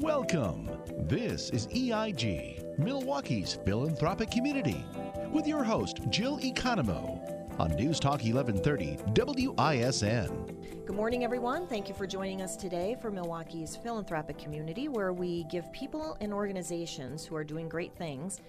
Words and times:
Welcome. 0.00 0.70
This 1.06 1.50
is 1.50 1.66
EIG, 1.66 2.78
Milwaukee's 2.78 3.58
philanthropic 3.62 4.30
community, 4.30 4.86
with 5.30 5.46
your 5.46 5.62
host, 5.62 6.00
Jill 6.08 6.38
Economou, 6.38 7.60
on 7.60 7.76
News 7.76 8.00
Talk 8.00 8.22
1130 8.22 8.96
WISN. 9.12 10.86
Good 10.86 10.96
morning, 10.96 11.24
everyone. 11.24 11.66
Thank 11.66 11.90
you 11.90 11.94
for 11.94 12.06
joining 12.06 12.40
us 12.40 12.56
today 12.56 12.96
for 13.02 13.10
Milwaukee's 13.10 13.76
philanthropic 13.76 14.38
community, 14.38 14.88
where 14.88 15.12
we 15.12 15.44
give 15.50 15.70
people 15.74 16.16
and 16.22 16.32
organizations 16.32 17.26
who 17.26 17.36
are 17.36 17.44
doing 17.44 17.68
great 17.68 17.94
things 17.94 18.40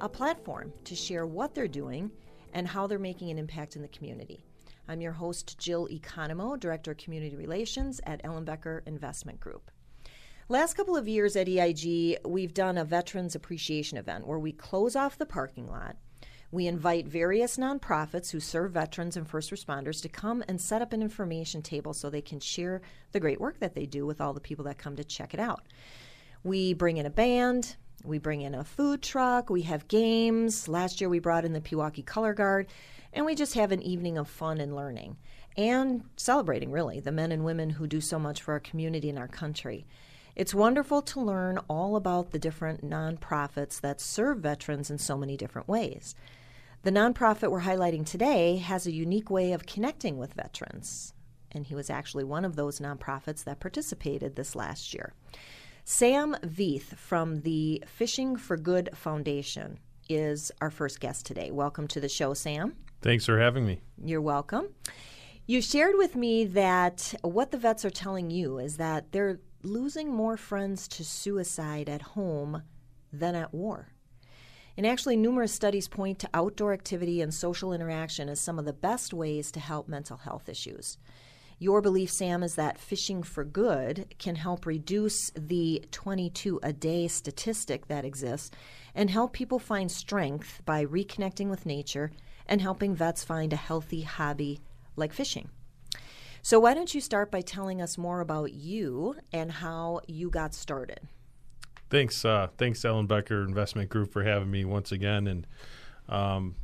a 0.00 0.08
platform 0.08 0.72
to 0.84 0.94
share 0.94 1.26
what 1.26 1.52
they're 1.52 1.66
doing 1.66 2.12
and 2.54 2.68
how 2.68 2.86
they're 2.86 3.00
making 3.00 3.30
an 3.30 3.38
impact 3.38 3.74
in 3.74 3.82
the 3.82 3.88
community. 3.88 4.44
I'm 4.86 5.00
your 5.00 5.12
host, 5.12 5.58
Jill 5.58 5.88
Economou, 5.88 6.60
Director 6.60 6.92
of 6.92 6.98
Community 6.98 7.34
Relations 7.34 8.00
at 8.06 8.22
Ellenbecker 8.22 8.86
Investment 8.86 9.40
Group. 9.40 9.72
Last 10.52 10.74
couple 10.74 10.98
of 10.98 11.08
years 11.08 11.34
at 11.34 11.48
EIG, 11.48 12.18
we've 12.26 12.52
done 12.52 12.76
a 12.76 12.84
Veterans 12.84 13.34
Appreciation 13.34 13.96
event 13.96 14.26
where 14.26 14.38
we 14.38 14.52
close 14.52 14.94
off 14.94 15.16
the 15.16 15.24
parking 15.24 15.66
lot. 15.66 15.96
We 16.50 16.66
invite 16.66 17.06
various 17.06 17.56
nonprofits 17.56 18.30
who 18.30 18.38
serve 18.38 18.72
veterans 18.72 19.16
and 19.16 19.26
first 19.26 19.50
responders 19.50 20.02
to 20.02 20.10
come 20.10 20.44
and 20.46 20.60
set 20.60 20.82
up 20.82 20.92
an 20.92 21.00
information 21.00 21.62
table 21.62 21.94
so 21.94 22.10
they 22.10 22.20
can 22.20 22.38
share 22.38 22.82
the 23.12 23.18
great 23.18 23.40
work 23.40 23.60
that 23.60 23.74
they 23.74 23.86
do 23.86 24.04
with 24.04 24.20
all 24.20 24.34
the 24.34 24.42
people 24.42 24.66
that 24.66 24.76
come 24.76 24.94
to 24.96 25.04
check 25.04 25.32
it 25.32 25.40
out. 25.40 25.62
We 26.44 26.74
bring 26.74 26.98
in 26.98 27.06
a 27.06 27.10
band, 27.10 27.76
we 28.04 28.18
bring 28.18 28.42
in 28.42 28.54
a 28.54 28.62
food 28.62 29.00
truck, 29.00 29.48
we 29.48 29.62
have 29.62 29.88
games. 29.88 30.68
Last 30.68 31.00
year 31.00 31.08
we 31.08 31.18
brought 31.18 31.46
in 31.46 31.54
the 31.54 31.62
Pewaukee 31.62 32.04
Color 32.04 32.34
Guard, 32.34 32.66
and 33.14 33.24
we 33.24 33.34
just 33.34 33.54
have 33.54 33.72
an 33.72 33.80
evening 33.80 34.18
of 34.18 34.28
fun 34.28 34.60
and 34.60 34.76
learning 34.76 35.16
and 35.56 36.04
celebrating, 36.18 36.70
really, 36.70 37.00
the 37.00 37.10
men 37.10 37.32
and 37.32 37.42
women 37.42 37.70
who 37.70 37.86
do 37.86 38.02
so 38.02 38.18
much 38.18 38.42
for 38.42 38.52
our 38.52 38.60
community 38.60 39.08
and 39.08 39.18
our 39.18 39.28
country. 39.28 39.86
It's 40.34 40.54
wonderful 40.54 41.02
to 41.02 41.20
learn 41.20 41.58
all 41.68 41.94
about 41.94 42.30
the 42.30 42.38
different 42.38 42.82
nonprofits 42.82 43.82
that 43.82 44.00
serve 44.00 44.38
veterans 44.38 44.90
in 44.90 44.96
so 44.96 45.18
many 45.18 45.36
different 45.36 45.68
ways. 45.68 46.14
The 46.84 46.90
nonprofit 46.90 47.50
we're 47.50 47.60
highlighting 47.60 48.06
today 48.06 48.56
has 48.56 48.86
a 48.86 48.92
unique 48.92 49.28
way 49.28 49.52
of 49.52 49.66
connecting 49.66 50.16
with 50.16 50.32
veterans, 50.32 51.12
and 51.50 51.66
he 51.66 51.74
was 51.74 51.90
actually 51.90 52.24
one 52.24 52.46
of 52.46 52.56
those 52.56 52.80
nonprofits 52.80 53.44
that 53.44 53.60
participated 53.60 54.34
this 54.34 54.56
last 54.56 54.94
year. 54.94 55.12
Sam 55.84 56.34
Veith 56.42 56.96
from 56.96 57.42
the 57.42 57.84
Fishing 57.86 58.36
for 58.36 58.56
Good 58.56 58.88
Foundation 58.94 59.80
is 60.08 60.50
our 60.62 60.70
first 60.70 60.98
guest 60.98 61.26
today. 61.26 61.50
Welcome 61.50 61.86
to 61.88 62.00
the 62.00 62.08
show, 62.08 62.32
Sam. 62.32 62.74
Thanks 63.02 63.26
for 63.26 63.38
having 63.38 63.66
me. 63.66 63.82
You're 64.02 64.22
welcome. 64.22 64.68
You 65.46 65.60
shared 65.60 65.96
with 65.98 66.16
me 66.16 66.46
that 66.46 67.14
what 67.20 67.50
the 67.50 67.58
vets 67.58 67.84
are 67.84 67.90
telling 67.90 68.30
you 68.30 68.58
is 68.58 68.78
that 68.78 69.12
they're 69.12 69.40
losing 69.62 70.12
more 70.12 70.36
friends 70.36 70.88
to 70.88 71.04
suicide 71.04 71.88
at 71.88 72.02
home 72.02 72.62
than 73.12 73.34
at 73.34 73.52
war. 73.52 73.88
And 74.76 74.86
actually, 74.86 75.16
numerous 75.16 75.52
studies 75.52 75.88
point 75.88 76.18
to 76.20 76.30
outdoor 76.32 76.72
activity 76.72 77.20
and 77.20 77.32
social 77.32 77.72
interaction 77.72 78.28
as 78.28 78.40
some 78.40 78.58
of 78.58 78.64
the 78.64 78.72
best 78.72 79.12
ways 79.12 79.52
to 79.52 79.60
help 79.60 79.86
mental 79.86 80.16
health 80.16 80.48
issues. 80.48 80.96
Your 81.58 81.80
belief, 81.80 82.10
Sam, 82.10 82.42
is 82.42 82.56
that 82.56 82.78
fishing 82.78 83.22
for 83.22 83.44
good 83.44 84.14
can 84.18 84.34
help 84.34 84.66
reduce 84.66 85.30
the 85.36 85.84
22 85.92 86.58
a 86.62 86.72
day 86.72 87.06
statistic 87.06 87.86
that 87.86 88.04
exists 88.04 88.50
and 88.94 89.10
help 89.10 89.32
people 89.32 89.60
find 89.60 89.92
strength 89.92 90.60
by 90.64 90.84
reconnecting 90.84 91.48
with 91.48 91.66
nature 91.66 92.10
and 92.46 92.60
helping 92.60 92.96
vets 92.96 93.22
find 93.22 93.52
a 93.52 93.56
healthy 93.56 94.02
hobby 94.02 94.60
like 94.96 95.12
fishing. 95.12 95.50
So, 96.44 96.58
why 96.58 96.74
don't 96.74 96.92
you 96.92 97.00
start 97.00 97.30
by 97.30 97.40
telling 97.40 97.80
us 97.80 97.96
more 97.96 98.20
about 98.20 98.52
you 98.52 99.14
and 99.32 99.52
how 99.52 100.00
you 100.08 100.28
got 100.28 100.54
started? 100.54 100.98
Thanks, 101.88 102.24
uh, 102.24 102.48
thanks, 102.58 102.80
Ellenbecker 102.80 103.46
Investment 103.46 103.90
Group, 103.90 104.12
for 104.12 104.24
having 104.24 104.50
me 104.50 104.64
once 104.64 104.90
again. 104.90 105.28
And 105.28 105.46
um, 106.08 106.56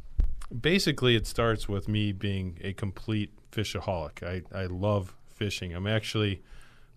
basically, 0.61 1.14
it 1.14 1.29
starts 1.29 1.69
with 1.69 1.86
me 1.86 2.11
being 2.11 2.58
a 2.61 2.73
complete 2.73 3.33
fishaholic. 3.52 4.25
I, 4.25 4.42
I 4.57 4.67
love 4.67 5.14
fishing. 5.29 5.73
I'm 5.73 5.86
actually 5.86 6.42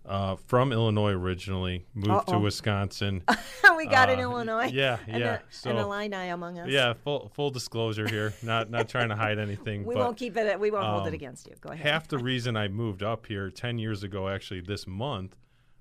uh, 0.04 0.36
from 0.46 0.72
Illinois 0.72 1.12
originally, 1.12 1.86
moved 1.94 2.10
Uh-oh. 2.10 2.32
to 2.32 2.38
Wisconsin. 2.38 3.22
we 3.76 3.86
got 3.86 4.08
uh, 4.08 4.12
in 4.12 4.20
Illinois. 4.20 4.66
Yeah, 4.72 4.98
and 5.06 5.20
yeah. 5.20 5.34
A, 5.34 5.40
so, 5.50 5.70
an 5.70 5.76
Illini 5.76 6.28
among 6.28 6.58
us. 6.58 6.68
Yeah, 6.68 6.94
full 6.94 7.30
full 7.34 7.50
disclosure 7.50 8.08
here. 8.08 8.34
Not 8.42 8.70
not 8.70 8.88
trying 8.88 9.10
to 9.10 9.16
hide 9.16 9.38
anything. 9.38 9.84
we 9.86 9.94
but, 9.94 10.04
won't 10.04 10.16
keep 10.16 10.36
it. 10.36 10.58
We 10.58 10.70
won't 10.70 10.84
um, 10.84 10.94
hold 10.94 11.06
it 11.06 11.10
um, 11.10 11.14
against 11.14 11.46
you. 11.46 11.54
Go 11.60 11.70
ahead. 11.70 11.86
Half 11.86 12.08
the 12.08 12.18
reason 12.18 12.56
I 12.56 12.68
moved 12.68 13.02
up 13.02 13.26
here 13.26 13.50
ten 13.50 13.78
years 13.78 14.02
ago, 14.02 14.28
actually 14.28 14.60
this 14.60 14.86
month, 14.86 15.36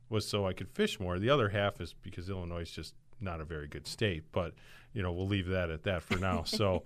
was 0.09 0.27
so 0.27 0.45
I 0.45 0.53
could 0.53 0.69
fish 0.69 0.99
more. 0.99 1.17
The 1.17 1.29
other 1.29 1.49
half 1.49 1.81
is 1.81 1.93
because 1.93 2.29
Illinois 2.29 2.61
is 2.61 2.71
just 2.71 2.93
not 3.19 3.41
a 3.41 3.45
very 3.45 3.67
good 3.67 3.87
state. 3.87 4.23
But 4.31 4.53
you 4.93 5.01
know, 5.01 5.11
we'll 5.11 5.27
leave 5.27 5.47
that 5.47 5.69
at 5.69 5.83
that 5.83 6.03
for 6.03 6.17
now. 6.17 6.43
so. 6.43 6.83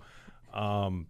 Um, 0.54 1.08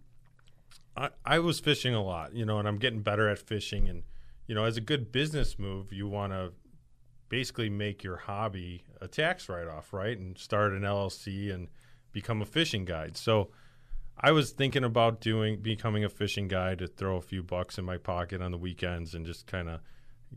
I, 0.97 1.09
I 1.23 1.39
was 1.39 1.59
fishing 1.59 1.93
a 1.93 2.03
lot, 2.03 2.33
you 2.33 2.43
know, 2.43 2.57
and 2.57 2.67
I'm 2.67 2.79
getting 2.79 3.01
better 3.01 3.29
at 3.29 3.37
fishing 3.37 3.87
and 3.87 4.01
you 4.47 4.55
know, 4.55 4.63
as 4.63 4.77
a 4.77 4.81
good 4.81 5.11
business 5.11 5.59
move, 5.59 5.91
you 5.91 6.07
want 6.07 6.33
to 6.33 6.51
basically 7.29 7.69
make 7.69 8.03
your 8.03 8.15
hobby 8.15 8.83
a 9.01 9.07
tax 9.07 9.49
write 9.49 9.67
off, 9.67 9.93
right? 9.93 10.17
And 10.17 10.37
start 10.37 10.73
an 10.73 10.81
LLC 10.81 11.53
and 11.53 11.67
become 12.13 12.41
a 12.41 12.45
fishing 12.45 12.85
guide. 12.85 13.17
So 13.17 13.49
I 14.19 14.31
was 14.31 14.51
thinking 14.51 14.83
about 14.83 15.21
doing 15.21 15.61
becoming 15.61 16.03
a 16.03 16.09
fishing 16.09 16.47
guide 16.47 16.79
to 16.79 16.87
throw 16.87 17.17
a 17.17 17.21
few 17.21 17.43
bucks 17.43 17.77
in 17.77 17.85
my 17.85 17.97
pocket 17.97 18.41
on 18.41 18.51
the 18.51 18.57
weekends 18.57 19.13
and 19.13 19.25
just 19.25 19.45
kind 19.45 19.69
of 19.69 19.79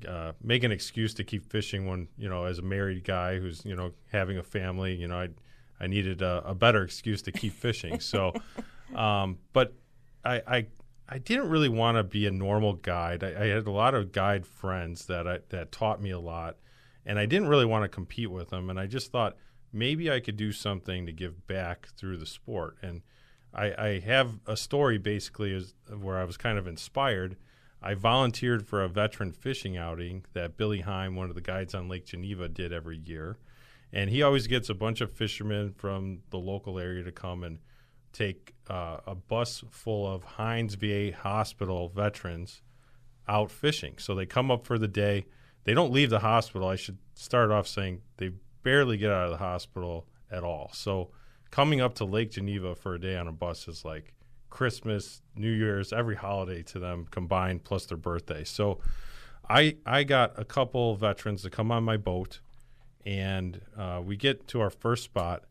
uh, 0.06 0.32
make 0.42 0.64
an 0.64 0.72
excuse 0.72 1.14
to 1.14 1.24
keep 1.24 1.50
fishing 1.50 1.86
when 1.86 2.08
you 2.18 2.28
know 2.28 2.44
as 2.44 2.58
a 2.58 2.62
married 2.62 3.04
guy 3.04 3.38
who's 3.38 3.64
you 3.64 3.74
know 3.74 3.92
having 4.12 4.38
a 4.38 4.42
family 4.42 4.94
you 4.94 5.08
know 5.08 5.18
I 5.18 5.28
I 5.80 5.86
needed 5.86 6.20
a, 6.20 6.42
a 6.44 6.54
better 6.54 6.82
excuse 6.82 7.22
to 7.22 7.32
keep 7.32 7.54
fishing 7.54 8.00
so 8.00 8.34
um, 8.94 9.38
but 9.52 9.72
I, 10.24 10.42
I 10.46 10.66
I 11.10 11.18
didn't 11.18 11.48
really 11.48 11.68
want 11.68 11.96
to 11.96 12.04
be 12.04 12.26
a 12.26 12.30
normal 12.30 12.74
guide. 12.74 13.24
I, 13.24 13.28
I, 13.28 13.46
had 13.48 13.66
a 13.66 13.72
lot 13.72 13.94
of 13.94 14.12
guide 14.12 14.46
friends 14.46 15.06
that 15.06 15.26
I, 15.26 15.40
that 15.48 15.72
taught 15.72 16.00
me 16.00 16.10
a 16.10 16.20
lot, 16.20 16.56
and 17.04 17.18
I 17.18 17.26
didn't 17.26 17.48
really 17.48 17.64
want 17.64 17.82
to 17.82 17.88
compete 17.88 18.30
with 18.30 18.50
them. 18.50 18.70
And 18.70 18.78
I 18.78 18.86
just 18.86 19.10
thought 19.10 19.36
maybe 19.72 20.10
I 20.10 20.20
could 20.20 20.36
do 20.36 20.52
something 20.52 21.06
to 21.06 21.12
give 21.12 21.48
back 21.48 21.88
through 21.96 22.18
the 22.18 22.26
sport. 22.26 22.76
And 22.80 23.02
I, 23.52 23.72
I 23.76 23.98
have 23.98 24.38
a 24.46 24.56
story 24.56 24.98
basically 24.98 25.52
is 25.52 25.74
where 25.88 26.16
I 26.16 26.24
was 26.24 26.36
kind 26.36 26.58
of 26.58 26.68
inspired. 26.68 27.36
I 27.82 27.94
volunteered 27.94 28.66
for 28.66 28.82
a 28.82 28.88
veteran 28.88 29.32
fishing 29.32 29.76
outing 29.76 30.24
that 30.34 30.56
Billy 30.56 30.82
Heim, 30.82 31.16
one 31.16 31.28
of 31.28 31.34
the 31.34 31.40
guides 31.40 31.74
on 31.74 31.88
Lake 31.88 32.06
Geneva, 32.06 32.48
did 32.48 32.72
every 32.72 32.98
year. 32.98 33.38
And 33.92 34.10
he 34.10 34.22
always 34.22 34.46
gets 34.46 34.68
a 34.68 34.74
bunch 34.74 35.00
of 35.00 35.10
fishermen 35.10 35.72
from 35.72 36.20
the 36.30 36.38
local 36.38 36.78
area 36.78 37.02
to 37.02 37.10
come 37.10 37.42
and 37.42 37.58
take 38.12 38.54
uh, 38.68 38.98
a 39.06 39.14
bus 39.14 39.64
full 39.70 40.06
of 40.06 40.24
Hines 40.24 40.74
VA 40.74 41.12
hospital 41.12 41.88
veterans 41.88 42.62
out 43.28 43.50
fishing. 43.50 43.94
So 43.98 44.14
they 44.14 44.26
come 44.26 44.50
up 44.50 44.66
for 44.66 44.78
the 44.78 44.88
day. 44.88 45.26
They 45.64 45.74
don't 45.74 45.92
leave 45.92 46.10
the 46.10 46.20
hospital. 46.20 46.68
I 46.68 46.76
should 46.76 46.98
start 47.14 47.50
off 47.50 47.68
saying 47.68 48.00
they 48.16 48.32
barely 48.62 48.96
get 48.96 49.10
out 49.10 49.26
of 49.26 49.30
the 49.30 49.36
hospital 49.38 50.06
at 50.30 50.44
all. 50.44 50.70
So 50.72 51.10
coming 51.50 51.80
up 51.80 51.94
to 51.96 52.04
Lake 52.04 52.32
Geneva 52.32 52.74
for 52.74 52.94
a 52.94 53.00
day 53.00 53.16
on 53.16 53.28
a 53.28 53.32
bus 53.32 53.68
is 53.68 53.84
like 53.84 54.14
Christmas, 54.48 55.22
New 55.36 55.50
Year's, 55.50 55.92
every 55.92 56.16
holiday 56.16 56.62
to 56.64 56.78
them 56.78 57.06
combined 57.10 57.64
plus 57.64 57.86
their 57.86 57.96
birthday. 57.96 58.44
So 58.44 58.80
I 59.48 59.76
I 59.86 60.04
got 60.04 60.38
a 60.38 60.44
couple 60.44 60.94
veterans 60.96 61.42
to 61.42 61.50
come 61.50 61.72
on 61.72 61.82
my 61.84 61.96
boat, 61.96 62.40
and 63.04 63.60
uh, 63.76 64.00
we 64.04 64.16
get 64.16 64.46
to 64.48 64.60
our 64.60 64.70
first 64.70 65.04
spot, 65.04 65.44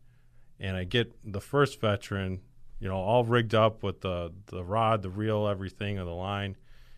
and 0.58 0.76
I 0.76 0.84
get 0.84 1.12
the 1.24 1.40
first 1.40 1.80
veteran 1.80 2.40
you 2.80 2.88
know, 2.88 2.96
all 2.96 3.24
rigged 3.24 3.54
up 3.54 3.82
with 3.82 4.00
the 4.00 4.32
the 4.46 4.64
rod, 4.64 5.02
the 5.02 5.10
reel, 5.10 5.46
everything 5.46 5.98
of 5.98 6.06
the 6.06 6.14
line. 6.14 6.56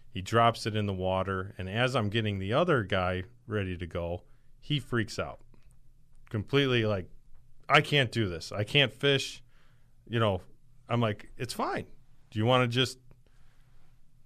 He 0.08 0.22
drops 0.22 0.66
it 0.66 0.76
in 0.76 0.86
the 0.86 0.92
water, 0.92 1.54
and 1.58 1.68
as 1.68 1.96
I'm 1.96 2.08
getting 2.08 2.38
the 2.38 2.52
other 2.52 2.82
guy 2.84 3.24
ready 3.46 3.76
to 3.76 3.86
go, 3.86 4.22
he 4.60 4.78
freaks 4.78 5.18
out. 5.18 5.40
Completely 6.30 6.86
like, 6.86 7.10
I 7.68 7.80
can't 7.80 8.12
do 8.12 8.28
this. 8.28 8.52
I 8.52 8.64
can't 8.64 8.92
fish. 8.92 9.42
You 10.08 10.20
know, 10.20 10.40
I'm 10.88 11.00
like, 11.00 11.30
it's 11.36 11.54
fine. 11.54 11.86
Do 12.30 12.38
you 12.38 12.46
want 12.46 12.62
to 12.62 12.68
just 12.68 12.98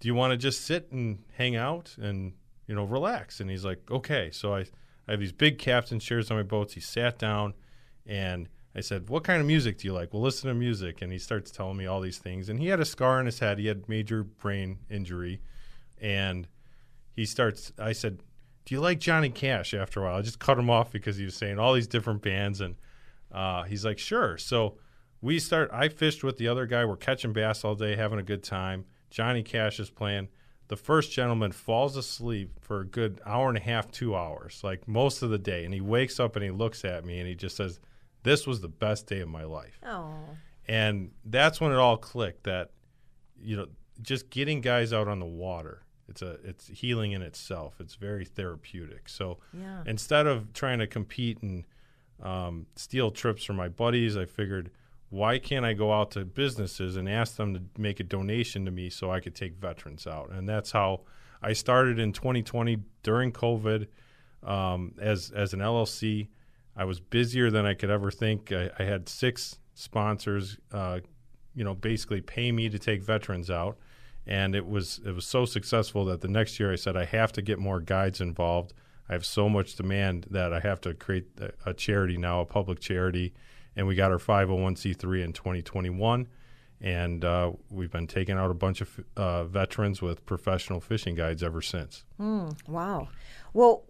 do 0.01 0.09
you 0.09 0.15
want 0.15 0.33
to 0.33 0.37
just 0.37 0.65
sit 0.65 0.93
and 0.93 1.23
hang 1.37 1.57
out 1.57 1.97
and 1.99 2.35
you 2.67 2.75
know 2.75 2.85
relax? 2.85 3.41
And 3.41 3.49
he's 3.49 3.65
like, 3.65 3.91
okay. 3.91 4.31
So 4.31 4.55
I 4.55 4.67
I 5.09 5.13
have 5.13 5.21
these 5.21 5.33
big 5.33 5.59
captain 5.59 6.01
chairs 6.01 6.31
on 6.31 6.37
my 6.37 6.43
boats. 6.43 6.75
He 6.75 6.81
sat 6.81 7.19
down 7.19 7.55
and 8.05 8.49
I 8.77 8.81
said, 8.81 9.09
"What 9.09 9.25
kind 9.25 9.41
of 9.41 9.47
music 9.47 9.79
do 9.79 9.89
you 9.89 9.95
like?" 9.95 10.13
Well, 10.13 10.23
listen 10.23 10.49
to 10.49 10.55
music, 10.55 11.01
and 11.01 11.11
he 11.11 11.19
starts 11.19 11.51
telling 11.51 11.79
me 11.79 11.87
all 11.87 12.01
these 12.01 12.19
things. 12.19 12.49
And 12.51 12.61
he 12.61 12.69
had 12.69 12.79
a 12.79 12.85
scar 12.85 13.19
on 13.19 13.27
his 13.27 13.39
head. 13.39 13.59
He 13.59 13.67
had 13.67 13.89
major 13.89 14.23
brain 14.23 14.79
injury, 14.91 15.41
and 15.99 16.47
he 17.13 17.25
starts. 17.25 17.73
I 17.79 17.93
said, 17.93 18.23
"Do 18.67 18.75
you 18.75 18.81
like 18.81 19.01
Johnny 19.01 19.31
Cash?" 19.31 19.73
After 19.73 20.01
a 20.01 20.05
while, 20.05 20.19
I 20.19 20.23
just 20.23 20.39
cut 20.39 20.59
him 20.59 20.69
off 20.69 20.93
because 20.93 21.17
he 21.17 21.25
was 21.25 21.35
saying 21.35 21.59
all 21.59 21.73
these 21.73 21.87
different 21.89 22.21
bands, 22.21 22.61
and 22.61 22.77
uh, 23.33 23.63
he's 23.63 23.85
like, 23.85 23.99
"Sure." 23.99 24.37
So 24.37 24.77
we 25.23 25.39
start. 25.39 25.71
I 25.73 25.89
fished 25.89 26.23
with 26.23 26.37
the 26.37 26.49
other 26.49 26.67
guy. 26.67 26.85
We're 26.85 26.97
catching 26.97 27.33
bass 27.33 27.65
all 27.65 27.75
day, 27.75 27.97
having 27.97 28.19
a 28.19 28.23
good 28.23 28.43
time. 28.43 28.85
Johnny 29.11 29.43
Cash 29.43 29.81
is 29.81 29.91
playing. 29.91 30.29
the 30.69 30.77
first 30.77 31.13
gentleman 31.13 31.53
falls 31.53 31.97
asleep 31.97 32.59
for 32.61 32.81
a 32.81 32.85
good 32.85 33.21
hour 33.25 33.49
and 33.49 33.57
a 33.57 33.61
half, 33.61 33.91
two 33.91 34.17
hours, 34.17 34.63
like 34.65 34.89
most 34.89 35.23
of 35.23 35.31
the 35.31 35.39
day. 35.39 35.65
And 35.65 35.73
he 35.73 35.81
wakes 35.81 36.19
up 36.19 36.35
and 36.35 36.45
he 36.45 36.51
looks 36.51 36.85
at 36.85 37.05
me 37.05 37.21
and 37.21 37.29
he 37.29 37.37
just 37.37 37.57
says, 37.57 37.79
This 38.27 38.47
was 38.47 38.61
the 38.61 38.69
best 38.69 39.07
day 39.07 39.21
of 39.21 39.29
my 39.29 39.45
life. 39.45 39.79
Oh. 39.87 40.13
And 40.69 41.13
that's 41.25 41.61
when 41.61 41.73
it 41.73 41.77
all 41.79 41.97
clicked 41.97 42.45
that, 42.45 42.73
you 43.41 43.57
know, 43.57 43.67
just 44.03 44.29
getting 44.31 44.61
guys 44.61 44.93
out 44.93 45.09
on 45.09 45.21
the 45.21 45.27
water. 45.27 45.83
It's 46.09 46.23
a 46.23 46.39
it's 46.45 46.67
healing 46.69 47.13
in 47.13 47.23
itself. 47.23 47.77
It's 47.81 47.95
very 47.95 48.25
therapeutic. 48.25 49.09
So 49.09 49.39
Yeah. 49.53 49.83
instead 49.87 50.27
of 50.27 50.53
trying 50.53 50.79
to 50.81 50.87
compete 50.87 51.41
and 51.43 51.65
um, 52.23 52.67
steal 52.77 53.11
trips 53.11 53.45
from 53.45 53.57
my 53.57 53.69
buddies, 53.69 54.17
I 54.17 54.25
figured, 54.25 54.71
why 55.11 55.39
can't 55.39 55.65
I 55.65 55.73
go 55.75 55.93
out 55.93 56.11
to 56.13 56.25
businesses 56.25 56.97
and 56.97 57.09
ask 57.09 57.37
them 57.37 57.55
to 57.55 57.63
make 57.79 58.01
a 58.01 58.05
donation 58.05 58.65
to 58.65 58.71
me 58.71 58.91
so 58.91 59.11
I 59.11 59.21
could 59.21 59.35
take 59.35 59.55
veterans 59.57 60.07
out? 60.07 60.31
And 60.31 60.49
that's 60.49 60.73
how 60.73 61.03
I 61.43 61.53
started 61.53 61.99
in 61.99 62.13
2020 62.13 62.79
during 63.03 63.33
COVID 63.33 63.87
um, 64.43 64.95
as 65.01 65.31
as 65.31 65.53
an 65.53 65.61
LLC. 65.61 66.29
I 66.77 66.85
was 66.85 67.01
busier 67.01 67.51
than 67.51 67.65
I 67.65 67.75
could 67.75 67.91
ever 67.91 68.11
think. 68.11 68.53
I, 68.53 68.71
I 68.79 68.83
had 68.83 69.09
six 69.09 69.59
sponsors, 69.75 70.59
uh, 70.73 71.01
you 71.55 71.65
know, 71.65 71.75
basically 71.75 72.21
pay 72.21 72.53
me 72.53 72.69
to 72.69 72.79
take 72.79 73.03
veterans 73.03 73.51
out, 73.51 73.79
and 74.27 74.55
it 74.55 74.67
was 74.67 75.01
it 75.07 75.15
was 75.15 75.27
so 75.27 75.45
successful 75.45 76.05
that 76.07 76.21
the 76.21 76.29
next 76.29 76.61
year 76.61 76.73
I 76.73 76.77
said 76.77 76.97
I 76.97 77.05
have 77.05 77.33
to 77.33 77.43
get 77.43 77.59
more 77.59 77.81
guides 77.81 78.21
involved. 78.21 78.75
I 79.09 79.13
have 79.13 79.25
so 79.25 79.49
much 79.49 79.77
demand 79.77 80.27
that 80.31 80.53
I 80.53 80.61
have 80.61 80.81
to 80.83 80.93
create 80.93 81.27
a, 81.41 81.71
a 81.71 81.75
charity 81.75 82.17
now, 82.17 82.41
a 82.41 82.45
public 82.45 82.81
charity, 82.81 83.33
and 83.77 83.87
we 83.87 83.95
got 83.95 84.11
our 84.11 84.19
501c3 84.19 85.25
in 85.25 85.33
2021, 85.33 86.27
and 86.81 87.25
uh, 87.25 87.53
we've 87.71 87.93
been 87.93 88.09
taking 88.09 88.37
out 88.37 88.51
a 88.51 88.55
bunch 88.55 88.81
of 88.81 89.01
uh, 89.17 89.45
veterans 89.45 90.03
with 90.03 90.27
professional 90.27 90.81
fishing 90.81 91.15
guides 91.15 91.43
ever 91.43 91.63
since. 91.63 92.05
Wow. 92.67 93.09
Well, 93.55 93.85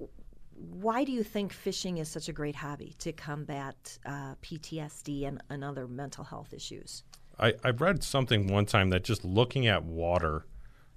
why 0.59 1.05
do 1.05 1.13
you 1.13 1.23
think 1.23 1.53
fishing 1.53 1.99
is 1.99 2.09
such 2.09 2.29
a 2.29 2.33
great 2.33 2.57
hobby 2.57 2.95
to 2.99 3.13
combat 3.13 3.99
uh, 4.07 4.35
PTSD 4.43 5.27
and, 5.27 5.43
and 5.51 5.63
other 5.63 5.87
mental 5.87 6.25
health 6.25 6.53
issues? 6.53 7.03
I, 7.39 7.55
I 7.63 7.71
read 7.71 8.03
something 8.03 8.47
one 8.47 8.67
time 8.67 8.91
that 8.91 9.05
just 9.05 9.25
looking 9.25 9.67
at 9.67 9.85
water 9.85 10.47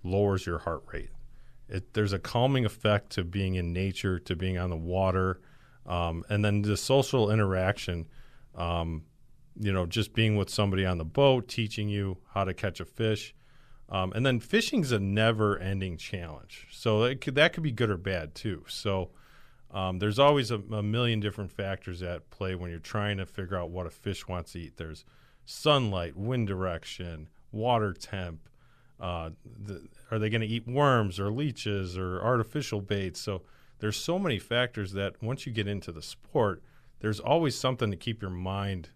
lowers 0.04 0.46
your 0.46 0.60
heart 0.60 0.84
rate. 0.92 1.10
It, 1.68 1.94
there's 1.94 2.14
a 2.14 2.20
calming 2.20 2.66
effect 2.66 3.12
to 3.12 3.24
being 3.24 3.56
in 3.56 3.74
nature, 3.74 4.20
to 4.20 4.36
being 4.36 4.58
on 4.58 4.70
the 4.70 4.78
water, 4.78 5.42
um, 5.86 6.24
and 6.30 6.44
then 6.44 6.62
the 6.62 6.78
social 6.78 7.30
interaction. 7.30 8.08
Um, 8.56 9.04
you 9.60 9.74
know, 9.74 9.86
just 9.86 10.14
being 10.14 10.38
with 10.38 10.50
somebody 10.50 10.86
on 10.86 10.98
the 10.98 11.06
boat, 11.06 11.50
teaching 11.50 11.90
you 11.90 12.18
how 12.34 12.46
to 12.46 12.54
catch 12.54 12.80
a 12.80 12.86
fish, 12.86 13.36
um, 13.90 14.14
and 14.14 14.26
then 14.26 14.40
fishing's 14.40 14.92
a 14.92 15.00
never-ending 15.00 15.98
challenge. 15.98 16.68
So 16.72 17.14
could, 17.16 17.36
that 17.36 17.54
could 17.54 17.64
be 17.64 17.72
good 17.72 17.90
or 17.90 17.98
bad 17.98 18.36
too. 18.36 18.64
So 18.68 19.10
um, 19.72 20.00
there's 20.00 20.20
always 20.20 20.52
a, 20.52 20.60
a 20.72 20.84
million 20.84 21.20
different 21.20 21.52
factors 21.52 22.02
at 22.02 22.30
play 22.30 22.56
when 22.56 22.72
you're 22.72 22.80
trying 22.80 23.18
to 23.18 23.26
figure 23.26 23.58
out 23.58 23.70
what 23.70 23.86
a 23.86 23.92
fish 23.92 24.28
wants 24.28 24.54
to 24.54 24.60
eat. 24.60 24.78
There's 24.78 25.06
sunlight, 25.46 26.16
wind 26.16 26.48
direction, 26.48 27.30
water 27.52 27.94
temp. 27.94 28.50
Uh, 29.00 29.32
the, 29.64 29.88
are 30.12 30.20
they 30.20 30.30
going 30.30 30.42
to 30.42 30.48
eat 30.48 30.68
worms 30.68 31.20
or 31.20 31.32
leeches 31.32 31.98
or 31.98 32.22
artificial 32.22 32.82
baits? 32.82 33.20
So 33.20 33.44
there's 33.80 33.98
so 33.98 34.20
many 34.20 34.40
factors 34.40 34.92
that 34.94 35.22
once 35.22 35.46
you 35.46 35.54
get 35.54 35.68
into 35.68 35.92
the 35.92 36.02
sport, 36.02 36.64
there's 37.00 37.20
always 37.20 37.58
something 37.58 37.92
to 37.92 37.98
keep 37.98 38.22
your 38.22 38.32
mind 38.32 38.90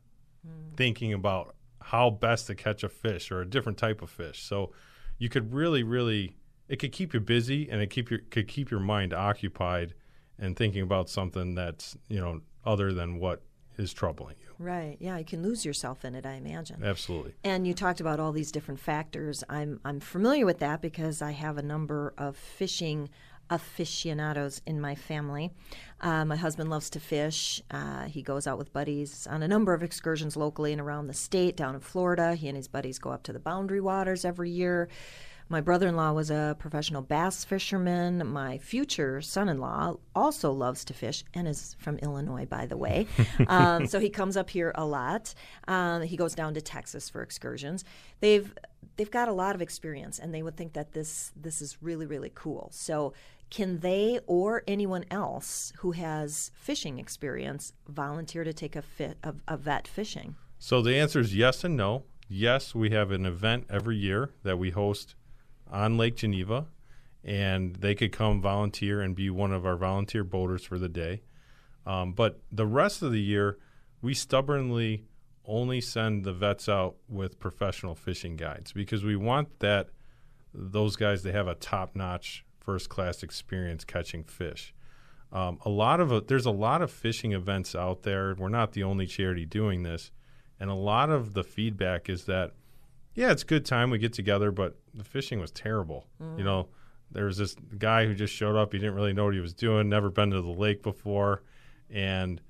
thinking 0.76 1.14
about 1.14 1.56
how 1.82 2.10
best 2.10 2.48
to 2.48 2.56
catch 2.56 2.84
a 2.84 2.90
fish 2.90 3.32
or 3.32 3.42
a 3.42 3.50
different 3.50 3.78
type 3.78 4.02
of 4.02 4.10
fish. 4.10 4.42
So 4.42 4.72
you 5.18 5.30
could 5.30 5.54
really, 5.54 5.84
really, 5.84 6.36
it 6.68 6.78
could 6.78 6.92
keep 6.92 7.14
you 7.14 7.20
busy 7.20 7.70
and 7.70 7.82
it 7.82 7.90
keep 7.90 8.10
your 8.10 8.20
could 8.30 8.48
keep 8.48 8.72
your 8.72 8.80
mind 8.80 9.14
occupied 9.14 9.94
and 10.40 10.56
thinking 10.56 10.82
about 10.82 11.10
something 11.10 11.56
that's 11.56 11.98
you 12.08 12.20
know 12.20 12.42
other 12.66 12.94
than 12.94 13.20
what 13.20 13.42
is 13.78 13.94
troubling 13.94 14.36
you. 14.40 14.54
Right. 14.60 14.98
Yeah, 15.00 15.18
you 15.18 15.26
can 15.26 15.42
lose 15.42 15.66
yourself 15.66 16.06
in 16.06 16.16
it, 16.16 16.26
I 16.26 16.34
imagine. 16.34 16.84
Absolutely. 16.84 17.34
And 17.44 17.66
you 17.66 17.74
talked 17.74 18.00
about 18.00 18.20
all 18.20 18.32
these 18.32 18.52
different 18.52 18.80
factors. 18.80 19.44
I'm 19.50 19.80
I'm 19.84 20.00
familiar 20.00 20.46
with 20.46 20.60
that 20.60 20.82
because 20.82 21.22
I 21.22 21.32
have 21.32 21.58
a 21.58 21.64
number 21.64 22.14
of 22.18 22.38
fishing 22.38 23.10
aficionados 23.50 24.62
in 24.66 24.80
my 24.80 24.96
family. 24.96 25.52
Uh, 26.02 26.26
my 26.26 26.36
husband 26.36 26.70
loves 26.70 26.90
to 26.92 27.00
fish. 27.00 27.62
Uh, 27.70 28.04
he 28.06 28.22
goes 28.22 28.48
out 28.48 28.58
with 28.58 28.72
buddies 28.74 29.28
on 29.28 29.44
a 29.44 29.48
number 29.48 29.74
of 29.74 29.84
excursions 29.84 30.38
locally 30.38 30.72
and 30.72 30.82
around 30.82 31.08
the 31.08 31.14
state. 31.14 31.58
Down 31.58 31.76
in 31.76 31.82
Florida, 31.82 32.36
he 32.36 32.48
and 32.48 32.58
his 32.58 32.68
buddies 32.68 33.00
go 33.00 33.12
up 33.12 33.24
to 33.24 33.34
the 33.34 33.40
Boundary 33.40 33.82
Waters 33.82 34.26
every 34.26 34.50
year. 34.50 34.88
My 35.50 35.62
brother 35.62 35.88
in 35.88 35.96
law 35.96 36.14
was 36.14 36.32
a 36.32 36.56
professional 36.60 37.02
bass 37.02 37.44
fisherman. 37.44 38.26
My 38.28 38.58
future 38.58 39.22
son 39.22 39.50
in 39.50 39.60
law 39.60 39.98
also 40.16 40.52
loves 40.52 40.86
to 40.86 40.94
fish 40.94 41.24
and 41.34 41.48
is 41.48 41.76
from 41.80 41.98
Illinois, 42.00 42.46
by 42.46 42.66
the 42.66 42.78
way. 42.78 43.08
um, 43.48 43.88
so 43.88 44.00
he 44.00 44.10
comes 44.10 44.38
up 44.38 44.50
here 44.50 44.72
a 44.76 44.86
lot. 44.86 45.34
Um, 45.68 46.02
he 46.04 46.18
goes 46.18 46.36
down 46.36 46.54
to 46.56 46.62
Texas 46.62 47.10
for 47.10 47.22
excursions. 47.22 47.84
They've 48.20 48.54
they've 48.96 49.12
got 49.12 49.28
a 49.28 49.34
lot 49.34 49.56
of 49.56 49.62
experience, 49.62 50.20
and 50.20 50.34
they 50.34 50.44
would 50.44 50.58
think 50.58 50.74
that 50.74 50.94
this 50.94 51.32
this 51.36 51.62
is 51.62 51.78
really 51.82 52.06
really 52.06 52.32
cool. 52.34 52.70
So 52.72 53.14
can 53.50 53.80
they 53.80 54.20
or 54.26 54.64
anyone 54.68 55.06
else 55.12 55.74
who 55.78 55.92
has 55.92 56.52
fishing 56.56 56.98
experience 56.98 57.74
volunteer 57.88 58.44
to 58.44 58.54
take 58.54 58.76
a 58.76 58.82
fit 58.82 59.18
a, 59.24 59.36
a 59.48 59.58
vet 59.58 59.88
fishing? 59.88 60.36
So 60.58 60.82
the 60.82 60.96
answer 60.96 61.20
is 61.20 61.36
yes 61.36 61.64
and 61.64 61.76
no. 61.78 62.06
Yes, 62.30 62.74
we 62.74 62.90
have 62.92 63.12
an 63.12 63.26
event 63.26 63.66
every 63.70 63.98
year 63.98 64.32
that 64.44 64.58
we 64.58 64.72
host 64.72 65.14
on 65.74 65.98
Lake 65.98 66.16
Geneva, 66.16 66.68
and 67.24 67.76
they 67.78 67.96
could 67.96 68.12
come 68.12 68.42
volunteer 68.42 69.02
and 69.02 69.16
be 69.16 69.30
one 69.30 69.52
of 69.52 69.66
our 69.66 69.76
volunteer 69.76 70.24
boaters 70.24 70.64
for 70.64 70.78
the 70.78 70.88
day. 70.88 71.24
Um, 71.86 72.14
but 72.14 72.40
the 72.52 72.68
rest 72.68 73.02
of 73.02 73.12
the 73.12 73.22
year, 73.22 73.58
we 74.02 74.14
stubbornly 74.14 75.06
only 75.46 75.82
send 75.82 76.24
the 76.24 76.32
vets 76.32 76.70
out 76.70 76.96
with 77.10 77.40
professional 77.40 77.96
fishing 77.96 78.38
guides 78.38 78.72
because 78.72 79.04
we 79.04 79.16
want 79.16 79.60
that 79.60 79.90
those 80.54 80.96
guys 80.96 81.24
to 81.24 81.32
have 81.32 81.48
a 81.48 81.56
top-notch, 81.56 82.46
first-class 82.60 83.24
experience 83.24 83.84
catching 83.84 84.24
fish. 84.24 84.74
Um, 85.32 85.58
a 85.66 85.70
lot 85.70 86.00
of 86.00 86.12
it, 86.12 86.28
there's 86.28 86.46
a 86.46 86.52
lot 86.52 86.82
of 86.84 86.92
fishing 86.92 87.34
events 87.34 87.76
out 87.76 88.04
there. 88.04 88.36
We're 88.38 88.50
not 88.50 88.74
the 88.74 88.84
only 88.84 89.08
charity 89.08 89.46
doing 89.46 89.82
this, 89.82 90.12
and 90.60 90.70
a 90.70 90.76
lot 90.76 91.10
of 91.10 91.34
the 91.34 91.44
feedback 91.44 92.08
is 92.08 92.26
that 92.26 92.52
yeah, 93.16 93.32
it's 93.32 93.44
a 93.44 93.46
good 93.46 93.66
time 93.66 93.90
we 93.90 93.98
get 93.98 94.14
together, 94.14 94.52
but 94.52 94.78
the 94.94 95.04
fishing 95.04 95.40
was 95.40 95.52
terrible. 95.52 96.08
You 96.38 96.44
know, 96.44 96.68
there 97.12 97.26
was 97.26 97.38
this 97.38 97.56
guy 97.78 98.06
who 98.06 98.16
just 98.16 98.34
showed 98.34 98.56
up. 98.56 98.74
He 98.74 98.80
didn't 98.80 98.96
really 98.96 99.14
know 99.14 99.26
what 99.26 99.34
he 99.34 99.40
was 99.40 99.54
doing, 99.54 99.90
never 99.90 100.10
been 100.10 100.32
to 100.32 100.42
the 100.42 100.48
lake 100.48 100.82
before. 100.82 101.44
And, 101.90 102.42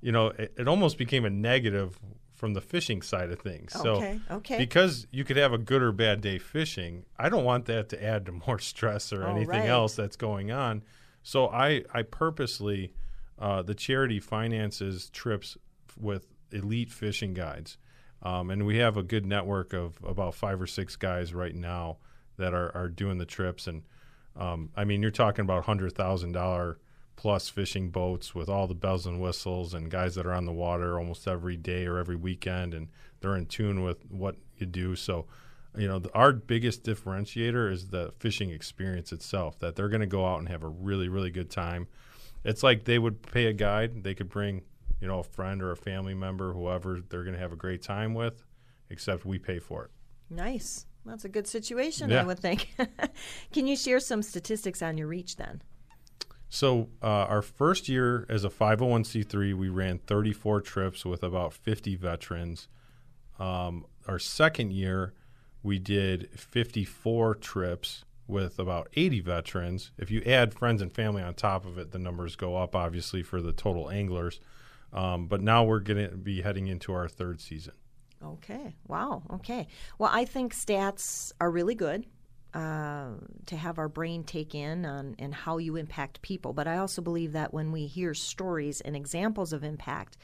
you 0.00 0.12
know, 0.12 0.28
it, 0.28 0.54
it 0.58 0.68
almost 0.68 0.96
became 0.98 1.24
a 1.24 1.30
negative 1.30 1.98
from 2.34 2.54
the 2.54 2.60
fishing 2.60 3.02
side 3.02 3.30
of 3.30 3.40
things. 3.40 3.74
Okay, 3.76 4.20
so, 4.28 4.36
okay. 4.36 4.56
because 4.58 5.06
you 5.10 5.24
could 5.24 5.36
have 5.36 5.52
a 5.52 5.58
good 5.58 5.82
or 5.82 5.90
bad 5.92 6.20
day 6.20 6.38
fishing, 6.38 7.04
I 7.18 7.28
don't 7.28 7.44
want 7.44 7.66
that 7.66 7.88
to 7.90 8.02
add 8.02 8.26
to 8.26 8.32
more 8.46 8.58
stress 8.60 9.12
or 9.12 9.24
Oh, 9.26 9.30
anything 9.30 9.60
right. 9.60 9.68
else 9.68 9.94
that's 9.96 10.16
going 10.16 10.50
on. 10.52 10.82
So 11.22 11.48
I, 11.48 11.82
I 11.92 12.02
purposely, 12.02 12.94
uh, 13.38 13.62
the 13.62 13.74
charity 13.74 14.20
finances 14.20 15.10
trips 15.10 15.58
with 16.00 16.28
elite 16.52 16.90
fishing 16.92 17.34
guides. 17.34 17.76
Um, 18.22 18.50
and 18.50 18.66
we 18.66 18.78
have 18.78 18.96
a 18.96 19.02
good 19.02 19.24
network 19.24 19.72
of 19.72 19.98
about 20.04 20.34
five 20.34 20.60
or 20.60 20.66
six 20.66 20.96
guys 20.96 21.32
right 21.32 21.54
now 21.54 21.98
that 22.36 22.54
are, 22.54 22.74
are 22.76 22.88
doing 22.88 23.18
the 23.18 23.26
trips. 23.26 23.66
And 23.66 23.82
um, 24.36 24.70
I 24.76 24.84
mean, 24.84 25.02
you're 25.02 25.10
talking 25.10 25.44
about 25.44 25.64
hundred 25.64 25.94
thousand 25.94 26.32
dollar 26.32 26.78
plus 27.16 27.48
fishing 27.48 27.90
boats 27.90 28.34
with 28.34 28.48
all 28.48 28.68
the 28.68 28.74
bells 28.74 29.04
and 29.04 29.20
whistles, 29.20 29.74
and 29.74 29.90
guys 29.90 30.14
that 30.14 30.26
are 30.26 30.32
on 30.32 30.46
the 30.46 30.52
water 30.52 30.98
almost 30.98 31.26
every 31.26 31.56
day 31.56 31.84
or 31.84 31.98
every 31.98 32.16
weekend, 32.16 32.72
and 32.74 32.88
they're 33.20 33.36
in 33.36 33.46
tune 33.46 33.82
with 33.82 34.08
what 34.08 34.36
you 34.56 34.66
do. 34.66 34.94
So, 34.94 35.26
you 35.76 35.88
know, 35.88 35.98
the, 35.98 36.14
our 36.14 36.32
biggest 36.32 36.84
differentiator 36.84 37.72
is 37.72 37.88
the 37.88 38.12
fishing 38.20 38.50
experience 38.50 39.10
itself. 39.10 39.58
That 39.58 39.74
they're 39.74 39.88
going 39.88 40.00
to 40.00 40.06
go 40.06 40.26
out 40.26 40.38
and 40.38 40.48
have 40.48 40.62
a 40.62 40.68
really, 40.68 41.08
really 41.08 41.30
good 41.30 41.50
time. 41.50 41.88
It's 42.44 42.62
like 42.62 42.84
they 42.84 43.00
would 43.00 43.22
pay 43.22 43.46
a 43.46 43.52
guide; 43.52 44.04
they 44.04 44.14
could 44.14 44.28
bring 44.28 44.62
you 45.00 45.08
know, 45.08 45.20
a 45.20 45.24
friend 45.24 45.62
or 45.62 45.70
a 45.70 45.76
family 45.76 46.14
member, 46.14 46.52
whoever 46.52 47.00
they're 47.00 47.22
going 47.22 47.34
to 47.34 47.40
have 47.40 47.52
a 47.52 47.56
great 47.56 47.82
time 47.82 48.14
with, 48.14 48.44
except 48.90 49.24
we 49.24 49.38
pay 49.38 49.58
for 49.58 49.84
it. 49.84 49.90
Nice. 50.30 50.86
That's 51.04 51.24
a 51.24 51.28
good 51.28 51.46
situation, 51.46 52.12
I 52.12 52.22
would 52.24 52.38
think. 52.38 52.74
Can 53.52 53.66
you 53.66 53.76
share 53.76 53.98
some 54.00 54.22
statistics 54.22 54.82
on 54.82 54.98
your 54.98 55.06
reach 55.06 55.36
then? 55.36 55.62
So, 56.50 56.88
uh, 57.02 57.06
our 57.06 57.42
first 57.42 57.88
year 57.88 58.26
as 58.28 58.44
a 58.44 58.48
501c3, 58.48 59.54
we 59.54 59.68
ran 59.68 59.98
34 59.98 60.60
trips 60.62 61.04
with 61.04 61.22
about 61.22 61.52
50 61.52 61.96
veterans. 61.96 62.68
Um, 63.38 63.86
our 64.06 64.18
second 64.18 64.72
year, 64.72 65.14
we 65.62 65.78
did 65.78 66.30
54 66.38 67.34
trips 67.36 68.04
with 68.26 68.58
about 68.58 68.88
80 68.94 69.20
veterans. 69.20 69.92
If 69.98 70.10
you 70.10 70.22
add 70.24 70.54
friends 70.54 70.82
and 70.82 70.92
family 70.92 71.22
on 71.22 71.34
top 71.34 71.64
of 71.64 71.78
it, 71.78 71.92
the 71.92 71.98
numbers 71.98 72.36
go 72.36 72.56
up, 72.56 72.74
obviously, 72.74 73.22
for 73.22 73.40
the 73.40 73.52
total 73.52 73.90
anglers. 73.90 74.40
Um, 74.92 75.26
but 75.26 75.40
now 75.40 75.64
we're 75.64 75.80
going 75.80 76.10
to 76.10 76.16
be 76.16 76.42
heading 76.42 76.66
into 76.68 76.92
our 76.92 77.08
third 77.08 77.40
season. 77.40 77.74
Okay. 78.24 78.74
Wow. 78.86 79.22
Okay. 79.34 79.68
Well, 79.98 80.10
I 80.12 80.24
think 80.24 80.54
stats 80.54 81.32
are 81.40 81.50
really 81.50 81.74
good. 81.74 82.06
uh, 82.54 83.10
to 83.46 83.56
have 83.56 83.78
our 83.78 83.88
brain 83.88 84.24
take 84.24 84.54
in 84.54 84.86
on 84.86 85.14
and 85.18 85.34
how 85.34 85.58
you 85.58 85.76
impact 85.76 86.22
people. 86.22 86.52
But 86.54 86.66
I 86.66 86.78
also 86.78 87.02
believe 87.02 87.32
that 87.32 87.52
when 87.52 87.72
we 87.72 87.86
hear 87.86 88.14
stories 88.14 88.80
and 88.80 88.96
examples 88.96 89.52
of 89.52 89.62
impact, 89.64 90.16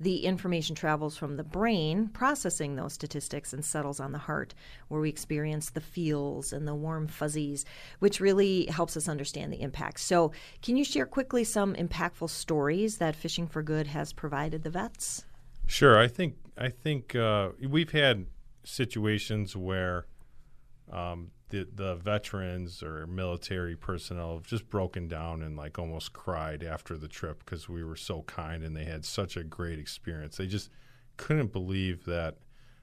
the 0.00 0.24
information 0.24 0.74
travels 0.74 1.16
from 1.16 1.36
the 1.36 1.44
brain, 1.44 2.08
processing 2.08 2.76
those 2.76 2.92
statistics, 2.92 3.52
and 3.52 3.64
settles 3.64 4.00
on 4.00 4.12
the 4.12 4.18
heart, 4.18 4.54
where 4.88 5.00
we 5.00 5.08
experience 5.08 5.70
the 5.70 5.80
feels 5.80 6.52
and 6.52 6.66
the 6.66 6.74
warm 6.74 7.06
fuzzies, 7.06 7.64
which 7.98 8.20
really 8.20 8.66
helps 8.66 8.96
us 8.96 9.08
understand 9.08 9.52
the 9.52 9.60
impact. 9.60 10.00
So, 10.00 10.32
can 10.62 10.76
you 10.76 10.84
share 10.84 11.06
quickly 11.06 11.44
some 11.44 11.74
impactful 11.74 12.30
stories 12.30 12.98
that 12.98 13.16
Fishing 13.16 13.46
for 13.46 13.62
Good 13.62 13.88
has 13.88 14.12
provided 14.12 14.62
the 14.62 14.70
vets? 14.70 15.24
Sure. 15.66 15.98
I 15.98 16.08
think 16.08 16.36
I 16.56 16.70
think 16.70 17.14
uh, 17.14 17.50
we've 17.68 17.92
had 17.92 18.26
situations 18.64 19.54
where 19.54 20.06
um, 20.90 21.30
the 21.50 21.66
the 21.72 21.94
veterans 21.96 22.82
or 22.82 23.06
military 23.06 23.76
personnel 23.76 24.34
have 24.34 24.46
just 24.46 24.68
broken 24.68 25.08
down 25.08 25.42
and 25.42 25.56
like 25.56 25.78
almost 25.78 26.12
cried 26.12 26.62
after 26.62 26.96
the 26.96 27.08
trip 27.08 27.44
because 27.44 27.68
we 27.68 27.82
were 27.82 27.96
so 27.96 28.22
kind 28.22 28.62
and 28.62 28.76
they 28.76 28.84
had 28.84 29.04
such 29.04 29.36
a 29.36 29.44
great 29.44 29.78
experience. 29.78 30.36
They 30.36 30.46
just 30.46 30.70
couldn't 31.16 31.52
believe 31.52 32.04
that 32.04 32.36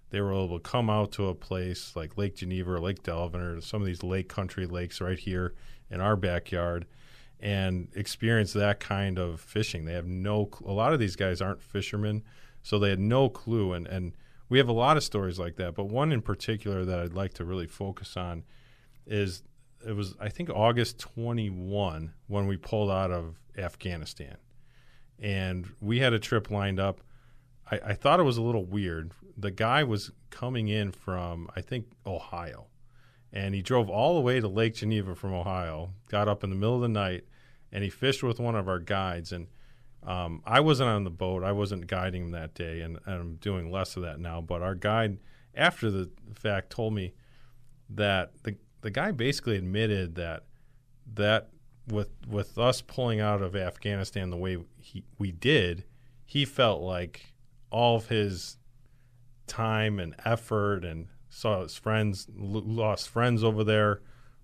they 0.10 0.22
were 0.22 0.34
able 0.34 0.60
to 0.60 0.70
come 0.70 0.90
out 0.90 1.12
to 1.14 1.28
a 1.28 1.36
place 1.36 1.96
like 1.96 2.18
Lake 2.18 2.36
Geneva 2.36 2.74
or 2.74 2.80
Lake 2.80 3.04
Delavan 3.04 3.58
or 3.58 3.62
some 3.62 3.82
of 3.82 3.88
these 3.88 4.04
lake 4.04 4.30
country 4.30 4.66
lakes 4.66 5.02
right 5.02 5.20
here 5.20 5.54
in 5.90 6.02
our 6.02 6.16
backyard 6.16 6.86
and 7.40 7.90
experience 7.96 8.54
that 8.54 8.80
kind 8.80 9.20
of 9.20 9.42
fishing. 9.42 9.86
They 9.86 9.94
have 9.94 10.08
no 10.08 10.50
a 10.66 10.72
lot 10.72 10.94
of 10.94 11.00
these 11.00 11.16
guys 11.16 11.42
aren't 11.42 11.62
fishermen, 11.62 12.24
so 12.64 12.80
they 12.80 12.90
had 12.90 13.00
no 13.00 13.30
clue 13.30 13.74
and 13.74 13.88
and 13.88 14.14
we 14.50 14.58
have 14.58 14.70
a 14.70 14.74
lot 14.74 14.98
of 14.98 15.04
stories 15.04 15.40
like 15.40 15.56
that, 15.56 15.76
but 15.76 15.86
one 15.86 16.12
in 16.12 16.22
particular 16.22 16.86
that 16.86 17.00
I'd 17.00 17.14
like 17.14 17.34
to 17.36 17.46
really 17.46 17.68
focus 17.68 18.16
on 18.16 18.44
is 19.08 19.44
it 19.86 19.94
was 19.94 20.16
I 20.20 20.30
think 20.30 20.50
August 20.50 21.00
21 21.00 22.14
when 22.28 22.48
we 22.48 22.58
pulled 22.58 22.92
out 22.92 23.12
of 23.12 23.40
Afghanistan, 23.58 24.38
and 25.20 25.72
we 25.80 26.00
had 26.00 26.14
a 26.14 26.20
trip 26.20 26.52
lined 26.52 26.80
up. 26.80 27.02
I, 27.72 27.80
I 27.88 27.94
thought 27.94 28.20
it 28.20 28.24
was 28.24 28.38
a 28.38 28.44
little 28.44 28.66
weird. 28.66 29.12
The 29.38 29.52
guy 29.52 29.84
was 29.84 30.12
coming 30.30 30.68
in 30.68 30.92
from 30.92 31.50
I 31.56 31.62
think 31.62 31.88
Ohio, 32.06 32.68
and 33.34 33.56
he 33.56 33.62
drove 33.62 33.90
all 33.90 34.16
the 34.16 34.22
way 34.22 34.40
to 34.40 34.48
Lake 34.48 34.76
Geneva 34.76 35.16
from 35.16 35.34
Ohio. 35.34 35.92
Got 36.10 36.28
up 36.28 36.44
in 36.44 36.50
the 36.50 36.56
middle 36.56 36.76
of 36.76 36.82
the 36.82 36.88
night, 36.88 37.26
and 37.72 37.84
he 37.84 37.90
fished 37.90 38.24
with 38.24 38.40
one 38.40 38.56
of 38.56 38.68
our 38.68 38.80
guides 38.80 39.32
and 39.32 39.48
um, 40.06 40.42
I 40.46 40.60
wasn't 40.60 40.90
on 40.90 41.04
the 41.04 41.10
boat. 41.10 41.44
I 41.44 41.52
wasn't 41.52 41.88
guiding 41.88 42.26
him 42.26 42.32
that 42.32 42.54
day, 42.54 42.82
and, 42.82 43.00
and, 43.06 43.16
I'm 43.16 43.36
doing 43.36 43.72
less 43.72 43.96
of 43.98 44.04
that 44.04 44.20
now. 44.20 44.40
But 44.40 44.62
our 44.62 44.76
guide, 44.76 45.18
after 45.56 45.90
the 45.90 46.12
fact, 46.34 46.70
told 46.70 46.94
me 46.94 47.14
that 47.90 48.32
the 48.44 48.56
the 48.82 48.92
guy 48.92 49.12
basically 49.12 49.58
admitted 49.58 50.16
that 50.16 50.44
that 51.16 51.50
with 51.88 52.10
with 52.28 52.58
us 52.58 52.82
pulling 52.82 53.20
out 53.20 53.42
of 53.42 53.56
Afghanistan 53.56 54.30
the 54.30 54.38
way 54.38 54.58
he, 54.78 55.04
we 55.18 55.32
did, 55.32 55.86
he 56.24 56.46
felt 56.46 56.82
like 56.82 57.34
all 57.72 57.96
of 57.96 58.08
his 58.08 58.58
time 59.48 60.00
and 60.00 60.16
effort 60.24 60.86
and 60.86 61.08
saw 61.30 61.64
his 61.64 61.76
friends 61.76 62.28
lost 62.36 63.10
friends 63.10 63.44
over 63.44 63.64
there 63.64 64.02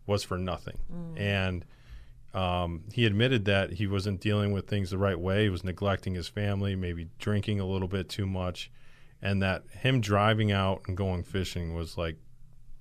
was 0.07 0.23
for 0.23 0.39
nothing, 0.39 0.79
mm. 0.91 1.19
and 1.19 1.65
um, 2.33 2.83
he 2.93 3.05
admitted 3.05 3.45
that 3.45 3.73
he 3.73 3.87
wasn't 3.87 4.21
dealing 4.21 4.51
with 4.51 4.67
things 4.67 4.91
the 4.91 4.97
right 4.97 5.19
way. 5.19 5.43
He 5.43 5.49
was 5.49 5.63
neglecting 5.63 6.15
his 6.15 6.27
family, 6.27 6.75
maybe 6.75 7.09
drinking 7.19 7.59
a 7.59 7.65
little 7.65 7.87
bit 7.87 8.07
too 8.07 8.25
much, 8.25 8.71
and 9.21 9.41
that 9.41 9.63
him 9.71 9.99
driving 9.99 10.51
out 10.51 10.83
and 10.87 10.95
going 10.95 11.23
fishing 11.23 11.73
was 11.73 11.97
like 11.97 12.17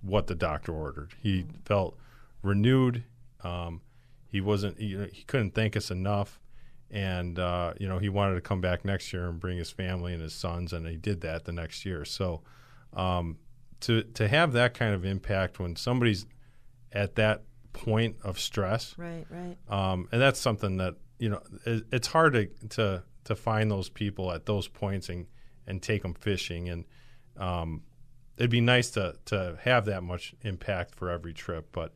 what 0.03 0.29
the 0.29 0.35
doctor 0.35 0.73
ordered. 0.73 1.15
He 1.21 1.47
felt 1.65 1.97
renewed. 2.43 3.05
Um, 3.43 3.83
he 4.29 4.41
wasn't. 4.41 4.79
He, 4.79 4.97
he, 5.13 5.25
couldn't 5.25 5.55
thank 5.55 5.77
us 5.77 5.91
enough, 5.91 6.39
and 6.89 7.39
uh, 7.39 7.75
you 7.81 7.89
know 7.89 7.99
he 7.99 8.09
wanted 8.09 8.37
to 8.37 8.41
come 8.41 8.61
back 8.61 8.85
next 8.85 9.13
year 9.13 9.29
and 9.29 9.41
bring 9.41 9.59
his 9.59 9.71
family 9.71 10.13
and 10.13 10.23
his 10.23 10.35
sons, 10.35 10.73
and 10.73 10.87
he 10.87 10.97
did 10.97 11.23
that 11.23 11.45
the 11.45 11.53
next 11.53 11.85
year. 11.85 12.05
So 12.05 12.43
um, 12.93 13.39
to 13.81 14.05
to 14.05 14.29
have 14.29 14.53
that 14.53 14.75
kind 14.75 14.95
of 14.95 15.05
impact 15.05 15.59
when 15.59 15.75
somebody's 15.75 16.27
at 16.93 17.17
that 17.17 17.43
point 17.73 18.17
of 18.23 18.39
stress. 18.39 18.95
Right, 18.99 19.27
right. 19.31 19.57
Um, 19.69 20.09
and 20.13 20.21
that's 20.21 20.41
something 20.41 20.77
that 20.79 20.95
you 21.19 21.29
know 21.31 21.43
it, 21.67 21.85
it's 21.93 22.09
hard 22.09 22.35
to, 22.35 22.47
to 22.71 23.03
to 23.25 23.37
find 23.37 23.71
those 23.71 23.89
people 23.89 24.33
at 24.33 24.47
those 24.47 24.69
points 24.69 25.09
and 25.09 25.27
and 25.67 25.83
take 25.83 26.03
them 26.03 26.15
fishing. 26.15 26.69
And 26.69 26.85
um, 27.37 27.83
it'd 28.37 28.51
be 28.51 28.61
nice 28.61 28.91
to 28.93 29.17
to 29.27 29.59
have 29.63 29.85
that 29.87 30.03
much 30.03 30.35
impact 30.43 30.95
for 30.95 31.11
every 31.11 31.33
trip, 31.33 31.69
but 31.73 31.95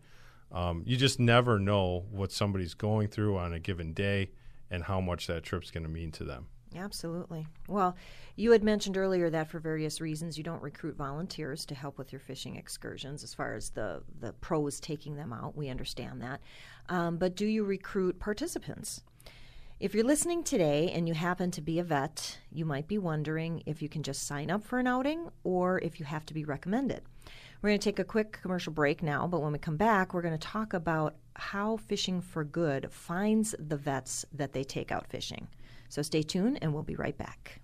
um, 0.53 0.83
you 0.87 0.97
just 0.97 1.19
never 1.19 1.59
know 1.59 2.07
what 2.11 2.31
somebody's 2.31 2.75
going 2.75 3.09
through 3.09 3.37
on 3.37 3.53
a 3.53 3.59
given 3.59 3.93
day 3.93 4.31
and 4.71 4.85
how 4.85 5.01
much 5.01 5.27
that 5.27 5.43
trip's 5.43 5.71
going 5.71 5.83
to 5.83 5.91
mean 5.91 6.13
to 6.13 6.25
them. 6.25 6.47
Absolutely. 6.77 7.47
Well, 7.69 7.97
you 8.37 8.51
had 8.51 8.65
mentioned 8.65 8.97
earlier 8.97 9.31
that 9.31 9.49
for 9.49 9.59
various 9.59 10.01
reasons 10.01 10.37
you 10.37 10.45
don't 10.45 10.63
recruit 10.63 10.97
volunteers 10.97 11.65
to 11.67 11.75
help 11.75 11.99
with 11.99 12.13
your 12.13 12.21
fishing 12.21 12.57
excursions 12.57 13.23
as 13.23 13.33
far 13.33 13.55
as 13.55 13.71
the, 13.71 14.03
the 14.21 14.33
pros 14.35 14.81
taking 14.81 15.17
them 15.17 15.33
out. 15.33 15.57
We 15.57 15.69
understand 15.69 16.23
that. 16.23 16.41
Um, 16.89 17.17
but 17.17 17.37
do 17.37 17.47
you 17.47 17.65
recruit 17.65 18.19
participants? 18.19 19.03
If 19.81 19.95
you're 19.95 20.05
listening 20.05 20.45
today 20.45 20.91
and 20.93 21.09
you 21.09 21.15
happen 21.15 21.51
to 21.53 21.61
be 21.61 21.79
a 21.79 21.85
vet, 21.85 22.39
you 22.51 22.65
might 22.65 22.87
be 22.87 22.99
wondering 22.99 23.63
if 23.67 23.83
you 23.83 23.89
can 23.89 24.03
just 24.03 24.27
sign 24.27 24.51
up 24.51 24.65
for 24.65 24.79
an 24.79 24.87
outing 24.87 25.29
or 25.43 25.79
if 25.81 25.99
you 25.99 26.07
have 26.07 26.25
to 26.27 26.35
be 26.35 26.45
recommended. 26.45 27.03
We're 27.61 27.71
going 27.71 27.81
to 27.81 27.85
take 27.85 27.99
a 27.99 28.05
quick 28.05 28.39
commercial 28.43 28.73
break 28.73 29.03
now, 29.03 29.27
but 29.27 29.41
when 29.41 29.53
we 29.53 29.59
come 29.59 29.77
back, 29.77 30.13
we're 30.13 30.23
going 30.23 30.39
to 30.39 30.47
talk 30.47 30.75
about 30.75 31.15
how 31.35 31.79
Fishing 31.79 32.21
for 32.21 32.45
Good 32.45 32.93
finds 32.93 33.55
the 33.59 33.77
vets 33.77 34.25
that 34.33 34.53
they 34.53 34.65
take 34.65 34.93
out 34.93 35.07
fishing. 35.07 35.49
So 35.95 36.03
stay 36.03 36.25
tuned 36.25 36.59
and 36.61 36.75
we'll 36.75 36.83
be 36.83 36.97
right 36.97 37.17
back. 37.17 37.61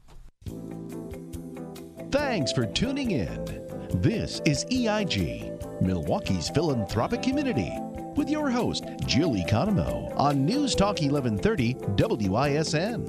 Thanks 2.12 2.52
for 2.52 2.64
tuning 2.64 3.10
in. 3.10 3.44
This 3.92 4.40
is 4.44 4.64
EIG, 4.70 5.50
Milwaukee's 5.80 6.48
philanthropic 6.48 7.24
community, 7.24 7.72
with 8.14 8.30
your 8.30 8.48
host, 8.48 8.84
Jill 9.04 9.32
Economou, 9.32 10.16
on 10.16 10.46
News 10.46 10.76
Talk 10.76 11.00
1130 11.00 11.74
WISN. 12.28 13.04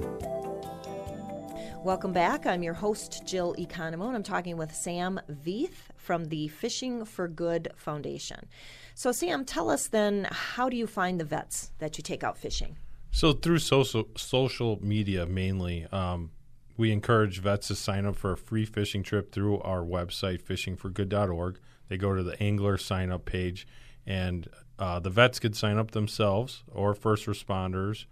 Welcome 1.84 2.12
back. 2.12 2.44
I'm 2.44 2.64
your 2.64 2.74
host, 2.74 3.24
Jill 3.24 3.54
Economou, 3.60 4.08
and 4.08 4.16
I'm 4.16 4.24
talking 4.24 4.56
with 4.56 4.74
Sam 4.74 5.20
Veith 5.30 5.92
from 5.96 6.24
the 6.24 6.48
Fishing 6.48 7.04
for 7.04 7.28
Good 7.28 7.68
Foundation. 7.76 8.48
So, 8.96 9.12
Sam, 9.12 9.44
tell 9.44 9.70
us 9.70 9.86
then, 9.86 10.26
how 10.32 10.68
do 10.68 10.76
you 10.76 10.88
find 10.88 11.20
the 11.20 11.24
vets 11.24 11.70
that 11.78 11.96
you 11.96 12.02
take 12.02 12.24
out 12.24 12.36
fishing? 12.36 12.76
So 13.14 13.34
through 13.34 13.58
social 13.58 14.08
social 14.16 14.78
media 14.82 15.26
mainly, 15.26 15.86
um, 15.92 16.30
we 16.78 16.90
encourage 16.90 17.40
vets 17.40 17.68
to 17.68 17.74
sign 17.74 18.06
up 18.06 18.16
for 18.16 18.32
a 18.32 18.36
free 18.38 18.64
fishing 18.64 19.02
trip 19.02 19.30
through 19.30 19.60
our 19.60 19.82
website, 19.82 20.42
fishingforgood.org. 20.42 21.60
They 21.88 21.98
go 21.98 22.14
to 22.14 22.22
the 22.22 22.42
angler 22.42 22.78
sign 22.78 23.12
up 23.12 23.26
page, 23.26 23.66
and 24.06 24.48
uh, 24.78 24.98
the 24.98 25.10
vets 25.10 25.38
could 25.38 25.54
sign 25.54 25.76
up 25.76 25.90
themselves 25.90 26.64
or 26.72 26.94
first 26.94 27.26
responders, 27.26 28.06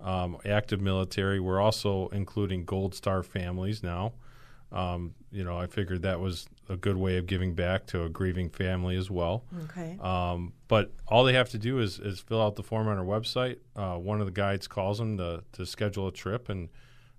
um, 0.00 0.38
active 0.46 0.80
military. 0.80 1.40
We're 1.40 1.60
also 1.60 2.08
including 2.08 2.64
Gold 2.64 2.94
Star 2.94 3.24
families 3.24 3.82
now. 3.82 4.12
Um, 4.70 5.14
you 5.32 5.42
know, 5.42 5.58
I 5.58 5.66
figured 5.66 6.02
that 6.02 6.20
was 6.20 6.46
a 6.68 6.76
good 6.76 6.96
way 6.96 7.16
of 7.16 7.26
giving 7.26 7.54
back 7.54 7.86
to 7.86 8.02
a 8.02 8.08
grieving 8.08 8.48
family 8.48 8.96
as 8.96 9.10
well. 9.10 9.44
Okay. 9.64 9.98
Um, 10.00 10.52
but 10.68 10.92
all 11.06 11.24
they 11.24 11.34
have 11.34 11.48
to 11.50 11.58
do 11.58 11.78
is, 11.78 11.98
is 11.98 12.20
fill 12.20 12.42
out 12.42 12.56
the 12.56 12.62
form 12.62 12.88
on 12.88 12.98
our 12.98 13.04
website. 13.04 13.58
Uh, 13.74 13.96
one 13.96 14.20
of 14.20 14.26
the 14.26 14.32
guides 14.32 14.66
calls 14.66 14.98
them 14.98 15.16
to, 15.18 15.44
to 15.52 15.64
schedule 15.66 16.08
a 16.08 16.12
trip, 16.12 16.48
and 16.48 16.68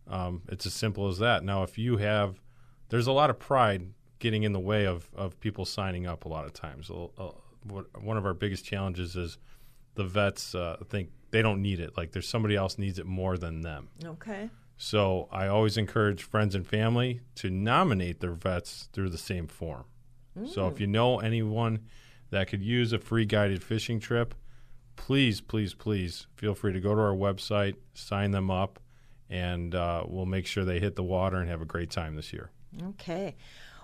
um, 0.07 0.41
it's 0.49 0.65
as 0.65 0.73
simple 0.73 1.07
as 1.07 1.19
that. 1.19 1.43
Now, 1.43 1.63
if 1.63 1.77
you 1.77 1.97
have, 1.97 2.41
there's 2.89 3.07
a 3.07 3.11
lot 3.11 3.29
of 3.29 3.39
pride 3.39 3.93
getting 4.19 4.43
in 4.43 4.53
the 4.53 4.59
way 4.59 4.85
of, 4.85 5.09
of 5.15 5.39
people 5.39 5.65
signing 5.65 6.07
up 6.07 6.25
a 6.25 6.27
lot 6.27 6.45
of 6.45 6.53
times. 6.53 6.89
Uh, 6.89 7.29
one 7.69 8.17
of 8.17 8.25
our 8.25 8.33
biggest 8.33 8.65
challenges 8.65 9.15
is 9.15 9.37
the 9.95 10.03
vets 10.03 10.55
uh, 10.55 10.77
think 10.89 11.09
they 11.31 11.41
don't 11.41 11.61
need 11.61 11.79
it. 11.79 11.97
Like 11.97 12.11
there's 12.11 12.27
somebody 12.27 12.55
else 12.55 12.77
needs 12.77 12.99
it 12.99 13.05
more 13.05 13.37
than 13.37 13.61
them. 13.61 13.89
Okay. 14.03 14.49
So 14.77 15.27
I 15.31 15.47
always 15.47 15.77
encourage 15.77 16.23
friends 16.23 16.53
and 16.53 16.65
family 16.65 17.21
to 17.35 17.49
nominate 17.49 18.19
their 18.19 18.31
vets 18.31 18.89
through 18.93 19.09
the 19.09 19.17
same 19.17 19.47
form. 19.47 19.85
Mm. 20.37 20.47
So 20.47 20.67
if 20.67 20.75
mm. 20.75 20.81
you 20.81 20.87
know 20.87 21.19
anyone 21.19 21.79
that 22.29 22.47
could 22.47 22.61
use 22.61 22.93
a 22.93 22.99
free 22.99 23.25
guided 23.25 23.63
fishing 23.63 23.99
trip, 23.99 24.35
please, 24.95 25.41
please, 25.41 25.73
please 25.73 26.27
feel 26.35 26.53
free 26.53 26.73
to 26.73 26.79
go 26.79 26.93
to 26.93 27.01
our 27.01 27.15
website, 27.15 27.75
sign 27.93 28.31
them 28.31 28.51
up, 28.51 28.79
and 29.29 29.73
uh, 29.73 30.03
we'll 30.07 30.25
make 30.25 30.45
sure 30.45 30.63
they 30.63 30.79
hit 30.79 30.95
the 30.95 31.03
water 31.03 31.37
and 31.37 31.49
have 31.49 31.61
a 31.61 31.65
great 31.65 31.89
time 31.89 32.15
this 32.15 32.31
year. 32.31 32.51
Okay. 32.89 33.35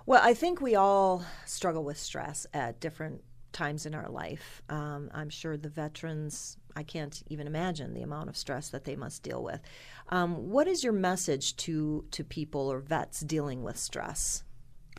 Well, 0.05 0.21
I 0.23 0.33
think 0.33 0.62
we 0.62 0.75
all 0.75 1.23
struggle 1.45 1.83
with 1.83 1.97
stress 1.97 2.45
at 2.53 2.79
different 2.79 3.23
times 3.53 3.85
in 3.85 3.95
our 3.95 4.09
life. 4.09 4.62
Um, 4.69 5.09
I'm 5.13 5.29
sure 5.29 5.55
the 5.55 5.69
veterans, 5.69 6.57
I 6.75 6.84
can't 6.84 7.24
even 7.27 7.48
imagine 7.48 7.94
the 7.94 8.01
amount 8.01 8.30
of 8.30 8.38
stress 8.38 8.70
that 8.70 8.86
they 8.86 8.96
must 8.96 9.24
deal 9.24 9.44
with. 9.44 9.62
Um, 10.10 10.50
what 10.50 10.68
is 10.68 10.84
your 10.84 10.94
message 10.94 11.56
to, 11.58 12.06
to 12.12 12.24
people 12.24 12.72
or 12.72 12.80
vets 12.80 13.22
dealing 13.22 13.63
with 13.63 13.77
stress? 13.77 14.44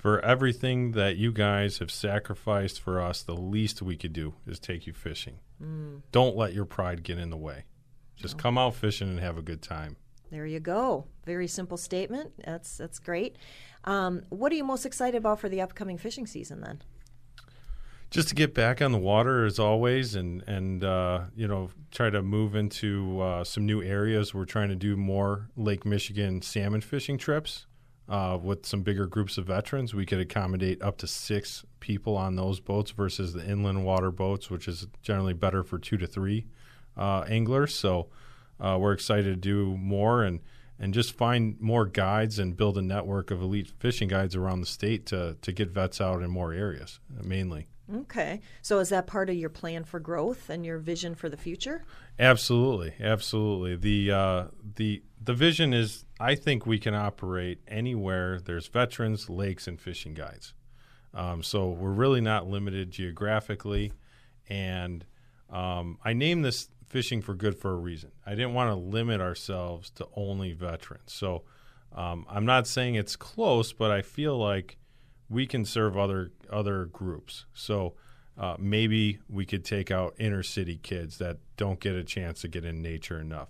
for 0.04 0.22
everything 0.22 0.92
that 0.92 1.16
you 1.16 1.32
guys 1.32 1.78
have 1.78 1.90
sacrificed 1.90 2.78
for 2.78 3.00
us, 3.00 3.22
the 3.22 3.34
least 3.34 3.80
we 3.80 3.96
could 3.96 4.12
do 4.12 4.34
is 4.46 4.58
take 4.58 4.86
you 4.86 4.92
fishing. 4.92 5.38
Mm. 5.62 6.02
Don't 6.12 6.36
let 6.36 6.52
your 6.52 6.66
pride 6.66 7.02
get 7.02 7.18
in 7.18 7.30
the 7.30 7.38
way. 7.38 7.64
Just 8.14 8.36
no. 8.36 8.42
come 8.42 8.58
out 8.58 8.74
fishing 8.74 9.08
and 9.08 9.20
have 9.20 9.38
a 9.38 9.42
good 9.42 9.62
time. 9.62 9.96
There 10.30 10.44
you 10.44 10.60
go. 10.60 11.06
Very 11.24 11.48
simple 11.48 11.78
statement. 11.78 12.32
That's 12.44 12.76
that's 12.76 12.98
great. 12.98 13.36
Um, 13.84 14.24
what 14.28 14.52
are 14.52 14.56
you 14.56 14.64
most 14.64 14.84
excited 14.84 15.16
about 15.16 15.40
for 15.40 15.48
the 15.48 15.62
upcoming 15.62 15.96
fishing 15.96 16.26
season 16.26 16.60
then? 16.60 16.82
Just 18.14 18.28
to 18.28 18.36
get 18.36 18.54
back 18.54 18.80
on 18.80 18.92
the 18.92 18.98
water 18.98 19.44
as 19.44 19.58
always, 19.58 20.14
and 20.14 20.44
and 20.46 20.84
uh, 20.84 21.22
you 21.34 21.48
know 21.48 21.70
try 21.90 22.10
to 22.10 22.22
move 22.22 22.54
into 22.54 23.20
uh, 23.20 23.42
some 23.42 23.66
new 23.66 23.82
areas. 23.82 24.32
We're 24.32 24.44
trying 24.44 24.68
to 24.68 24.76
do 24.76 24.96
more 24.96 25.48
Lake 25.56 25.84
Michigan 25.84 26.40
salmon 26.40 26.80
fishing 26.80 27.18
trips 27.18 27.66
uh, 28.08 28.38
with 28.40 28.66
some 28.66 28.82
bigger 28.82 29.08
groups 29.08 29.36
of 29.36 29.46
veterans. 29.46 29.94
We 29.94 30.06
could 30.06 30.20
accommodate 30.20 30.80
up 30.80 30.96
to 30.98 31.08
six 31.08 31.64
people 31.80 32.16
on 32.16 32.36
those 32.36 32.60
boats 32.60 32.92
versus 32.92 33.32
the 33.32 33.44
inland 33.44 33.84
water 33.84 34.12
boats, 34.12 34.48
which 34.48 34.68
is 34.68 34.86
generally 35.02 35.34
better 35.34 35.64
for 35.64 35.80
two 35.80 35.96
to 35.96 36.06
three 36.06 36.46
uh, 36.96 37.22
anglers. 37.22 37.74
So 37.74 38.10
uh, 38.60 38.78
we're 38.80 38.92
excited 38.92 39.24
to 39.24 39.34
do 39.34 39.76
more 39.76 40.22
and 40.22 40.38
and 40.78 40.94
just 40.94 41.16
find 41.16 41.60
more 41.60 41.84
guides 41.84 42.38
and 42.38 42.56
build 42.56 42.78
a 42.78 42.82
network 42.82 43.32
of 43.32 43.42
elite 43.42 43.72
fishing 43.80 44.06
guides 44.06 44.36
around 44.36 44.60
the 44.60 44.66
state 44.66 45.04
to 45.06 45.36
to 45.42 45.50
get 45.50 45.68
vets 45.68 46.00
out 46.00 46.22
in 46.22 46.30
more 46.30 46.52
areas 46.52 47.00
mainly. 47.20 47.66
Okay. 47.92 48.40
So 48.62 48.78
is 48.78 48.88
that 48.88 49.06
part 49.06 49.28
of 49.28 49.36
your 49.36 49.50
plan 49.50 49.84
for 49.84 50.00
growth 50.00 50.48
and 50.48 50.64
your 50.64 50.78
vision 50.78 51.14
for 51.14 51.28
the 51.28 51.36
future? 51.36 51.84
Absolutely. 52.18 52.94
Absolutely. 52.98 53.76
The 53.76 54.12
uh, 54.12 54.44
the 54.76 55.02
the 55.22 55.34
vision 55.34 55.74
is 55.74 56.04
I 56.18 56.34
think 56.34 56.66
we 56.66 56.78
can 56.78 56.94
operate 56.94 57.60
anywhere 57.68 58.40
there's 58.40 58.68
veterans, 58.68 59.28
lakes, 59.28 59.66
and 59.66 59.78
fishing 59.80 60.14
guides. 60.14 60.54
Um, 61.12 61.42
so 61.42 61.68
we're 61.68 61.90
really 61.90 62.20
not 62.20 62.48
limited 62.48 62.90
geographically. 62.90 63.92
And 64.48 65.04
um, 65.50 65.98
I 66.04 66.12
named 66.12 66.44
this 66.44 66.68
Fishing 66.86 67.22
for 67.22 67.34
Good 67.34 67.56
for 67.58 67.72
a 67.72 67.76
reason. 67.76 68.12
I 68.26 68.30
didn't 68.34 68.54
want 68.54 68.70
to 68.70 68.74
limit 68.74 69.20
ourselves 69.20 69.90
to 69.90 70.06
only 70.16 70.52
veterans. 70.52 71.12
So 71.12 71.42
um, 71.94 72.26
I'm 72.28 72.46
not 72.46 72.66
saying 72.66 72.96
it's 72.96 73.16
close, 73.16 73.72
but 73.72 73.90
I 73.90 74.02
feel 74.02 74.36
like 74.36 74.76
we 75.28 75.46
can 75.46 75.64
serve 75.64 75.96
other 75.96 76.32
other 76.50 76.86
groups. 76.86 77.46
So 77.54 77.94
uh, 78.36 78.56
maybe 78.58 79.18
we 79.28 79.46
could 79.46 79.64
take 79.64 79.90
out 79.90 80.14
inner 80.18 80.42
city 80.42 80.78
kids 80.82 81.18
that 81.18 81.38
don't 81.56 81.80
get 81.80 81.94
a 81.94 82.04
chance 82.04 82.40
to 82.42 82.48
get 82.48 82.64
in 82.64 82.82
nature 82.82 83.20
enough. 83.20 83.48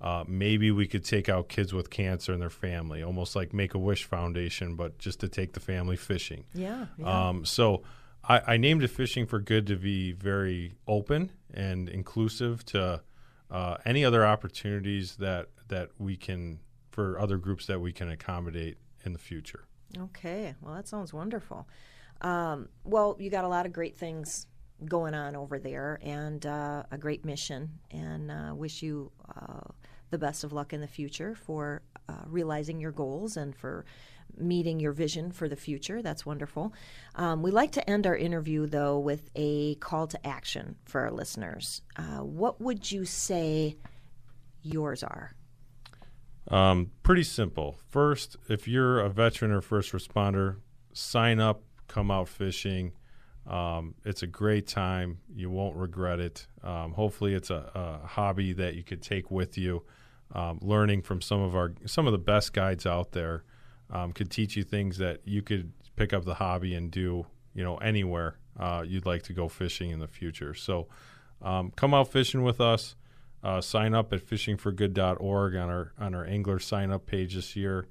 Uh, 0.00 0.24
maybe 0.26 0.70
we 0.70 0.86
could 0.86 1.04
take 1.04 1.28
out 1.28 1.48
kids 1.48 1.74
with 1.74 1.90
cancer 1.90 2.32
and 2.32 2.40
their 2.40 2.48
family, 2.48 3.02
almost 3.02 3.36
like 3.36 3.52
Make 3.52 3.74
a 3.74 3.78
Wish 3.78 4.04
Foundation, 4.04 4.74
but 4.74 4.98
just 4.98 5.20
to 5.20 5.28
take 5.28 5.52
the 5.52 5.60
family 5.60 5.96
fishing. 5.96 6.44
Yeah. 6.54 6.86
yeah. 6.96 7.28
Um, 7.28 7.44
so 7.44 7.82
I, 8.24 8.54
I, 8.54 8.56
named 8.56 8.82
it 8.82 8.88
Fishing 8.88 9.26
for 9.26 9.40
Good 9.40 9.66
to 9.66 9.76
be 9.76 10.12
very 10.12 10.72
open 10.88 11.32
and 11.52 11.88
inclusive 11.90 12.64
to 12.66 13.02
uh, 13.50 13.76
any 13.84 14.04
other 14.04 14.24
opportunities 14.24 15.16
that 15.16 15.48
that 15.68 15.90
we 15.98 16.16
can 16.16 16.60
for 16.90 17.20
other 17.20 17.36
groups 17.36 17.66
that 17.66 17.80
we 17.80 17.92
can 17.92 18.08
accommodate 18.10 18.78
in 19.04 19.12
the 19.12 19.18
future. 19.18 19.64
Okay, 19.98 20.54
well 20.60 20.74
that 20.74 20.88
sounds 20.88 21.12
wonderful. 21.12 21.68
Um, 22.20 22.68
well, 22.84 23.16
you 23.18 23.30
got 23.30 23.44
a 23.44 23.48
lot 23.48 23.66
of 23.66 23.72
great 23.72 23.96
things 23.96 24.46
going 24.84 25.14
on 25.14 25.36
over 25.36 25.58
there 25.58 25.98
and 26.02 26.44
uh, 26.46 26.84
a 26.90 26.98
great 26.98 27.24
mission, 27.24 27.78
and 27.90 28.30
uh, 28.30 28.54
wish 28.54 28.82
you 28.82 29.10
uh, 29.36 29.60
the 30.10 30.18
best 30.18 30.44
of 30.44 30.52
luck 30.52 30.72
in 30.72 30.80
the 30.80 30.86
future 30.88 31.34
for 31.34 31.82
uh, 32.08 32.24
realizing 32.26 32.80
your 32.80 32.92
goals 32.92 33.36
and 33.36 33.54
for 33.54 33.84
meeting 34.36 34.80
your 34.80 34.92
vision 34.92 35.32
for 35.32 35.48
the 35.48 35.56
future. 35.56 36.02
That's 36.02 36.24
wonderful. 36.24 36.72
Um, 37.14 37.42
we 37.42 37.50
like 37.50 37.72
to 37.72 37.90
end 37.90 38.06
our 38.06 38.16
interview, 38.16 38.66
though, 38.66 38.98
with 38.98 39.30
a 39.34 39.74
call 39.76 40.06
to 40.08 40.26
action 40.26 40.76
for 40.84 41.02
our 41.02 41.10
listeners. 41.10 41.82
Uh, 41.96 42.18
what 42.24 42.60
would 42.60 42.90
you 42.90 43.04
say 43.04 43.76
yours 44.62 45.02
are? 45.02 45.32
Um, 46.50 46.90
pretty 47.02 47.22
simple. 47.22 47.78
First, 47.88 48.36
if 48.48 48.66
you're 48.66 49.00
a 49.00 49.08
veteran 49.08 49.52
or 49.52 49.60
first 49.60 49.92
responder, 49.92 50.56
sign 50.92 51.38
up, 51.38 51.62
come 51.86 52.10
out 52.10 52.28
fishing. 52.28 52.92
Um, 53.46 53.94
it's 54.04 54.22
a 54.22 54.26
great 54.26 54.66
time. 54.66 55.18
You 55.34 55.50
won't 55.50 55.76
regret 55.76 56.20
it. 56.20 56.46
Um, 56.62 56.92
hopefully, 56.92 57.34
it's 57.34 57.50
a, 57.50 58.00
a, 58.04 58.06
hobby 58.06 58.52
that 58.54 58.74
you 58.74 58.82
could 58.82 59.02
take 59.02 59.30
with 59.30 59.56
you 59.56 59.82
um, 60.34 60.58
learning 60.62 61.02
from 61.02 61.20
some 61.20 61.40
of 61.40 61.56
our 61.56 61.72
some 61.86 62.06
of 62.06 62.12
the 62.12 62.18
best 62.18 62.52
guides 62.52 62.86
out 62.86 63.12
there 63.12 63.44
um, 63.90 64.12
could 64.12 64.30
teach 64.30 64.56
you 64.56 64.62
things 64.62 64.98
that 64.98 65.20
you 65.24 65.42
could 65.42 65.72
pick 65.96 66.12
up 66.12 66.24
the 66.24 66.34
hobby 66.34 66.74
and 66.74 66.90
do 66.90 67.26
you 67.54 67.64
know 67.64 67.76
anywhere 67.78 68.36
uh, 68.58 68.84
you'd 68.86 69.06
like 69.06 69.22
to 69.24 69.32
go 69.32 69.48
fishing 69.48 69.90
in 69.90 69.98
the 69.98 70.08
future. 70.08 70.54
So 70.54 70.88
um, 71.42 71.72
come 71.74 71.94
out 71.94 72.12
fishing 72.12 72.42
with 72.42 72.60
us. 72.60 72.94
Uh, 73.42 73.60
sign 73.60 73.94
up 73.94 74.12
at 74.12 74.26
fishingforgood.org 74.26 75.56
on 75.56 75.70
our 75.70 75.92
on 75.98 76.14
our 76.14 76.26
angler 76.26 76.58
sign 76.58 76.90
up 76.90 77.06
page 77.06 77.34
this 77.34 77.56
year, 77.56 77.86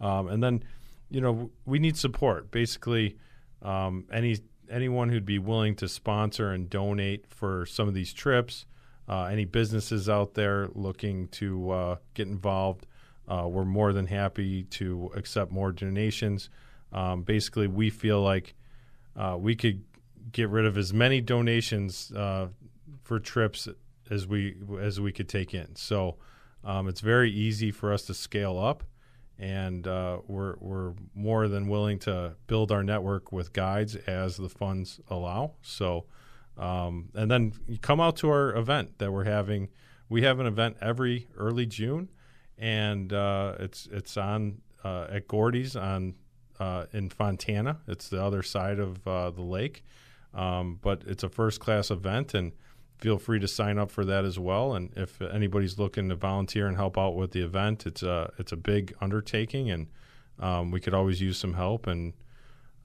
um, 0.00 0.28
and 0.28 0.42
then 0.42 0.62
you 1.10 1.20
know 1.20 1.50
we 1.66 1.78
need 1.78 1.96
support. 1.96 2.50
Basically, 2.50 3.16
um, 3.62 4.04
any 4.12 4.38
anyone 4.70 5.08
who'd 5.08 5.26
be 5.26 5.38
willing 5.38 5.74
to 5.76 5.88
sponsor 5.88 6.52
and 6.52 6.70
donate 6.70 7.26
for 7.26 7.66
some 7.66 7.88
of 7.88 7.94
these 7.94 8.12
trips 8.12 8.66
uh, 9.08 9.24
any 9.24 9.44
businesses 9.44 10.08
out 10.08 10.34
there 10.34 10.68
looking 10.74 11.28
to 11.28 11.70
uh, 11.70 11.96
get 12.14 12.28
involved, 12.28 12.86
uh, 13.28 13.46
we're 13.48 13.64
more 13.64 13.92
than 13.92 14.06
happy 14.06 14.64
to 14.64 15.10
accept 15.14 15.50
more 15.50 15.72
donations. 15.72 16.48
Um, 16.92 17.22
basically, 17.22 17.66
we 17.66 17.90
feel 17.90 18.22
like 18.22 18.54
uh, 19.16 19.36
we 19.38 19.54
could 19.54 19.82
get 20.30 20.48
rid 20.48 20.66
of 20.66 20.78
as 20.78 20.92
many 20.92 21.20
donations 21.20 22.12
uh, 22.12 22.48
for 23.02 23.18
trips 23.18 23.68
as 24.12 24.26
we 24.26 24.56
as 24.80 25.00
we 25.00 25.12
could 25.12 25.28
take 25.28 25.54
in. 25.54 25.74
So 25.76 26.16
um, 26.64 26.88
it's 26.88 27.00
very 27.00 27.30
easy 27.30 27.70
for 27.70 27.92
us 27.92 28.02
to 28.02 28.14
scale 28.14 28.58
up, 28.58 28.84
and 29.38 29.86
uh, 29.86 30.18
we're 30.26 30.56
we're 30.60 30.92
more 31.14 31.48
than 31.48 31.68
willing 31.68 31.98
to 32.00 32.36
build 32.46 32.70
our 32.70 32.82
network 32.82 33.32
with 33.32 33.52
guides 33.52 33.96
as 33.96 34.36
the 34.36 34.48
funds 34.48 35.00
allow. 35.08 35.54
So. 35.62 36.06
Um, 36.58 37.08
and 37.14 37.30
then 37.30 37.54
come 37.80 37.98
out 37.98 38.16
to 38.16 38.28
our 38.28 38.54
event 38.54 38.98
that 38.98 39.10
we're 39.10 39.24
having. 39.24 39.70
We 40.10 40.22
have 40.22 40.38
an 40.38 40.46
event 40.46 40.76
every 40.82 41.26
early 41.34 41.64
June, 41.64 42.10
and 42.58 43.10
uh, 43.10 43.54
it's 43.58 43.88
it's 43.90 44.18
on 44.18 44.60
uh, 44.84 45.06
at 45.08 45.28
Gordy's 45.28 45.76
on 45.76 46.14
uh, 46.60 46.84
in 46.92 47.08
Fontana. 47.08 47.80
It's 47.88 48.08
the 48.08 48.22
other 48.22 48.42
side 48.42 48.78
of 48.78 49.06
uh, 49.06 49.30
the 49.30 49.42
lake, 49.42 49.82
um, 50.34 50.78
but 50.82 51.02
it's 51.06 51.22
a 51.22 51.30
first 51.30 51.58
class 51.58 51.90
event, 51.90 52.34
and 52.34 52.52
feel 53.02 53.18
free 53.18 53.40
to 53.40 53.48
sign 53.48 53.78
up 53.78 53.90
for 53.90 54.04
that 54.04 54.24
as 54.24 54.38
well. 54.38 54.74
And 54.74 54.92
if 54.96 55.20
anybody's 55.20 55.76
looking 55.76 56.08
to 56.08 56.14
volunteer 56.14 56.68
and 56.68 56.76
help 56.76 56.96
out 56.96 57.16
with 57.16 57.32
the 57.32 57.40
event, 57.40 57.84
it's 57.84 58.04
a 58.04 58.32
it's 58.38 58.52
a 58.52 58.56
big 58.56 58.94
undertaking, 59.00 59.70
and 59.70 59.88
um, 60.38 60.70
we 60.70 60.80
could 60.80 60.94
always 60.94 61.20
use 61.20 61.36
some 61.36 61.54
help. 61.54 61.88
And 61.88 62.12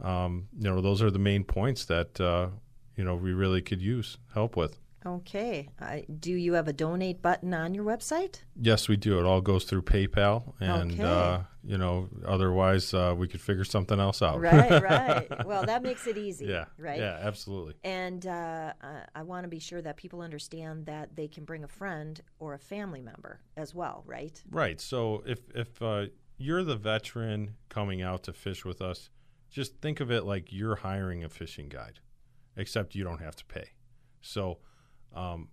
um, 0.02 0.48
you 0.58 0.68
know, 0.68 0.82
those 0.82 1.04
are 1.04 1.12
the 1.12 1.20
main 1.20 1.44
points 1.44 1.86
that 1.86 2.20
uh, 2.20 2.48
you 2.96 3.04
know 3.04 3.16
we 3.16 3.32
really 3.32 3.62
could 3.62 3.80
use 3.80 4.18
help 4.34 4.58
with. 4.58 4.80
Okay. 5.06 5.70
Uh, 5.80 6.00
do 6.20 6.34
you 6.34 6.54
have 6.54 6.68
a 6.68 6.74
donate 6.74 7.22
button 7.22 7.54
on 7.54 7.74
your 7.74 7.86
website? 7.86 8.42
Yes, 8.60 8.90
we 8.90 8.98
do. 8.98 9.20
It 9.20 9.26
all 9.26 9.42
goes 9.42 9.64
through 9.64 9.84
PayPal, 9.84 10.54
and 10.60 10.94
okay. 10.94 11.04
uh, 11.04 11.40
you 11.64 11.78
know, 11.78 12.10
otherwise 12.26 12.94
uh, 12.94 13.14
we 13.16 13.28
could 13.28 13.40
figure 13.40 13.64
something 13.64 14.00
else 14.00 14.22
out. 14.22 14.42
Right, 14.42 14.82
right. 14.82 15.28
well, 15.46 15.66
that 15.66 15.84
makes 15.84 16.08
it 16.08 16.18
easy. 16.18 16.46
Yeah, 16.46 16.66
right. 16.78 17.00
Yeah, 17.00 17.20
absolutely. 17.22 17.76
And 17.84 18.26
uh, 18.26 18.74
I 19.16 19.24
want 19.24 19.44
to 19.44 19.50
be 19.50 19.60
sure 19.60 19.82
that 19.82 19.98
people 19.98 20.22
understand 20.22 20.88
that 20.88 21.16
they 21.16 21.28
can 21.28 21.46
bring 21.46 21.64
a 21.64 21.70
friend 21.70 22.20
or 22.40 22.54
a 22.54 22.60
family 22.60 23.02
member 23.02 23.40
as 23.56 23.74
well, 23.76 24.04
right? 24.06 24.42
Right. 24.50 24.82
So 24.82 25.24
if 25.26 25.40
if 25.56 25.82
uh, 25.82 26.08
you're 26.38 26.64
the 26.64 26.76
veteran 26.76 27.56
coming 27.70 28.02
out 28.02 28.24
to 28.24 28.34
fish 28.34 28.66
with 28.66 28.82
us, 28.82 29.10
just 29.50 29.78
think 29.78 30.00
of 30.00 30.12
it 30.12 30.26
like 30.26 30.52
you're 30.52 30.76
hiring 30.76 31.24
a 31.24 31.30
fishing 31.30 31.70
guide 31.70 32.00
except 32.58 32.96
you 32.96 33.04
don't 33.04 33.22
have 33.22 33.36
to 33.36 33.46
pay. 33.46 33.70
So, 34.22 34.58
um, 35.18 35.50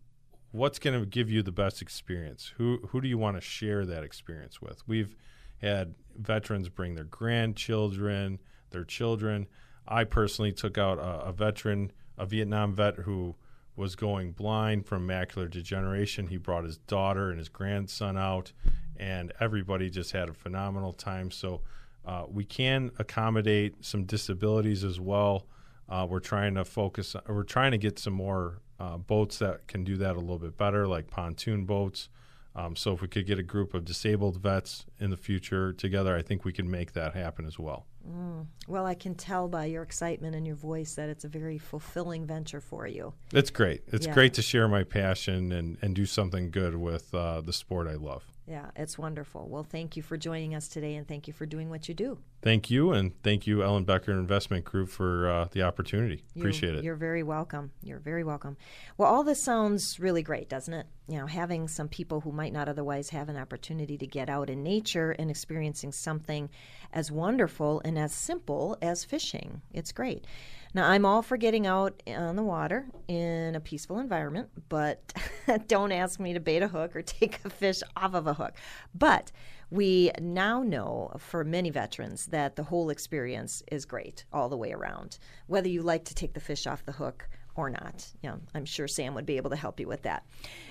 what's 0.53 0.79
going 0.79 0.99
to 0.99 1.07
give 1.07 1.31
you 1.31 1.43
the 1.43 1.53
best 1.53 1.81
experience? 1.81 2.53
Who 2.59 2.81
who 2.91 3.01
do 3.01 3.09
you 3.09 3.19
want 3.19 3.37
to 3.37 3.41
share 3.41 3.87
that 3.87 4.05
experience 4.05 4.61
with? 4.61 4.87
We've 4.87 5.17
had 5.61 5.95
veterans 6.17 6.69
bring 6.69 6.95
their 6.95 7.05
grandchildren, 7.05 8.39
their 8.71 8.85
children. 8.85 9.47
I 9.89 10.05
personally 10.05 10.53
took 10.53 10.79
out 10.79 10.99
a, 10.99 11.27
a 11.27 11.33
veteran, 11.33 11.93
a 12.19 12.27
Vietnam 12.27 12.75
vet 12.75 12.97
who 12.97 13.37
was 13.77 13.97
going 13.97 14.33
blind 14.33 14.87
from 14.87 15.09
macular 15.09 15.51
degeneration. 15.51 16.29
He 16.29 16.37
brought 16.37 16.65
his 16.65 16.79
daughter 16.79 17.31
and 17.31 17.39
his 17.39 17.49
grandson 17.49 18.17
out, 18.17 18.53
and 18.97 19.33
everybody 19.41 19.91
just 19.91 20.13
had 20.13 20.29
a 20.29 20.35
phenomenal 20.35 20.93
time. 20.93 21.31
So 21.31 21.63
uh, 22.05 22.25
we 22.29 22.45
can 22.45 22.91
accommodate 22.99 23.85
some 23.85 24.05
disabilities 24.05 24.85
as 24.85 25.01
well. 25.01 25.47
Uh, 25.89 26.07
we're 26.09 26.21
trying 26.21 26.55
to 26.55 26.65
focus. 26.65 27.17
We're 27.27 27.43
trying 27.43 27.73
to 27.73 27.79
get 27.79 27.99
some 27.99 28.15
more 28.15 28.61
uh, 28.81 28.97
boats 28.97 29.39
that 29.39 29.67
can 29.67 29.85
do 29.85 29.97
that 29.99 30.17
a 30.17 30.21
little 30.21 30.39
bit 30.39 30.57
better, 30.57 30.87
like 30.87 31.11
pontoon 31.11 31.65
boats. 31.65 32.09
Um, 32.57 32.77
so 32.77 32.93
if 32.93 33.03
we 33.03 33.09
could 33.09 33.27
get 33.27 33.39
a 33.39 33.43
group 33.43 33.75
of 33.75 33.85
disabled 33.85 34.41
vets 34.41 34.87
in 35.01 35.11
the 35.11 35.17
future 35.17 35.73
together, 35.73 36.17
I 36.17 36.23
think 36.23 36.45
we 36.45 36.53
can 36.53 36.71
make 36.71 36.93
that 36.93 37.15
happen 37.15 37.47
as 37.47 37.59
well. 37.59 37.87
Mm. 38.09 38.47
Well, 38.69 38.87
I 38.87 38.95
can 38.95 39.15
tell 39.17 39.49
by 39.49 39.65
your 39.65 39.83
excitement 39.83 40.37
and 40.37 40.47
your 40.47 40.55
voice 40.55 40.95
that 40.95 41.09
it's 41.09 41.25
a 41.25 41.29
very 41.29 41.59
fulfilling 41.59 42.27
venture 42.27 42.61
for 42.61 42.87
you. 42.87 43.15
It's 43.33 43.51
great. 43.51 43.83
It's 43.89 44.07
Yeah. 44.07 44.15
great 44.15 44.35
to 44.35 44.43
share 44.43 44.69
my 44.69 44.85
passion 44.85 45.51
and, 45.51 45.79
and 45.83 45.97
do 45.97 46.07
something 46.07 46.51
good 46.51 46.77
with 46.77 47.13
uh, 47.15 47.41
the 47.41 47.53
sport 47.53 47.89
I 47.89 47.95
love. 47.95 48.25
Yeah, 48.47 48.67
it's 48.77 48.99
wonderful. 48.99 49.49
Well, 49.49 49.63
thank 49.65 49.97
you 49.97 50.03
for 50.03 50.19
joining 50.19 50.55
us 50.55 50.69
today 50.69 50.97
and 50.97 51.09
thank 51.09 51.27
you 51.27 51.33
for 51.33 51.47
doing 51.47 51.71
what 51.71 51.89
you 51.89 51.95
do. 51.95 52.19
Thank 52.43 52.71
you, 52.71 52.93
and 52.93 53.13
thank 53.23 53.47
you, 53.47 53.59
Ellenbecker 53.59 54.09
Investment 54.09 54.67
Group, 54.67 54.91
for 54.91 55.31
uh, 55.31 55.49
the 55.53 55.63
opportunity. 55.63 56.25
You- 56.35 56.43
Appreciate 56.43 56.75
it. 56.75 56.85
You're 56.85 56.95
very 56.95 57.23
welcome. 57.23 57.71
You're 57.83 58.01
very 58.01 58.23
welcome. 58.23 58.59
Well, 58.99 59.09
all 59.09 59.25
this 59.25 59.43
sounds 59.43 59.99
really 59.99 60.23
great, 60.23 60.51
doesn't 60.51 60.75
it? 60.75 60.87
You 61.09 61.19
know, 61.21 61.27
having 61.27 61.69
some 61.69 61.89
people 61.89 62.21
who 62.21 62.33
might 62.33 62.53
not 62.53 62.69
otherwise 62.69 63.09
have 63.11 63.31
an 63.31 63.39
opportunity 63.39 63.97
to 63.97 64.07
get 64.07 64.29
out 64.29 64.51
in 64.51 64.63
nature 64.63 65.13
and 65.13 65.31
experiencing 65.31 65.93
something 65.93 66.51
as 66.93 67.11
wonderful 67.11 67.81
and 67.83 67.99
as 67.99 68.13
simple 68.13 68.77
as 68.83 69.05
fishing. 69.05 69.63
It's 69.73 69.91
great. 69.93 70.27
Now, 70.75 70.91
I'm 70.91 71.07
all 71.07 71.23
for 71.23 71.37
getting 71.37 71.69
out 71.69 72.03
on 72.09 72.35
the 72.35 72.43
water 72.43 72.87
in 73.07 73.55
a 73.55 73.61
peaceful 73.61 74.01
environment, 74.01 74.49
but 74.69 75.13
don't 75.69 75.93
ask 75.93 76.19
me 76.19 76.33
to 76.35 76.41
bait 76.41 76.63
a 76.63 76.69
hook 76.69 76.97
or 76.97 77.03
take 77.03 77.39
a 77.45 77.51
fish 77.51 77.81
off 77.97 78.15
of 78.15 78.27
a 78.27 78.35
hook. 78.35 78.55
But 78.93 79.31
we 79.71 80.11
now 80.21 80.65
know 80.65 81.13
for 81.19 81.45
many 81.45 81.71
veterans 81.71 82.27
that 82.27 82.57
the 82.57 82.65
whole 82.65 82.91
experience 82.91 83.63
is 83.71 83.85
great 83.85 84.25
all 84.33 84.49
the 84.49 84.57
way 84.57 84.73
around. 84.73 85.19
Whether 85.47 85.69
you 85.69 85.83
like 85.83 86.05
to 86.07 86.15
take 86.15 86.35
the 86.35 86.41
fish 86.41 86.67
off 86.67 86.85
the 86.85 86.93
hook 86.93 87.29
or 87.57 87.71
not. 87.71 88.07
You 88.23 88.31
know, 88.31 88.41
I'm 88.55 88.65
sure 88.65 88.89
Sam 88.89 89.15
would 89.15 89.27
be 89.27 89.37
able 89.37 89.51
to 89.51 89.57
help 89.57 89.79
you 89.79 89.87
with 89.87 90.03
that. 90.03 90.27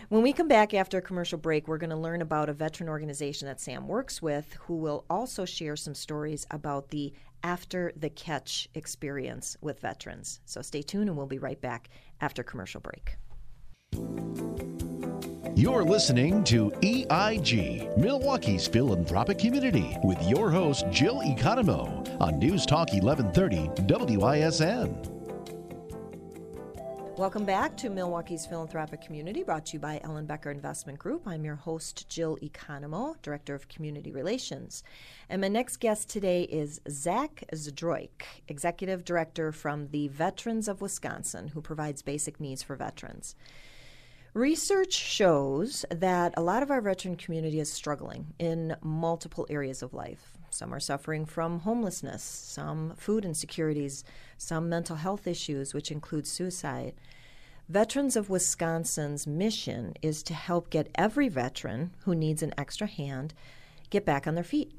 When 0.10 0.22
we 0.22 0.34
come 0.34 0.48
back 0.48 0.74
after 0.74 0.98
a 0.98 1.02
commercial 1.02 1.38
break, 1.38 1.68
we're 1.68 1.78
going 1.78 1.90
to 1.92 1.96
learn 1.96 2.22
about 2.22 2.50
a 2.50 2.54
veteran 2.54 2.90
organization 2.90 3.48
that 3.48 3.62
Sam 3.62 3.88
works 3.88 4.22
with 4.22 4.54
who 4.62 4.76
will 4.76 5.06
also 5.10 5.46
share 5.46 5.76
some 5.76 5.96
stories 5.96 6.46
about 6.52 6.90
the 6.90 7.14
after 7.44 7.92
the 7.96 8.10
catch 8.10 8.68
experience 8.74 9.58
with 9.62 9.80
veterans. 9.80 10.40
So 10.46 10.62
stay 10.62 10.82
tuned 10.82 11.10
and 11.10 11.18
we'll 11.18 11.28
be 11.28 11.40
right 11.40 11.60
back 11.60 11.90
after 12.22 12.44
commercial 12.44 12.82
break. 12.82 13.18
You're 15.56 15.84
listening 15.84 16.44
to 16.46 16.72
EIG, 16.82 17.96
Milwaukee's 17.96 18.68
philanthropic 18.68 19.38
community, 19.38 19.96
with 20.04 20.22
your 20.28 20.50
host, 20.50 20.86
Jill 20.90 21.22
Economou, 21.22 22.20
on 22.20 22.40
News 22.40 22.66
Talk 22.66 22.92
1130 22.92 24.18
WISN. 24.18 25.23
Welcome 27.16 27.46
back 27.46 27.78
to 27.78 27.92
Milwaukee's 27.92 28.48
Philanthropic 28.48 29.02
Community, 29.02 29.44
brought 29.44 29.68
to 29.68 29.74
you 29.74 29.80
by 29.80 30.02
Ellenbecker 30.04 30.52
Investment 30.52 30.98
Group. 30.98 31.28
I'm 31.28 31.46
your 31.46 31.56
host, 31.56 32.10
Jill 32.10 32.40
Economou, 32.42 33.22
Director 33.22 33.54
of 33.54 33.68
Community 33.68 34.12
Relations. 34.12 34.84
And 35.30 35.40
my 35.40 35.48
next 35.48 35.78
guest 35.78 36.10
today 36.10 36.42
is 36.42 36.82
Zach 36.90 37.44
Zdroik, 37.54 38.24
Executive 38.48 39.06
Director 39.06 39.52
from 39.52 39.90
the 39.90 40.08
Veterans 40.08 40.68
of 40.68 40.82
Wisconsin, 40.82 41.50
who 41.50 41.62
provides 41.62 42.02
basic 42.02 42.40
needs 42.40 42.64
for 42.64 42.76
veterans. 42.76 43.36
Research 44.34 44.94
shows 44.94 45.86
that 45.92 46.34
a 46.36 46.42
lot 46.42 46.64
of 46.64 46.72
our 46.72 46.82
veteran 46.82 47.16
community 47.16 47.60
is 47.60 47.72
struggling 47.72 48.34
in 48.40 48.76
multiple 48.82 49.46
areas 49.52 49.84
of 49.84 49.94
life. 49.94 50.36
Some 50.54 50.72
are 50.72 50.80
suffering 50.80 51.26
from 51.26 51.62
homelessness, 51.62 52.22
some 52.22 52.94
food 52.96 53.26
insecurities, 53.26 54.04
some 54.38 54.70
mental 54.70 54.98
health 54.98 55.26
issues, 55.26 55.74
which 55.74 55.90
include 55.90 56.28
suicide. 56.28 56.94
Veterans 57.68 58.16
of 58.16 58.30
Wisconsin's 58.30 59.26
mission 59.26 59.96
is 60.04 60.22
to 60.24 60.36
help 60.36 60.70
get 60.70 60.92
every 60.94 61.28
veteran 61.28 61.92
who 62.02 62.14
needs 62.14 62.44
an 62.44 62.54
extra 62.56 62.86
hand 62.86 63.34
get 63.90 64.06
back 64.06 64.28
on 64.28 64.36
their 64.36 64.44
feet. 64.44 64.72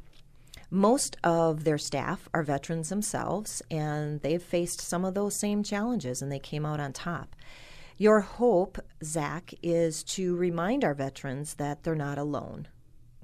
Most 0.70 1.16
of 1.24 1.64
their 1.64 1.78
staff 1.78 2.28
are 2.32 2.44
veterans 2.44 2.88
themselves, 2.88 3.60
and 3.70 4.20
they've 4.20 4.42
faced 4.42 4.80
some 4.80 5.04
of 5.04 5.14
those 5.14 5.34
same 5.34 5.64
challenges, 5.64 6.22
and 6.22 6.30
they 6.30 6.38
came 6.38 6.64
out 6.64 6.78
on 6.78 6.92
top. 6.92 7.34
Your 7.96 8.20
hope, 8.20 8.78
Zach, 9.02 9.54
is 9.62 10.04
to 10.04 10.36
remind 10.36 10.84
our 10.84 10.94
veterans 10.94 11.54
that 11.54 11.82
they're 11.82 11.94
not 11.94 12.18
alone, 12.18 12.68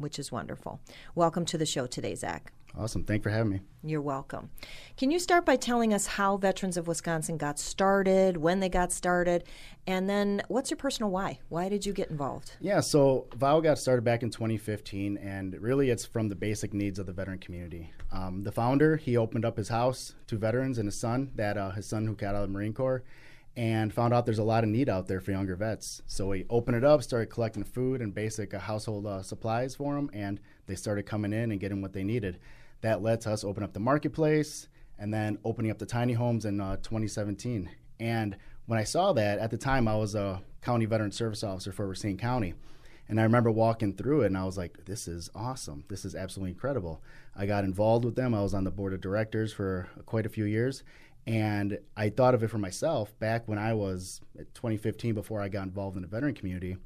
which 0.01 0.19
is 0.19 0.33
wonderful. 0.33 0.81
Welcome 1.15 1.45
to 1.47 1.59
the 1.59 1.67
show 1.67 1.87
today, 1.87 2.15
Zach. 2.15 2.53
Awesome. 2.79 3.03
Thank 3.03 3.25
for 3.25 3.31
having 3.31 3.51
me. 3.51 3.61
You're 3.83 4.01
welcome. 4.01 4.51
Can 4.97 5.11
you 5.11 5.19
start 5.19 5.45
by 5.45 5.57
telling 5.57 5.93
us 5.93 6.07
how 6.07 6.37
Veterans 6.37 6.77
of 6.77 6.87
Wisconsin 6.87 7.37
got 7.37 7.59
started, 7.59 8.37
when 8.37 8.61
they 8.61 8.69
got 8.69 8.93
started, 8.93 9.45
and 9.87 10.09
then 10.09 10.43
what's 10.49 10.71
your 10.71 10.77
personal 10.77 11.11
why? 11.11 11.41
Why 11.49 11.69
did 11.69 11.85
you 11.85 11.93
get 11.93 12.11
involved? 12.11 12.53
Yeah, 12.61 12.81
so 12.81 13.27
VOW 13.35 13.61
got 13.61 13.79
started 13.79 14.03
back 14.03 14.23
in 14.23 14.31
2015, 14.31 15.19
and 15.19 15.61
really 15.61 15.91
it's 15.91 16.05
from 16.05 16.29
the 16.29 16.37
basic 16.37 16.73
needs 16.73 16.99
of 16.99 17.07
the 17.07 17.13
veteran 17.13 17.39
community. 17.39 17.93
Um, 18.13 18.45
the 18.45 18.53
founder, 18.53 18.97
he 18.97 19.17
opened 19.17 19.45
up 19.45 19.57
his 19.57 19.69
house 19.69 20.15
to 20.29 20.37
veterans 20.37 20.79
and 20.79 20.87
his 20.87 20.99
son, 20.99 21.33
that 21.35 21.57
uh, 21.57 21.71
his 21.71 21.87
son 21.87 22.07
who 22.07 22.15
got 22.15 22.35
out 22.35 22.43
of 22.43 22.49
the 22.49 22.53
Marine 22.53 22.75
Corps, 22.75 23.03
and 23.61 23.93
found 23.93 24.15
out 24.15 24.25
there's 24.25 24.39
a 24.39 24.43
lot 24.43 24.65
of 24.65 24.71
need 24.71 24.89
out 24.89 25.07
there 25.07 25.21
for 25.21 25.33
younger 25.33 25.55
vets. 25.55 26.01
So 26.07 26.29
we 26.29 26.47
opened 26.49 26.79
it 26.79 26.85
up, 26.85 27.03
started 27.03 27.27
collecting 27.27 27.63
food 27.63 28.01
and 28.01 28.15
basic 28.15 28.55
uh, 28.55 28.59
household 28.59 29.05
uh, 29.05 29.23
supplies 29.23 29.75
for 29.75 29.95
them, 29.95 30.09
and 30.15 30.41
they 30.65 30.75
started 30.75 31.05
coming 31.05 31.35
in 31.35 31.51
and 31.51 31.61
getting 31.61 31.83
what 31.83 31.93
they 31.93 32.03
needed. 32.03 32.39
That 32.81 33.03
led 33.03 33.21
to 33.21 33.33
us 33.33 33.45
open 33.45 33.63
up 33.63 33.75
the 33.75 33.79
marketplace 33.79 34.69
and 34.99 35.13
then 35.13 35.37
opening 35.45 35.71
up 35.71 35.77
the 35.77 35.85
tiny 35.85 36.15
homes 36.15 36.47
in 36.47 36.59
uh, 36.59 36.77
2017. 36.77 37.69
And 38.01 38.35
when 38.65 38.79
I 38.79 38.85
saw 38.85 39.13
that, 39.13 39.39
at 39.39 39.51
the 39.51 39.59
time 39.59 39.87
I 39.87 39.95
was 39.95 40.15
a 40.15 40.41
county 40.63 40.87
veteran 40.87 41.13
service 41.13 41.45
officer 41.45 41.71
for 41.71 41.87
Racine 41.87 42.17
County. 42.17 42.55
And 43.11 43.21
I 43.21 43.25
remember 43.25 43.51
walking 43.51 43.93
through 43.93 44.23
it 44.23 44.29
and 44.29 44.39
I 44.39 44.45
was 44.45 44.57
like, 44.57 44.87
this 44.87 45.07
is 45.07 45.29
awesome. 45.35 45.85
This 45.89 46.07
is 46.07 46.15
absolutely 46.15 46.53
incredible. 46.53 47.03
I 47.37 47.45
got 47.45 47.65
involved 47.65 48.07
with 48.07 48.15
them. 48.15 48.33
I 48.35 48.41
was 48.41 48.55
on 48.55 48.65
the 48.65 48.71
board 48.71 48.95
of 48.95 49.03
directors 49.03 49.53
for 49.53 49.89
quite 50.07 50.25
a 50.25 50.31
few 50.31 50.45
years. 50.45 50.83
And 51.27 51.79
I 51.97 52.09
thought 52.09 52.35
of 52.35 52.43
it 52.43 52.49
for 52.49 52.59
myself 52.59 53.17
back 53.19 53.47
when 53.47 53.59
I 53.59 53.75
was 53.75 54.21
2015 54.55 55.15
before 55.15 55.41
I 55.41 55.49
got 55.49 55.65
involved 55.65 55.97
in 55.97 56.03
the 56.03 56.09
veteran 56.09 56.35
community. 56.35 56.77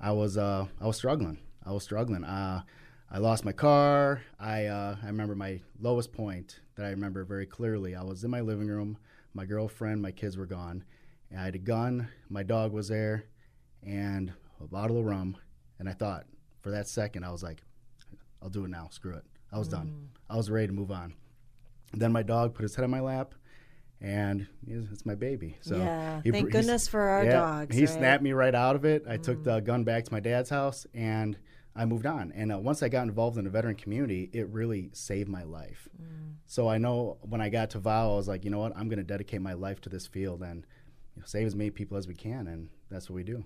I 0.00 0.12
was 0.12 0.36
uh, 0.36 0.66
I 0.80 0.86
was 0.86 0.96
struggling. 0.96 1.38
I 1.64 1.72
was 1.72 1.82
struggling. 1.82 2.24
Uh, 2.24 2.62
I 3.10 3.18
lost 3.18 3.44
my 3.44 3.52
car. 3.52 4.22
I 4.38 4.66
uh, 4.66 4.96
I 5.02 5.06
remember 5.06 5.34
my 5.34 5.60
lowest 5.80 6.12
point 6.12 6.60
that 6.76 6.86
I 6.86 6.90
remember 6.90 7.24
very 7.24 7.46
clearly. 7.46 7.94
I 7.94 8.02
was 8.02 8.22
in 8.24 8.30
my 8.30 8.40
living 8.40 8.68
room. 8.68 8.98
My 9.34 9.44
girlfriend, 9.44 10.00
my 10.02 10.10
kids 10.10 10.36
were 10.36 10.46
gone. 10.46 10.84
And 11.30 11.40
I 11.40 11.44
had 11.44 11.54
a 11.54 11.58
gun. 11.58 12.08
My 12.28 12.42
dog 12.42 12.72
was 12.72 12.88
there, 12.88 13.24
and 13.82 14.32
a 14.60 14.66
bottle 14.66 14.98
of 14.98 15.04
rum. 15.04 15.36
And 15.78 15.88
I 15.88 15.92
thought, 15.92 16.26
for 16.60 16.70
that 16.70 16.88
second, 16.88 17.24
I 17.24 17.30
was 17.30 17.42
like, 17.42 17.62
"I'll 18.42 18.48
do 18.48 18.64
it 18.64 18.68
now. 18.70 18.88
Screw 18.90 19.14
it." 19.14 19.24
I 19.52 19.58
was 19.58 19.68
done. 19.68 20.10
I 20.28 20.36
was 20.36 20.50
ready 20.50 20.68
to 20.68 20.72
move 20.72 20.90
on. 20.92 21.14
then 21.92 22.12
my 22.12 22.22
dog 22.22 22.54
put 22.54 22.62
his 22.62 22.76
head 22.76 22.84
on 22.84 22.90
my 22.90 23.00
lap, 23.00 23.34
and 24.00 24.46
it's 24.66 25.04
my 25.04 25.14
baby. 25.14 25.56
So 25.60 25.76
Yeah, 25.76 26.22
he 26.22 26.30
thank 26.30 26.50
goodness 26.50 26.88
for 26.88 27.00
our 27.00 27.24
yeah, 27.24 27.32
dogs, 27.32 27.74
He 27.76 27.82
right? 27.82 27.90
snapped 27.90 28.22
me 28.22 28.32
right 28.32 28.54
out 28.54 28.76
of 28.76 28.84
it. 28.84 29.04
I 29.08 29.16
took 29.16 29.42
the 29.44 29.60
gun 29.60 29.84
back 29.84 30.04
to 30.04 30.12
my 30.12 30.20
dad's 30.20 30.50
house, 30.50 30.86
and 30.94 31.36
I 31.76 31.84
moved 31.84 32.06
on. 32.06 32.32
And 32.34 32.52
uh, 32.52 32.58
once 32.58 32.82
I 32.82 32.88
got 32.88 33.02
involved 33.02 33.38
in 33.38 33.44
the 33.44 33.50
veteran 33.50 33.76
community, 33.76 34.30
it 34.32 34.48
really 34.48 34.90
saved 34.92 35.28
my 35.28 35.44
life. 35.44 35.88
So 36.46 36.68
I 36.68 36.78
know 36.78 37.18
when 37.22 37.40
I 37.40 37.48
got 37.48 37.70
to 37.70 37.78
VOW, 37.78 38.12
I 38.14 38.16
was 38.16 38.26
like, 38.26 38.44
you 38.44 38.50
know 38.50 38.58
what? 38.58 38.72
I'm 38.76 38.88
going 38.88 38.98
to 38.98 39.04
dedicate 39.04 39.40
my 39.40 39.52
life 39.52 39.80
to 39.82 39.88
this 39.88 40.06
field 40.06 40.42
and 40.42 40.66
you 41.14 41.20
know, 41.20 41.26
save 41.26 41.46
as 41.46 41.54
many 41.54 41.70
people 41.70 41.96
as 41.96 42.08
we 42.08 42.14
can, 42.14 42.48
and 42.48 42.68
that's 42.90 43.08
what 43.08 43.14
we 43.16 43.22
do. 43.22 43.44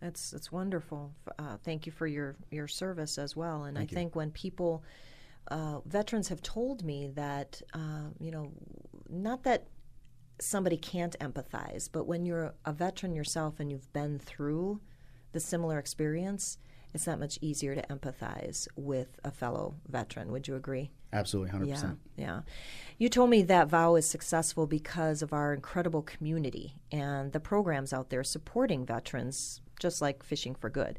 That's 0.00 0.30
that's 0.30 0.52
wonderful. 0.52 1.12
Uh, 1.38 1.56
thank 1.64 1.84
you 1.84 1.92
for 1.92 2.06
your 2.06 2.36
your 2.50 2.68
service 2.68 3.18
as 3.18 3.36
well. 3.36 3.64
And 3.64 3.76
Thank 3.76 3.90
I 3.90 3.92
you. 3.92 3.94
think 3.96 4.16
when 4.16 4.30
people, 4.30 4.84
uh, 5.50 5.80
veterans 5.86 6.28
have 6.28 6.40
told 6.40 6.84
me 6.84 7.08
that 7.14 7.60
uh, 7.74 8.08
you 8.20 8.30
know, 8.30 8.52
not 9.08 9.42
that 9.44 9.68
somebody 10.40 10.76
can't 10.76 11.18
empathize, 11.18 11.88
but 11.90 12.06
when 12.06 12.24
you're 12.24 12.54
a 12.64 12.72
veteran 12.72 13.14
yourself 13.14 13.58
and 13.58 13.70
you've 13.70 13.92
been 13.92 14.18
through 14.18 14.80
the 15.32 15.40
similar 15.40 15.78
experience, 15.78 16.58
it's 16.94 17.04
that 17.04 17.18
much 17.18 17.38
easier 17.42 17.74
to 17.74 17.82
empathize 17.88 18.66
with 18.76 19.18
a 19.24 19.30
fellow 19.30 19.74
veteran. 19.88 20.30
Would 20.32 20.48
you 20.48 20.54
agree? 20.56 20.90
Absolutely, 21.12 21.50
hundred 21.50 21.68
Yeah, 21.68 21.74
percent. 21.74 21.98
yeah. 22.16 22.40
You 22.98 23.08
told 23.08 23.30
me 23.30 23.42
that 23.42 23.68
VOW 23.68 23.96
is 23.96 24.08
successful 24.08 24.66
because 24.66 25.22
of 25.22 25.32
our 25.32 25.52
incredible 25.54 26.02
community 26.02 26.74
and 26.92 27.32
the 27.32 27.40
programs 27.40 27.92
out 27.92 28.10
there 28.10 28.24
supporting 28.24 28.86
veterans, 28.86 29.60
just 29.80 30.00
like 30.00 30.22
Fishing 30.22 30.54
for 30.54 30.70
Good. 30.70 30.98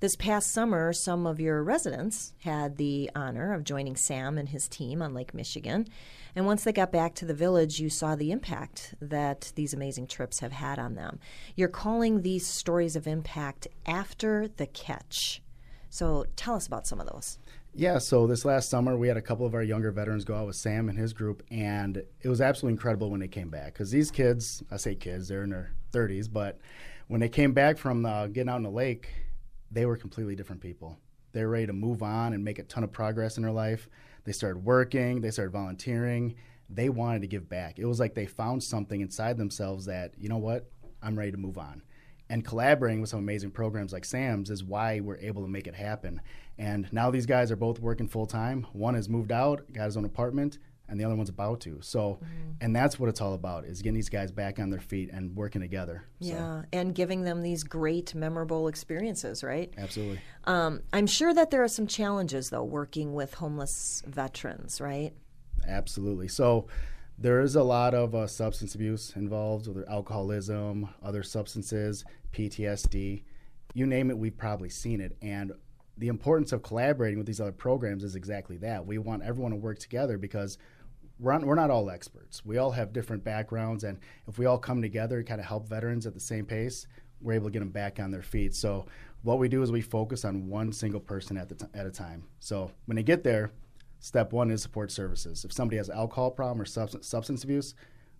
This 0.00 0.16
past 0.16 0.50
summer, 0.50 0.92
some 0.92 1.26
of 1.26 1.40
your 1.40 1.62
residents 1.62 2.32
had 2.44 2.76
the 2.76 3.10
honor 3.14 3.52
of 3.52 3.64
joining 3.64 3.96
Sam 3.96 4.38
and 4.38 4.48
his 4.48 4.66
team 4.68 5.02
on 5.02 5.12
Lake 5.14 5.34
Michigan. 5.34 5.86
And 6.34 6.46
once 6.46 6.64
they 6.64 6.72
got 6.72 6.92
back 6.92 7.14
to 7.16 7.24
the 7.24 7.34
village, 7.34 7.80
you 7.80 7.90
saw 7.90 8.16
the 8.16 8.30
impact 8.30 8.94
that 9.00 9.52
these 9.54 9.74
amazing 9.74 10.06
trips 10.06 10.40
have 10.40 10.52
had 10.52 10.78
on 10.78 10.94
them. 10.94 11.18
You're 11.56 11.68
calling 11.68 12.22
these 12.22 12.46
stories 12.46 12.96
of 12.96 13.06
impact 13.06 13.68
after 13.86 14.48
the 14.48 14.66
catch. 14.66 15.42
So 15.88 16.24
tell 16.36 16.54
us 16.54 16.66
about 16.66 16.86
some 16.86 17.00
of 17.00 17.08
those. 17.08 17.38
Yeah, 17.74 17.98
so 17.98 18.26
this 18.26 18.44
last 18.44 18.68
summer 18.68 18.96
we 18.96 19.08
had 19.08 19.16
a 19.16 19.22
couple 19.22 19.46
of 19.46 19.54
our 19.54 19.62
younger 19.62 19.92
veterans 19.92 20.24
go 20.24 20.34
out 20.34 20.46
with 20.46 20.56
Sam 20.56 20.88
and 20.88 20.98
his 20.98 21.12
group, 21.12 21.42
and 21.50 21.96
it 22.20 22.28
was 22.28 22.40
absolutely 22.40 22.74
incredible 22.74 23.10
when 23.10 23.20
they 23.20 23.28
came 23.28 23.48
back. 23.48 23.74
Because 23.74 23.90
these 23.90 24.10
kids, 24.10 24.62
I 24.70 24.76
say 24.76 24.94
kids, 24.94 25.28
they're 25.28 25.44
in 25.44 25.50
their 25.50 25.72
30s, 25.92 26.32
but 26.32 26.58
when 27.06 27.20
they 27.20 27.28
came 27.28 27.52
back 27.52 27.78
from 27.78 28.06
uh, 28.06 28.26
getting 28.26 28.48
out 28.48 28.56
in 28.56 28.62
the 28.64 28.70
lake, 28.70 29.08
they 29.70 29.86
were 29.86 29.96
completely 29.96 30.34
different 30.34 30.60
people. 30.60 30.98
They're 31.32 31.48
ready 31.48 31.66
to 31.66 31.72
move 31.72 32.02
on 32.02 32.32
and 32.32 32.44
make 32.44 32.58
a 32.58 32.64
ton 32.64 32.82
of 32.82 32.90
progress 32.90 33.36
in 33.36 33.44
their 33.44 33.52
life. 33.52 33.88
They 34.30 34.34
started 34.34 34.64
working, 34.64 35.22
they 35.22 35.32
started 35.32 35.50
volunteering. 35.50 36.36
They 36.68 36.88
wanted 36.88 37.22
to 37.22 37.26
give 37.26 37.48
back. 37.48 37.80
It 37.80 37.84
was 37.84 37.98
like 37.98 38.14
they 38.14 38.26
found 38.26 38.62
something 38.62 39.00
inside 39.00 39.36
themselves 39.36 39.86
that, 39.86 40.14
you 40.16 40.28
know 40.28 40.38
what, 40.38 40.70
I'm 41.02 41.18
ready 41.18 41.32
to 41.32 41.36
move 41.36 41.58
on. 41.58 41.82
And 42.28 42.44
collaborating 42.44 43.00
with 43.00 43.10
some 43.10 43.18
amazing 43.18 43.50
programs 43.50 43.92
like 43.92 44.04
SAMS 44.04 44.48
is 44.48 44.62
why 44.62 45.00
we're 45.00 45.16
able 45.16 45.42
to 45.42 45.48
make 45.48 45.66
it 45.66 45.74
happen. 45.74 46.20
And 46.58 46.86
now 46.92 47.10
these 47.10 47.26
guys 47.26 47.50
are 47.50 47.56
both 47.56 47.80
working 47.80 48.06
full 48.06 48.24
time. 48.24 48.68
One 48.72 48.94
has 48.94 49.08
moved 49.08 49.32
out, 49.32 49.64
got 49.72 49.86
his 49.86 49.96
own 49.96 50.04
apartment, 50.04 50.58
and 50.90 51.00
the 51.00 51.04
other 51.04 51.14
one's 51.14 51.28
about 51.28 51.60
to. 51.60 51.78
So, 51.80 52.18
mm-hmm. 52.22 52.52
and 52.60 52.74
that's 52.74 52.98
what 52.98 53.08
it's 53.08 53.20
all 53.20 53.34
about 53.34 53.64
is 53.64 53.80
getting 53.80 53.94
these 53.94 54.08
guys 54.08 54.30
back 54.32 54.58
on 54.58 54.70
their 54.70 54.80
feet 54.80 55.10
and 55.12 55.34
working 55.36 55.60
together. 55.60 56.04
Yeah, 56.18 56.62
so. 56.62 56.64
and 56.72 56.94
giving 56.94 57.22
them 57.22 57.42
these 57.42 57.62
great, 57.62 58.14
memorable 58.14 58.68
experiences, 58.68 59.42
right? 59.42 59.72
Absolutely. 59.78 60.20
Um, 60.44 60.82
I'm 60.92 61.06
sure 61.06 61.32
that 61.32 61.50
there 61.50 61.62
are 61.62 61.68
some 61.68 61.86
challenges 61.86 62.50
though 62.50 62.64
working 62.64 63.14
with 63.14 63.34
homeless 63.34 64.02
veterans, 64.06 64.80
right? 64.80 65.12
Absolutely. 65.66 66.28
So. 66.28 66.66
There 67.22 67.42
is 67.42 67.54
a 67.54 67.62
lot 67.62 67.92
of 67.92 68.14
uh, 68.14 68.26
substance 68.26 68.74
abuse 68.74 69.12
involved, 69.14 69.66
whether 69.66 69.86
alcoholism, 69.90 70.88
other 71.02 71.22
substances, 71.22 72.02
PTSD, 72.32 73.24
you 73.74 73.86
name 73.86 74.10
it, 74.10 74.18
we've 74.18 74.36
probably 74.36 74.68
seen 74.68 75.00
it. 75.00 75.16
And 75.22 75.52
the 75.98 76.08
importance 76.08 76.52
of 76.52 76.62
collaborating 76.62 77.18
with 77.18 77.26
these 77.26 77.40
other 77.40 77.52
programs 77.52 78.04
is 78.04 78.14
exactly 78.14 78.56
that. 78.58 78.84
We 78.84 78.98
want 78.98 79.22
everyone 79.22 79.52
to 79.52 79.58
work 79.58 79.78
together 79.78 80.18
because 80.18 80.58
we're 81.20 81.32
not, 81.32 81.44
we're 81.44 81.54
not 81.54 81.70
all 81.70 81.90
experts. 81.90 82.44
We 82.44 82.58
all 82.58 82.70
have 82.70 82.92
different 82.92 83.22
backgrounds, 83.22 83.84
and 83.84 83.98
if 84.26 84.38
we 84.38 84.46
all 84.46 84.58
come 84.58 84.80
together 84.80 85.18
and 85.18 85.26
kind 85.26 85.40
of 85.40 85.46
help 85.46 85.68
veterans 85.68 86.06
at 86.06 86.14
the 86.14 86.20
same 86.20 86.46
pace, 86.46 86.86
we're 87.20 87.34
able 87.34 87.46
to 87.46 87.52
get 87.52 87.58
them 87.58 87.70
back 87.70 88.00
on 88.00 88.10
their 88.10 88.22
feet. 88.22 88.54
So 88.54 88.86
what 89.22 89.38
we 89.38 89.48
do 89.48 89.62
is 89.62 89.70
we 89.70 89.82
focus 89.82 90.24
on 90.24 90.48
one 90.48 90.72
single 90.72 91.00
person 91.00 91.36
at 91.36 91.48
the 91.48 91.54
t- 91.54 91.66
at 91.74 91.86
a 91.86 91.90
time. 91.90 92.24
So 92.38 92.70
when 92.86 92.96
they 92.96 93.02
get 93.02 93.22
there, 93.22 93.50
step 93.98 94.32
one 94.32 94.50
is 94.50 94.62
support 94.62 94.90
services. 94.90 95.44
If 95.44 95.52
somebody 95.52 95.76
has 95.76 95.90
an 95.90 95.98
alcohol 95.98 96.30
problem 96.30 96.62
or 96.62 96.64
substance, 96.64 97.06
substance 97.06 97.44
abuse, 97.44 97.74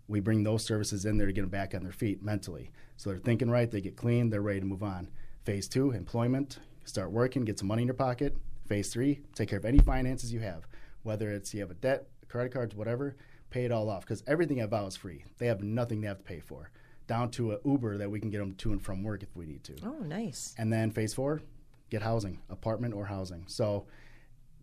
we 0.08 0.20
bring 0.20 0.42
those 0.42 0.62
services 0.62 1.06
in 1.06 1.16
there 1.16 1.26
to 1.26 1.32
get 1.32 1.40
them 1.40 1.50
back 1.50 1.74
on 1.74 1.82
their 1.82 1.92
feet 1.92 2.22
mentally. 2.22 2.70
So 2.98 3.08
they're 3.08 3.18
thinking 3.18 3.48
right, 3.48 3.70
they 3.70 3.80
get 3.80 3.96
clean, 3.96 4.28
they're 4.28 4.42
ready 4.42 4.60
to 4.60 4.66
move 4.66 4.82
on. 4.82 5.08
Phase 5.44 5.68
two, 5.68 5.92
employment, 5.92 6.58
start 6.84 7.10
working, 7.10 7.46
get 7.46 7.58
some 7.58 7.68
money 7.68 7.82
in 7.82 7.88
your 7.88 7.94
pocket. 7.94 8.36
Phase 8.66 8.92
three, 8.92 9.20
take 9.34 9.48
care 9.48 9.58
of 9.58 9.64
any 9.64 9.78
finances 9.78 10.32
you 10.32 10.40
have, 10.40 10.66
whether 11.02 11.30
it's 11.30 11.54
you 11.54 11.60
have 11.60 11.70
a 11.70 11.74
debt, 11.74 12.08
credit 12.30 12.52
cards, 12.52 12.74
whatever, 12.74 13.16
pay 13.50 13.64
it 13.64 13.72
all 13.72 13.90
off 13.90 14.02
because 14.02 14.22
everything 14.26 14.60
at 14.60 14.70
Vow 14.70 14.86
is 14.86 14.96
free. 14.96 15.24
They 15.38 15.46
have 15.46 15.62
nothing 15.62 16.00
they 16.00 16.08
have 16.08 16.18
to 16.18 16.24
pay 16.24 16.40
for, 16.40 16.70
down 17.06 17.30
to 17.32 17.52
an 17.52 17.58
Uber 17.64 17.98
that 17.98 18.10
we 18.10 18.20
can 18.20 18.30
get 18.30 18.38
them 18.38 18.54
to 18.54 18.72
and 18.72 18.82
from 18.82 19.02
work 19.02 19.22
if 19.22 19.34
we 19.34 19.46
need 19.46 19.64
to. 19.64 19.76
Oh, 19.84 19.98
nice. 20.04 20.54
And 20.56 20.72
then 20.72 20.90
phase 20.90 21.12
four, 21.12 21.42
get 21.90 22.02
housing, 22.02 22.38
apartment 22.48 22.94
or 22.94 23.04
housing. 23.04 23.44
So 23.46 23.86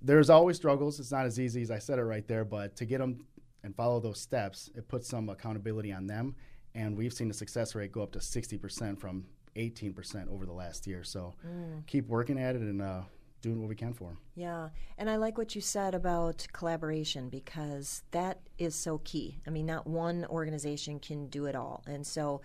there's 0.01 0.29
always 0.29 0.55
struggles. 0.55 0.99
It's 0.99 1.11
not 1.11 1.25
as 1.25 1.39
easy 1.39 1.61
as 1.61 1.71
I 1.71 1.79
said 1.79 1.99
it 1.99 2.03
right 2.03 2.27
there, 2.27 2.45
but 2.45 2.75
to 2.77 2.85
get 2.85 2.99
them 2.99 3.25
and 3.63 3.75
follow 3.75 3.99
those 3.99 4.19
steps, 4.19 4.69
it 4.75 4.87
puts 4.87 5.07
some 5.07 5.29
accountability 5.29 5.91
on 5.91 6.07
them. 6.07 6.35
And 6.73 6.95
we've 6.95 7.13
seen 7.13 7.27
the 7.27 7.33
success 7.33 7.75
rate 7.75 7.91
go 7.91 8.03
up 8.03 8.11
to 8.13 8.19
60% 8.19 8.99
from 8.99 9.25
18% 9.55 10.31
over 10.31 10.45
the 10.45 10.53
last 10.53 10.85
year. 10.85 11.03
So 11.03 11.33
mm. 11.45 11.85
keep 11.87 12.07
working 12.07 12.39
at 12.39 12.55
it 12.55 12.61
and 12.61 12.81
uh, 12.81 13.01
doing 13.41 13.59
what 13.59 13.69
we 13.69 13.75
can 13.75 13.93
for 13.93 14.05
them. 14.05 14.17
Yeah, 14.35 14.69
and 14.97 15.09
I 15.09 15.15
like 15.17 15.37
what 15.37 15.55
you 15.55 15.61
said 15.61 15.93
about 15.93 16.47
collaboration 16.53 17.29
because 17.29 18.03
that 18.11 18.39
is 18.57 18.75
so 18.75 18.99
key. 19.03 19.39
I 19.45 19.49
mean, 19.49 19.65
not 19.65 19.87
one 19.87 20.25
organization 20.25 20.99
can 20.99 21.27
do 21.27 21.45
it 21.45 21.55
all. 21.55 21.83
And 21.87 22.05
so, 22.05 22.41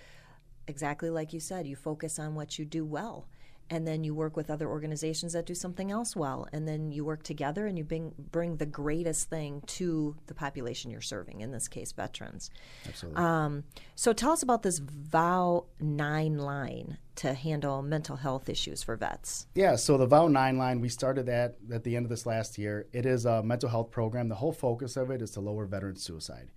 exactly 0.69 1.11
like 1.11 1.33
you 1.33 1.41
said, 1.41 1.67
you 1.67 1.77
focus 1.77 2.19
on 2.19 2.35
what 2.35 2.59
you 2.59 2.65
do 2.65 2.85
well 2.85 3.27
and 3.71 3.87
then 3.87 4.05
you 4.05 4.15
work 4.15 4.37
with 4.37 4.51
other 4.51 4.69
organizations 4.69 5.33
that 5.33 5.47
do 5.47 5.55
something 5.55 5.91
else 5.91 6.15
well 6.15 6.47
and 6.53 6.67
then 6.69 6.93
you 6.93 7.05
work 7.05 7.23
together 7.23 7.67
and 7.67 7.79
you 7.79 7.85
bring 7.85 8.13
bring 8.31 8.57
the 8.57 8.67
greatest 8.67 9.29
thing 9.29 9.63
to 9.67 10.17
the 10.27 10.35
population 10.35 10.91
you're 10.91 11.01
serving 11.01 11.41
in 11.41 11.51
this 11.51 11.69
case 11.69 11.93
veterans. 11.93 12.51
Absolutely. 12.87 13.23
Um, 13.23 13.65
so 13.95 14.13
tell 14.13 14.33
us 14.33 14.43
about 14.43 14.63
this 14.63 14.79
vow 14.79 15.67
9 15.81 16.39
line 16.39 16.99
to 17.15 17.35
handle 17.35 17.83
mental 17.83 18.17
health 18.17 18.49
issues 18.49 18.83
for 18.83 18.97
vets. 18.97 19.47
Yeah 19.55 19.77
so 19.77 19.97
the 19.97 20.07
vow 20.07 20.29
9 20.29 20.59
line 20.59 20.81
we 20.81 20.89
started 20.89 21.27
that 21.27 21.57
at 21.73 21.85
the 21.85 21.97
end 21.97 22.07
of 22.07 22.11
this 22.11 22.27
last 22.27 22.59
year. 22.59 22.87
It 22.93 23.07
is 23.07 23.27
a 23.27 23.43
mental 23.43 23.69
health 23.69 23.91
program. 23.91 24.29
The 24.29 24.37
whole 24.37 24.53
focus 24.53 24.97
of 24.97 25.11
it 25.11 25.23
is 25.23 25.31
to 25.33 25.41
lower 25.41 25.67
veteran 25.67 25.97
suicide. 25.97 26.49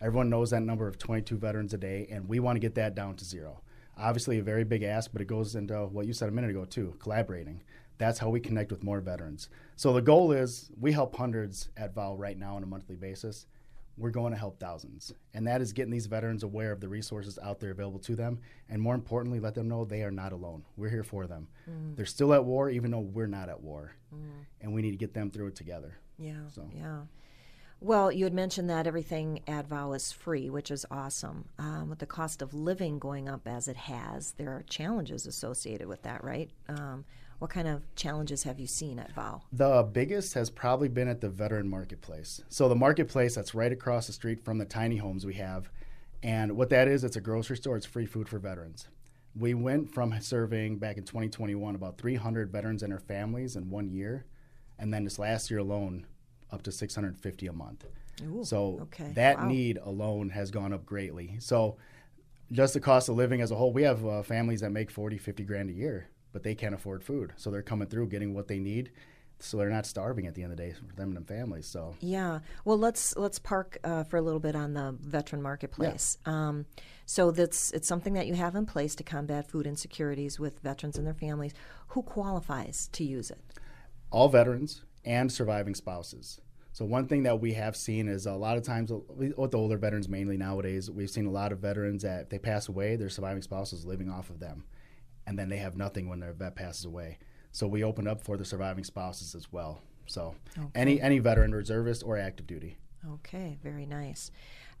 Everyone 0.00 0.28
knows 0.28 0.50
that 0.50 0.62
number 0.62 0.88
of 0.88 0.98
22 0.98 1.36
veterans 1.36 1.74
a 1.74 1.78
day 1.78 2.08
and 2.10 2.28
we 2.28 2.40
want 2.40 2.56
to 2.56 2.60
get 2.60 2.74
that 2.74 2.94
down 2.94 3.14
to 3.16 3.24
zero 3.24 3.61
obviously 3.98 4.38
a 4.38 4.42
very 4.42 4.64
big 4.64 4.82
ask, 4.82 5.12
but 5.12 5.22
it 5.22 5.26
goes 5.26 5.54
into 5.54 5.86
what 5.86 6.06
you 6.06 6.12
said 6.12 6.28
a 6.28 6.32
minute 6.32 6.50
ago 6.50 6.64
too, 6.64 6.94
collaborating. 6.98 7.62
That's 7.98 8.18
how 8.18 8.30
we 8.30 8.40
connect 8.40 8.70
with 8.70 8.82
more 8.82 9.00
veterans. 9.00 9.48
So 9.76 9.92
the 9.92 10.02
goal 10.02 10.32
is 10.32 10.70
we 10.80 10.92
help 10.92 11.14
hundreds 11.14 11.68
at 11.76 11.94
VOW 11.94 12.16
right 12.16 12.36
now 12.36 12.56
on 12.56 12.62
a 12.62 12.66
monthly 12.66 12.96
basis. 12.96 13.46
We're 13.98 14.10
going 14.10 14.32
to 14.32 14.38
help 14.38 14.58
thousands. 14.58 15.12
And 15.34 15.46
that 15.46 15.60
is 15.60 15.72
getting 15.72 15.92
these 15.92 16.06
veterans 16.06 16.42
aware 16.42 16.72
of 16.72 16.80
the 16.80 16.88
resources 16.88 17.38
out 17.40 17.60
there 17.60 17.70
available 17.70 18.00
to 18.00 18.16
them. 18.16 18.40
And 18.70 18.80
more 18.80 18.94
importantly, 18.94 19.38
let 19.38 19.54
them 19.54 19.68
know 19.68 19.84
they 19.84 20.02
are 20.02 20.10
not 20.10 20.32
alone. 20.32 20.64
We're 20.76 20.88
here 20.88 21.04
for 21.04 21.26
them. 21.26 21.48
Mm. 21.70 21.94
They're 21.94 22.06
still 22.06 22.32
at 22.32 22.44
war, 22.44 22.70
even 22.70 22.90
though 22.90 23.00
we're 23.00 23.26
not 23.26 23.50
at 23.50 23.62
war. 23.62 23.94
Mm. 24.12 24.46
And 24.62 24.74
we 24.74 24.80
need 24.80 24.92
to 24.92 24.96
get 24.96 25.12
them 25.12 25.30
through 25.30 25.48
it 25.48 25.56
together. 25.56 25.98
Yeah. 26.18 26.48
So. 26.48 26.68
Yeah. 26.74 27.02
Well, 27.84 28.12
you 28.12 28.22
had 28.22 28.32
mentioned 28.32 28.70
that 28.70 28.86
everything 28.86 29.40
at 29.48 29.66
Vow 29.66 29.92
is 29.92 30.12
free, 30.12 30.48
which 30.48 30.70
is 30.70 30.86
awesome. 30.88 31.46
Um, 31.58 31.90
with 31.90 31.98
the 31.98 32.06
cost 32.06 32.40
of 32.40 32.54
living 32.54 33.00
going 33.00 33.28
up 33.28 33.48
as 33.48 33.66
it 33.66 33.74
has, 33.74 34.34
there 34.38 34.50
are 34.50 34.62
challenges 34.68 35.26
associated 35.26 35.88
with 35.88 36.00
that, 36.02 36.22
right? 36.22 36.48
Um, 36.68 37.04
what 37.40 37.50
kind 37.50 37.66
of 37.66 37.82
challenges 37.96 38.44
have 38.44 38.60
you 38.60 38.68
seen 38.68 39.00
at 39.00 39.12
Vow? 39.14 39.42
The 39.52 39.82
biggest 39.82 40.32
has 40.34 40.48
probably 40.48 40.86
been 40.86 41.08
at 41.08 41.20
the 41.20 41.28
veteran 41.28 41.68
marketplace. 41.68 42.40
So, 42.48 42.68
the 42.68 42.76
marketplace 42.76 43.34
that's 43.34 43.52
right 43.52 43.72
across 43.72 44.06
the 44.06 44.12
street 44.12 44.44
from 44.44 44.58
the 44.58 44.64
tiny 44.64 44.98
homes 44.98 45.26
we 45.26 45.34
have. 45.34 45.68
And 46.22 46.56
what 46.56 46.70
that 46.70 46.86
is, 46.86 47.02
it's 47.02 47.16
a 47.16 47.20
grocery 47.20 47.56
store, 47.56 47.76
it's 47.76 47.84
free 47.84 48.06
food 48.06 48.28
for 48.28 48.38
veterans. 48.38 48.86
We 49.34 49.54
went 49.54 49.92
from 49.92 50.14
serving 50.20 50.78
back 50.78 50.98
in 50.98 51.02
2021 51.02 51.74
about 51.74 51.98
300 51.98 52.52
veterans 52.52 52.84
and 52.84 52.92
their 52.92 53.00
families 53.00 53.56
in 53.56 53.70
one 53.70 53.90
year. 53.90 54.24
And 54.78 54.94
then 54.94 55.02
this 55.02 55.18
last 55.18 55.50
year 55.50 55.58
alone, 55.58 56.06
up 56.52 56.62
to 56.62 56.72
650 56.72 57.46
a 57.46 57.52
month. 57.52 57.86
Ooh, 58.22 58.44
so 58.44 58.78
okay. 58.82 59.10
that 59.14 59.38
wow. 59.38 59.48
need 59.48 59.78
alone 59.78 60.30
has 60.30 60.50
gone 60.50 60.72
up 60.72 60.84
greatly. 60.84 61.36
So 61.40 61.76
just 62.52 62.74
the 62.74 62.80
cost 62.80 63.08
of 63.08 63.16
living 63.16 63.40
as 63.40 63.50
a 63.50 63.56
whole, 63.56 63.72
we 63.72 63.82
have 63.82 64.04
uh, 64.06 64.22
families 64.22 64.60
that 64.60 64.70
make 64.70 64.90
40, 64.90 65.18
50 65.18 65.44
grand 65.44 65.70
a 65.70 65.72
year, 65.72 66.08
but 66.32 66.42
they 66.42 66.54
can't 66.54 66.74
afford 66.74 67.02
food. 67.02 67.32
So 67.36 67.50
they're 67.50 67.62
coming 67.62 67.88
through 67.88 68.08
getting 68.08 68.34
what 68.34 68.48
they 68.48 68.58
need. 68.58 68.92
So 69.38 69.56
they're 69.56 69.70
not 69.70 69.86
starving 69.86 70.28
at 70.28 70.36
the 70.36 70.44
end 70.44 70.52
of 70.52 70.56
the 70.56 70.62
day 70.62 70.72
for 70.72 70.94
them 70.94 71.08
and 71.08 71.16
their 71.16 71.36
families. 71.36 71.66
So 71.66 71.96
yeah, 71.98 72.40
well 72.64 72.78
let's 72.78 73.16
let's 73.16 73.40
park 73.40 73.76
uh, 73.82 74.04
for 74.04 74.16
a 74.16 74.22
little 74.22 74.38
bit 74.38 74.54
on 74.54 74.74
the 74.74 74.94
veteran 75.00 75.42
marketplace. 75.42 76.16
Yeah. 76.24 76.48
Um, 76.48 76.66
so 77.06 77.32
that's 77.32 77.72
it's 77.72 77.88
something 77.88 78.12
that 78.12 78.28
you 78.28 78.34
have 78.34 78.54
in 78.54 78.66
place 78.66 78.94
to 78.94 79.02
combat 79.02 79.50
food 79.50 79.66
insecurities 79.66 80.38
with 80.38 80.60
veterans 80.60 80.96
and 80.96 81.04
their 81.04 81.14
families. 81.14 81.54
Who 81.88 82.02
qualifies 82.02 82.88
to 82.92 83.02
use 83.02 83.32
it? 83.32 83.40
All 84.12 84.28
veterans 84.28 84.84
and 85.04 85.30
surviving 85.30 85.74
spouses. 85.74 86.40
So 86.72 86.86
one 86.86 87.06
thing 87.06 87.24
that 87.24 87.40
we 87.40 87.52
have 87.52 87.76
seen 87.76 88.08
is 88.08 88.24
a 88.24 88.32
lot 88.32 88.56
of 88.56 88.62
times 88.62 88.90
with 88.90 89.50
the 89.50 89.58
older 89.58 89.76
veterans 89.76 90.08
mainly 90.08 90.38
nowadays, 90.38 90.90
we've 90.90 91.10
seen 91.10 91.26
a 91.26 91.30
lot 91.30 91.52
of 91.52 91.58
veterans 91.58 92.02
that 92.02 92.22
if 92.22 92.28
they 92.30 92.38
pass 92.38 92.68
away, 92.68 92.96
their 92.96 93.10
surviving 93.10 93.42
spouse 93.42 93.74
is 93.74 93.84
living 93.84 94.08
off 94.08 94.30
of 94.30 94.40
them, 94.40 94.64
and 95.26 95.38
then 95.38 95.50
they 95.50 95.58
have 95.58 95.76
nothing 95.76 96.08
when 96.08 96.20
their 96.20 96.32
vet 96.32 96.56
passes 96.56 96.86
away. 96.86 97.18
So 97.50 97.66
we 97.66 97.84
open 97.84 98.08
up 98.08 98.22
for 98.22 98.38
the 98.38 98.44
surviving 98.44 98.84
spouses 98.84 99.34
as 99.34 99.52
well. 99.52 99.82
So 100.06 100.34
okay. 100.58 100.68
any 100.74 101.00
any 101.00 101.18
veteran, 101.18 101.54
reservist 101.54 102.02
or 102.04 102.16
active 102.16 102.46
duty. 102.46 102.78
Okay, 103.14 103.58
very 103.62 103.84
nice. 103.84 104.30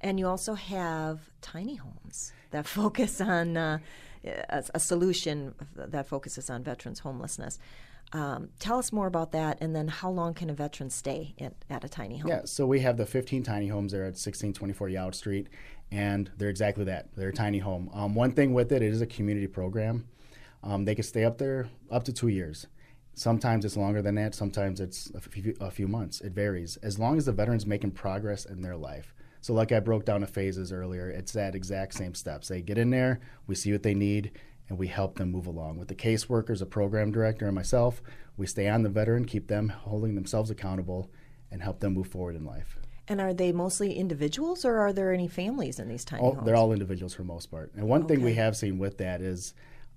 And 0.00 0.18
you 0.18 0.26
also 0.26 0.54
have 0.54 1.30
tiny 1.42 1.76
homes 1.76 2.32
that 2.50 2.66
focus 2.80 3.20
on 3.20 3.56
uh, 3.56 3.78
a, 4.24 4.64
a 4.74 4.80
solution 4.80 5.54
that 5.74 6.06
focuses 6.06 6.48
on 6.48 6.62
veterans 6.62 7.00
homelessness. 7.00 7.58
Um, 8.14 8.50
tell 8.58 8.78
us 8.78 8.92
more 8.92 9.06
about 9.06 9.32
that, 9.32 9.58
and 9.62 9.74
then 9.74 9.88
how 9.88 10.10
long 10.10 10.34
can 10.34 10.50
a 10.50 10.54
veteran 10.54 10.90
stay 10.90 11.34
at, 11.40 11.54
at, 11.70 11.82
a 11.82 11.88
tiny 11.88 12.18
home? 12.18 12.28
Yeah, 12.28 12.42
so 12.44 12.66
we 12.66 12.80
have 12.80 12.98
the 12.98 13.06
15 13.06 13.42
tiny 13.42 13.68
homes 13.68 13.92
there 13.92 14.02
at 14.02 14.18
1624 14.18 14.88
Yout 14.88 15.14
Street, 15.14 15.48
and 15.90 16.30
they're 16.36 16.50
exactly 16.50 16.84
that. 16.84 17.08
They're 17.16 17.30
a 17.30 17.34
tiny 17.34 17.58
home. 17.58 17.88
Um, 17.94 18.14
one 18.14 18.32
thing 18.32 18.52
with 18.52 18.70
it, 18.70 18.82
it 18.82 18.92
is 18.92 19.00
a 19.00 19.06
community 19.06 19.46
program. 19.46 20.06
Um, 20.62 20.84
they 20.84 20.94
can 20.94 21.04
stay 21.04 21.24
up 21.24 21.38
there 21.38 21.68
up 21.90 22.04
to 22.04 22.12
two 22.12 22.28
years. 22.28 22.66
Sometimes 23.14 23.64
it's 23.64 23.76
longer 23.76 24.02
than 24.02 24.14
that. 24.16 24.34
Sometimes 24.34 24.80
it's 24.80 25.10
a 25.14 25.20
few, 25.20 25.54
a 25.60 25.70
few 25.70 25.88
months. 25.88 26.20
It 26.20 26.32
varies. 26.32 26.76
As 26.82 26.98
long 26.98 27.18
as 27.18 27.26
the 27.26 27.32
veteran's 27.32 27.66
making 27.66 27.92
progress 27.92 28.44
in 28.44 28.60
their 28.60 28.76
life. 28.76 29.14
So, 29.40 29.54
like 29.54 29.72
I 29.72 29.80
broke 29.80 30.04
down 30.04 30.20
the 30.20 30.28
phases 30.28 30.70
earlier, 30.70 31.10
it's 31.10 31.32
that 31.32 31.56
exact 31.56 31.94
same 31.94 32.14
steps. 32.14 32.46
They 32.46 32.62
get 32.62 32.78
in 32.78 32.90
there, 32.90 33.20
we 33.48 33.56
see 33.56 33.72
what 33.72 33.82
they 33.82 33.92
need, 33.92 34.30
and 34.72 34.78
we 34.78 34.88
help 34.88 35.18
them 35.18 35.30
move 35.30 35.46
along. 35.46 35.76
With 35.76 35.88
the 35.88 35.94
caseworkers, 35.94 36.62
a 36.62 36.66
program 36.66 37.12
director, 37.12 37.44
and 37.44 37.54
myself, 37.54 38.02
we 38.38 38.46
stay 38.46 38.68
on 38.68 38.82
the 38.82 38.88
veteran, 38.88 39.26
keep 39.26 39.46
them 39.46 39.68
holding 39.68 40.14
themselves 40.14 40.50
accountable, 40.50 41.10
and 41.50 41.62
help 41.62 41.80
them 41.80 41.92
move 41.92 42.06
forward 42.06 42.36
in 42.36 42.46
life. 42.46 42.78
And 43.06 43.20
are 43.20 43.34
they 43.34 43.52
mostly 43.52 43.92
individuals, 43.92 44.64
or 44.64 44.78
are 44.78 44.90
there 44.90 45.12
any 45.12 45.28
families 45.28 45.78
in 45.78 45.88
these 45.88 46.06
tiny 46.06 46.22
homes? 46.22 46.46
They're 46.46 46.56
all 46.56 46.72
individuals 46.72 47.12
for 47.12 47.20
the 47.20 47.28
most 47.28 47.50
part. 47.50 47.70
And 47.76 47.86
one 47.86 48.04
okay. 48.04 48.14
thing 48.14 48.24
we 48.24 48.32
have 48.36 48.56
seen 48.56 48.78
with 48.78 48.96
that 48.96 49.20
is 49.20 49.52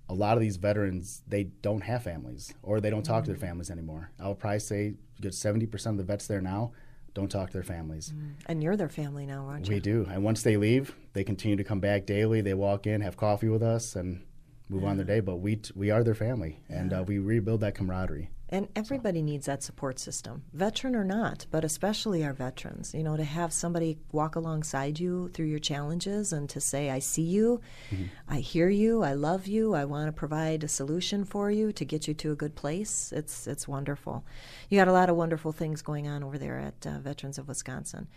a 0.09 0.13
lot 0.13 0.35
of 0.35 0.41
these 0.41 0.57
veterans 0.57 1.23
they 1.25 1.45
don't 1.45 1.81
have 1.81 2.03
families 2.03 2.53
or 2.61 2.81
they 2.81 2.89
don't 2.89 3.03
talk 3.03 3.23
mm-hmm. 3.23 3.31
to 3.31 3.31
their 3.31 3.39
mm. 3.39 3.47
families 3.47 3.71
anymore. 3.71 4.11
I 4.19 4.27
would 4.27 4.39
probably 4.39 4.59
say 4.59 4.95
good 5.21 5.33
seventy 5.33 5.65
percent 5.65 5.93
of 5.93 6.05
the 6.05 6.11
vets 6.11 6.27
there 6.27 6.41
now 6.41 6.73
don't 7.15 7.31
talk 7.31 7.47
to 7.47 7.53
their 7.53 7.63
families. 7.63 8.13
Mm. 8.13 8.33
And 8.47 8.61
you're 8.61 8.75
their 8.75 8.89
family 8.89 9.25
now, 9.25 9.45
aren't 9.47 9.69
you? 9.69 9.75
We 9.75 9.79
do. 9.79 10.05
And 10.11 10.21
once 10.21 10.43
they 10.43 10.57
leave, 10.57 10.93
they 11.13 11.23
continue 11.23 11.55
to 11.55 11.63
come 11.63 11.79
back 11.79 12.05
daily. 12.05 12.41
They 12.41 12.53
walk 12.53 12.85
in, 12.85 12.99
have 12.99 13.15
coffee 13.15 13.47
with 13.47 13.63
us, 13.63 13.95
and 13.95 14.21
move 14.69 14.83
yeah. 14.83 14.89
on 14.89 14.97
their 14.97 15.05
day. 15.05 15.19
But 15.19 15.37
we 15.37 15.57
t- 15.57 15.73
we 15.75 15.91
are 15.91 16.03
their 16.03 16.15
family, 16.15 16.59
and 16.69 16.93
uh, 16.93 17.03
we 17.05 17.19
rebuild 17.19 17.61
that 17.61 17.75
camaraderie. 17.75 18.29
And 18.47 18.67
everybody 18.75 19.21
so. 19.21 19.25
needs 19.25 19.45
that 19.47 19.63
support 19.63 19.97
system, 19.97 20.43
veteran 20.53 20.95
or 20.95 21.03
not, 21.03 21.47
but 21.49 21.65
especially 21.65 22.23
our 22.23 22.33
veterans. 22.33 22.93
You 22.93 23.01
know, 23.01 23.17
to 23.17 23.23
have 23.23 23.51
somebody 23.51 23.97
walk 24.11 24.35
alongside 24.35 24.99
you 24.99 25.29
through 25.29 25.47
your 25.47 25.59
challenges 25.59 26.31
and 26.31 26.47
to 26.51 26.61
say, 26.61 26.91
I 26.91 26.99
see 26.99 27.23
you, 27.23 27.59
mm-hmm. 27.89 28.05
I 28.27 28.39
hear 28.39 28.69
you, 28.69 29.01
I 29.01 29.13
love 29.13 29.47
you, 29.47 29.73
I 29.73 29.85
want 29.85 30.09
to 30.09 30.11
provide 30.11 30.63
a 30.63 30.67
solution 30.67 31.25
for 31.25 31.49
you 31.49 31.71
to 31.71 31.83
get 31.83 32.07
you 32.07 32.13
to 32.13 32.31
a 32.31 32.35
good 32.35 32.55
place. 32.55 33.11
It's, 33.11 33.47
it's 33.47 33.67
wonderful. 33.67 34.23
You 34.69 34.79
got 34.79 34.87
a 34.87 34.93
lot 34.93 35.09
of 35.09 35.15
wonderful 35.15 35.51
things 35.51 35.81
going 35.81 36.07
on 36.07 36.23
over 36.23 36.37
there 36.37 36.59
at 36.59 36.85
uh, 36.85 36.99
Veterans 36.99 37.39
of 37.39 37.47
Wisconsin, 37.47 38.07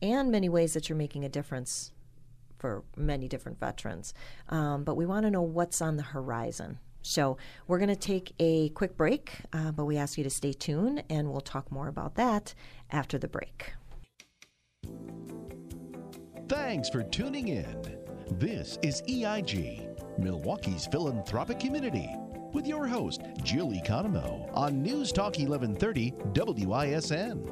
and 0.00 0.30
many 0.30 0.48
ways 0.48 0.74
that 0.74 0.88
you're 0.88 0.96
making 0.96 1.24
a 1.24 1.28
difference 1.28 1.90
for 2.62 2.84
many 2.96 3.28
different 3.28 3.60
veterans. 3.60 4.14
Um, 4.48 4.84
but 4.84 4.94
we 4.94 5.04
want 5.04 5.26
to 5.26 5.30
know 5.30 5.42
what's 5.42 5.82
on 5.82 5.96
the 5.96 6.02
horizon 6.02 6.78
so 7.02 7.36
we're 7.66 7.78
going 7.78 7.88
to 7.88 7.96
take 7.96 8.32
a 8.38 8.70
quick 8.70 8.96
break, 8.96 9.32
uh, 9.52 9.72
but 9.72 9.84
we 9.84 9.96
ask 9.96 10.16
you 10.16 10.24
to 10.24 10.30
stay 10.30 10.52
tuned 10.52 11.04
and 11.10 11.30
we'll 11.30 11.40
talk 11.40 11.70
more 11.70 11.88
about 11.88 12.14
that 12.14 12.54
after 12.90 13.18
the 13.18 13.28
break. 13.28 13.74
Thanks 16.48 16.88
for 16.88 17.02
tuning 17.02 17.48
in. 17.48 17.98
This 18.30 18.78
is 18.82 19.02
EIG, 19.08 19.88
Milwaukee's 20.18 20.86
philanthropic 20.86 21.58
community, 21.58 22.08
with 22.52 22.66
your 22.66 22.86
host, 22.86 23.22
Jill 23.42 23.70
Economou, 23.70 24.50
on 24.54 24.82
News 24.82 25.10
Talk 25.12 25.38
1130 25.38 26.12
WISN. 26.34 27.48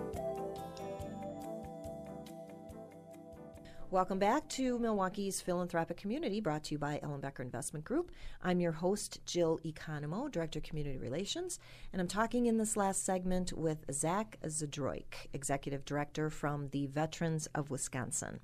Welcome 3.92 4.20
back 4.20 4.48
to 4.50 4.78
Milwaukee's 4.78 5.40
Philanthropic 5.40 5.96
Community, 5.96 6.40
brought 6.40 6.62
to 6.64 6.74
you 6.74 6.78
by 6.78 7.00
Ellenbecker 7.02 7.40
Investment 7.40 7.84
Group. 7.84 8.12
I'm 8.40 8.60
your 8.60 8.70
host, 8.70 9.18
Jill 9.26 9.58
Economou, 9.64 10.30
Director 10.30 10.60
of 10.60 10.62
Community 10.62 10.96
Relations, 10.96 11.58
and 11.92 12.00
I'm 12.00 12.06
talking 12.06 12.46
in 12.46 12.56
this 12.56 12.76
last 12.76 13.04
segment 13.04 13.52
with 13.52 13.84
Zach 13.92 14.38
Zdroik, 14.44 15.26
Executive 15.32 15.84
Director 15.84 16.30
from 16.30 16.68
the 16.68 16.86
Veterans 16.86 17.48
of 17.52 17.68
Wisconsin. 17.68 18.38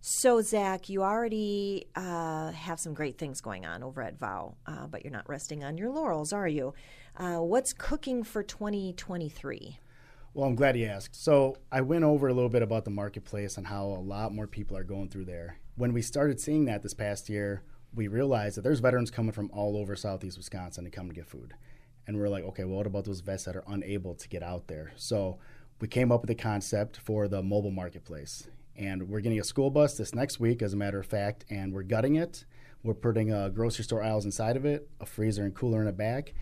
So, 0.00 0.42
Zach, 0.42 0.88
you 0.88 1.04
already 1.04 1.86
uh, 1.94 2.50
have 2.50 2.80
some 2.80 2.92
great 2.92 3.18
things 3.18 3.40
going 3.40 3.64
on 3.64 3.84
over 3.84 4.02
at 4.02 4.18
VOW, 4.18 4.56
uh, 4.66 4.88
but 4.88 5.04
you're 5.04 5.12
not 5.12 5.28
resting 5.28 5.62
on 5.62 5.78
your 5.78 5.90
laurels, 5.90 6.32
are 6.32 6.48
you? 6.48 6.74
Uh, 7.16 7.36
what's 7.36 7.72
cooking 7.72 8.24
for 8.24 8.42
2023? 8.42 9.78
Well, 10.36 10.46
I'm 10.46 10.54
glad 10.54 10.76
you 10.76 10.84
asked. 10.84 11.16
So 11.16 11.56
I 11.72 11.80
went 11.80 12.04
over 12.04 12.28
a 12.28 12.34
little 12.34 12.50
bit 12.50 12.60
about 12.60 12.84
the 12.84 12.90
marketplace 12.90 13.56
and 13.56 13.66
how 13.66 13.86
a 13.86 14.04
lot 14.04 14.34
more 14.34 14.46
people 14.46 14.76
are 14.76 14.84
going 14.84 15.08
through 15.08 15.24
there. 15.24 15.56
When 15.76 15.94
we 15.94 16.02
started 16.02 16.38
seeing 16.38 16.66
that 16.66 16.82
this 16.82 16.92
past 16.92 17.30
year, 17.30 17.62
we 17.94 18.06
realized 18.08 18.58
that 18.58 18.60
there's 18.60 18.80
veterans 18.80 19.10
coming 19.10 19.32
from 19.32 19.50
all 19.50 19.78
over 19.78 19.96
Southeast 19.96 20.36
Wisconsin 20.36 20.84
to 20.84 20.90
come 20.90 21.08
to 21.08 21.14
get 21.14 21.26
food. 21.26 21.54
And 22.06 22.18
we're 22.18 22.28
like, 22.28 22.44
okay, 22.44 22.64
well, 22.64 22.76
what 22.76 22.86
about 22.86 23.06
those 23.06 23.20
vets 23.20 23.44
that 23.44 23.56
are 23.56 23.64
unable 23.66 24.14
to 24.14 24.28
get 24.28 24.42
out 24.42 24.66
there? 24.66 24.92
So 24.96 25.38
we 25.80 25.88
came 25.88 26.12
up 26.12 26.20
with 26.20 26.28
a 26.28 26.34
concept 26.34 26.98
for 26.98 27.28
the 27.28 27.42
mobile 27.42 27.70
marketplace. 27.70 28.46
And 28.76 29.08
we're 29.08 29.20
getting 29.20 29.40
a 29.40 29.44
school 29.44 29.70
bus 29.70 29.96
this 29.96 30.14
next 30.14 30.38
week, 30.38 30.60
as 30.60 30.74
a 30.74 30.76
matter 30.76 31.00
of 31.00 31.06
fact, 31.06 31.46
and 31.48 31.72
we're 31.72 31.82
gutting 31.82 32.16
it. 32.16 32.44
We're 32.82 32.92
putting 32.92 33.32
a 33.32 33.48
grocery 33.48 33.84
store 33.84 34.02
aisles 34.02 34.26
inside 34.26 34.58
of 34.58 34.66
it, 34.66 34.86
a 35.00 35.06
freezer 35.06 35.44
and 35.44 35.54
cooler 35.54 35.80
in 35.80 35.86
the 35.86 35.92
back, 35.92 36.34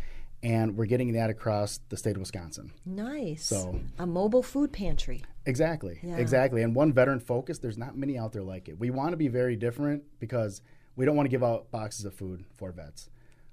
and 0.45 0.77
we're 0.77 0.85
getting 0.85 1.15
that 1.15 1.31
across 1.31 1.81
the 1.89 1.97
state 1.97 2.17
of 2.17 2.21
Wisconsin. 2.21 2.71
Nice. 2.85 3.47
So 3.47 3.81
a 3.99 4.07
mobile 4.07 4.43
food 4.43 4.73
pantry. 4.73 5.25
Exactly. 5.47 5.99
Yeah. 6.03 6.19
Exactly. 6.19 6.63
And 6.63 6.75
one 6.75 6.93
veteran 6.93 7.19
focus, 7.19 7.59
there's 7.59 7.79
not 7.79 7.97
many 7.97 8.19
out 8.19 8.33
there 8.33 8.43
like 8.43 8.69
it. 8.69 8.79
We 8.79 8.91
want 8.91 9.13
to 9.13 9.17
be 9.17 9.29
very 9.29 9.57
different 9.57 10.05
because 10.21 10.61
we 10.97 11.07
don't 11.07 11.17
want 11.17 11.27
to 11.27 11.31
give 11.31 11.43
out 11.43 11.71
boxes 11.71 12.05
of 12.05 12.15
food 12.15 12.45
for 12.55 12.73
vets. 12.73 13.09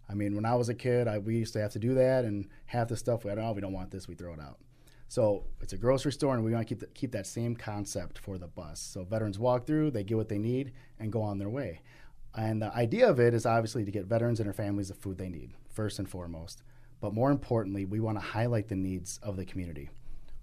I 0.09 0.13
mean, 0.13 0.35
when 0.35 0.45
I 0.45 0.55
was 0.55 0.67
a 0.67 0.73
kid, 0.73 1.07
I, 1.07 1.19
we 1.19 1.37
used 1.37 1.53
to 1.53 1.61
have 1.61 1.71
to 1.71 1.79
do 1.79 1.93
that, 1.93 2.25
and 2.25 2.49
half 2.65 2.89
the 2.89 2.97
stuff 2.97 3.23
we 3.23 3.31
don't, 3.31 3.39
oh, 3.39 3.53
we 3.53 3.61
don't 3.61 3.71
want 3.71 3.91
this, 3.91 4.09
we 4.09 4.15
throw 4.15 4.33
it 4.33 4.41
out. 4.41 4.59
So 5.07 5.45
it's 5.61 5.71
a 5.71 5.77
grocery 5.77 6.11
store, 6.11 6.35
and 6.35 6.43
we 6.43 6.51
want 6.51 6.67
to 6.67 6.75
keep 6.75 6.81
the, 6.81 6.87
keep 6.87 7.13
that 7.13 7.25
same 7.25 7.55
concept 7.55 8.19
for 8.19 8.37
the 8.37 8.47
bus. 8.47 8.81
So 8.81 9.05
veterans 9.05 9.39
walk 9.39 9.65
through, 9.65 9.91
they 9.91 10.03
get 10.03 10.17
what 10.17 10.27
they 10.27 10.37
need, 10.37 10.73
and 10.99 11.13
go 11.13 11.21
on 11.21 11.37
their 11.37 11.49
way. 11.49 11.81
And 12.35 12.61
the 12.61 12.73
idea 12.75 13.09
of 13.09 13.21
it 13.21 13.33
is 13.33 13.45
obviously 13.45 13.85
to 13.85 13.91
get 13.91 14.05
veterans 14.05 14.41
and 14.41 14.47
their 14.47 14.53
families 14.53 14.89
the 14.89 14.95
food 14.95 15.17
they 15.17 15.29
need, 15.29 15.51
first 15.69 15.97
and 15.97 16.09
foremost. 16.09 16.61
But 17.01 17.13
more 17.13 17.31
importantly, 17.31 17.83
we 17.83 17.99
want 17.99 18.17
to 18.19 18.25
highlight 18.25 18.69
the 18.69 18.75
needs 18.75 19.19
of 19.23 19.35
the 19.35 19.45
community. 19.45 19.89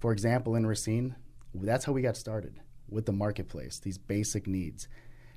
For 0.01 0.12
example, 0.12 0.57
in 0.57 0.66
Racine, 0.66 1.14
that's 1.55 1.85
how 1.85 1.92
we 1.92 2.03
got 2.03 2.16
started 2.16 2.61
with 2.88 3.07
the 3.07 3.12
marketplace, 3.12 3.79
these 3.79 3.99
basic 3.99 4.47
needs. 4.47 4.88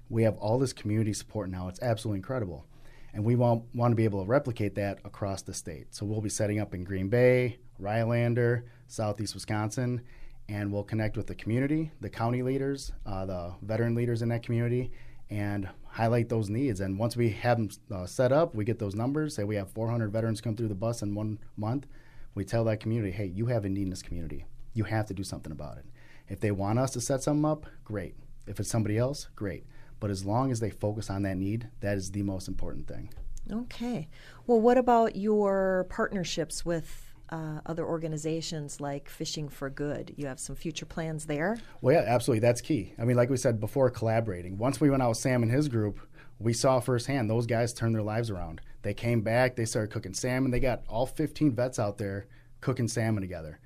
We 0.10 0.24
have 0.24 0.36
all 0.38 0.60
this 0.60 0.74
community 0.74 1.14
support 1.14 1.50
now. 1.50 1.68
It's 1.68 1.82
absolutely 1.82 2.18
incredible. 2.18 2.66
And 3.14 3.24
we 3.24 3.36
want, 3.36 3.64
want 3.76 3.92
to 3.92 3.96
be 3.96 4.06
able 4.06 4.24
to 4.24 4.28
replicate 4.28 4.76
that 4.76 5.00
across 5.06 5.42
the 5.42 5.54
state. 5.54 5.94
So 5.94 6.06
we'll 6.06 6.22
be 6.22 6.30
setting 6.30 6.60
up 6.60 6.74
in 6.74 6.84
Green 6.84 7.10
Bay, 7.10 7.60
Rhinelander, 7.78 8.66
Southeast 8.88 9.34
Wisconsin, 9.34 10.02
and 10.48 10.72
we'll 10.72 10.84
connect 10.84 11.18
with 11.18 11.28
the 11.28 11.36
community, 11.36 11.92
the 12.02 12.10
county 12.10 12.42
leaders, 12.42 12.92
uh, 13.06 13.26
the 13.26 13.54
veteran 13.62 13.96
leaders 13.96 14.22
in 14.22 14.30
that 14.30 14.44
community, 14.44 14.92
and 15.30 15.70
highlight 15.92 16.30
those 16.30 16.50
needs. 16.50 16.80
And 16.80 16.98
once 16.98 17.16
we 17.16 17.30
have 17.30 17.58
them 17.58 17.70
uh, 17.94 18.06
set 18.06 18.32
up, 18.32 18.56
we 18.56 18.64
get 18.64 18.80
those 18.80 18.96
numbers. 18.96 19.36
Say 19.36 19.44
we 19.44 19.56
have 19.56 19.70
400 19.70 20.12
veterans 20.12 20.42
come 20.42 20.56
through 20.56 20.70
the 20.70 20.76
bus 20.76 21.02
in 21.02 21.16
one 21.16 21.40
month. 21.58 21.88
We 22.34 22.46
tell 22.46 22.64
that 22.66 22.80
community, 22.80 23.12
hey, 23.12 23.26
you 23.26 23.48
have 23.48 23.66
a 23.66 23.70
need 23.70 23.84
in 23.84 23.90
this 23.90 24.02
community. 24.02 24.46
You 24.74 24.86
have 24.86 25.06
to 25.08 25.14
do 25.14 25.24
something 25.24 25.52
about 25.52 25.78
it. 25.78 25.86
If 26.30 26.40
they 26.40 26.52
want 26.52 26.80
us 26.80 26.92
to 26.92 27.02
set 27.02 27.24
something 27.24 27.46
up, 27.46 27.66
great. 27.84 28.16
If 28.48 28.60
it's 28.60 28.70
somebody 28.70 28.98
else, 28.98 29.28
great. 29.36 29.66
But 30.00 30.10
as 30.10 30.26
long 30.26 30.50
as 30.50 30.62
they 30.62 30.70
focus 30.70 31.10
on 31.10 31.24
that 31.24 31.38
need, 31.38 31.68
that 31.82 31.98
is 31.98 32.12
the 32.12 32.24
most 32.24 32.48
important 32.48 32.88
thing. 32.88 33.10
Okay. 33.52 34.08
Well, 34.48 34.62
what 34.62 34.78
about 34.78 35.18
your 35.18 35.86
partnerships 35.90 36.66
with 36.66 37.11
uh, 37.32 37.62
other 37.66 37.86
organizations 37.86 38.82
like 38.82 39.10
Fishing 39.10 39.48
for 39.50 39.70
Good. 39.70 40.14
You 40.18 40.28
have 40.28 40.40
some 40.40 40.56
future 40.56 40.86
plans 40.86 41.26
there? 41.26 41.58
Well, 41.82 41.96
yeah, 41.96 42.04
absolutely. 42.06 42.42
That's 42.42 42.62
key. 42.62 42.94
I 43.00 43.06
mean, 43.06 43.16
like 43.16 43.30
we 43.30 43.38
said 43.38 43.60
before, 43.60 43.90
collaborating. 43.90 44.58
Once 44.58 44.82
we 44.82 44.90
went 44.90 45.02
out 45.02 45.10
with 45.10 45.18
Sam 45.18 45.44
and 45.44 45.52
his 45.52 45.70
group, 45.70 46.00
we 46.40 46.54
saw 46.54 46.80
firsthand 46.80 47.30
those 47.30 47.46
guys 47.46 47.74
turn 47.74 47.94
their 47.94 48.02
lives 48.02 48.30
around. 48.30 48.62
They 48.82 48.94
came 48.94 49.22
back, 49.22 49.56
they 49.56 49.66
started 49.66 49.92
cooking 49.92 50.14
salmon. 50.14 50.52
They 50.52 50.60
got 50.60 50.84
all 50.90 51.06
15 51.06 51.56
vets 51.56 51.80
out 51.80 51.98
there 51.98 52.28
cooking 52.60 52.88
salmon 52.88 53.22
together. 53.22 53.60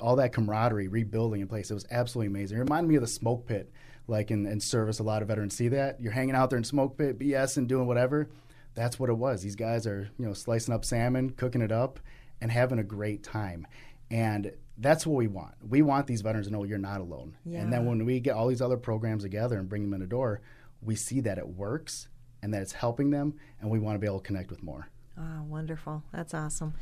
All 0.00 0.16
that 0.16 0.32
camaraderie, 0.32 0.88
rebuilding 0.88 1.40
in 1.40 1.48
place. 1.48 1.70
It 1.70 1.74
was 1.74 1.86
absolutely 1.90 2.28
amazing. 2.28 2.58
It 2.58 2.60
reminded 2.60 2.88
me 2.88 2.96
of 2.96 3.02
the 3.02 3.08
smoke 3.08 3.46
pit, 3.46 3.70
like 4.08 4.30
in, 4.30 4.46
in 4.46 4.60
service. 4.60 4.98
A 4.98 5.04
lot 5.04 5.22
of 5.22 5.28
veterans 5.28 5.56
see 5.56 5.68
that. 5.68 6.00
You're 6.00 6.12
hanging 6.12 6.34
out 6.34 6.50
there 6.50 6.58
in 6.58 6.64
smoke 6.64 6.96
pit, 6.96 7.18
BS, 7.18 7.56
and 7.56 7.68
doing 7.68 7.86
whatever. 7.86 8.28
That's 8.74 8.98
what 8.98 9.10
it 9.10 9.16
was. 9.16 9.42
These 9.42 9.56
guys 9.56 9.86
are, 9.86 10.10
you 10.18 10.26
know, 10.26 10.32
slicing 10.32 10.74
up 10.74 10.84
salmon, 10.84 11.30
cooking 11.30 11.62
it 11.62 11.72
up, 11.72 12.00
and 12.40 12.50
having 12.50 12.78
a 12.78 12.84
great 12.84 13.22
time. 13.22 13.66
And 14.10 14.52
that's 14.78 15.06
what 15.06 15.16
we 15.16 15.26
want. 15.26 15.54
We 15.66 15.82
want 15.82 16.06
these 16.06 16.20
veterans 16.20 16.46
to 16.46 16.52
know 16.52 16.64
you're 16.64 16.78
not 16.78 17.00
alone. 17.00 17.36
Yeah. 17.44 17.60
And 17.60 17.72
then 17.72 17.86
when 17.86 18.04
we 18.04 18.20
get 18.20 18.34
all 18.34 18.48
these 18.48 18.62
other 18.62 18.76
programs 18.76 19.22
together 19.22 19.58
and 19.58 19.68
bring 19.68 19.82
them 19.82 19.94
in 19.94 20.00
the 20.00 20.06
door, 20.06 20.42
we 20.82 20.94
see 20.94 21.20
that 21.20 21.38
it 21.38 21.48
works 21.48 22.08
and 22.42 22.52
that 22.54 22.62
it's 22.62 22.72
helping 22.72 23.10
them, 23.10 23.34
and 23.60 23.70
we 23.70 23.78
want 23.78 23.96
to 23.96 23.98
be 23.98 24.06
able 24.06 24.20
to 24.20 24.26
connect 24.26 24.50
with 24.50 24.62
more. 24.62 24.88
Oh, 25.18 25.42
wonderful. 25.48 26.04
That's 26.12 26.34
awesome. 26.34 26.74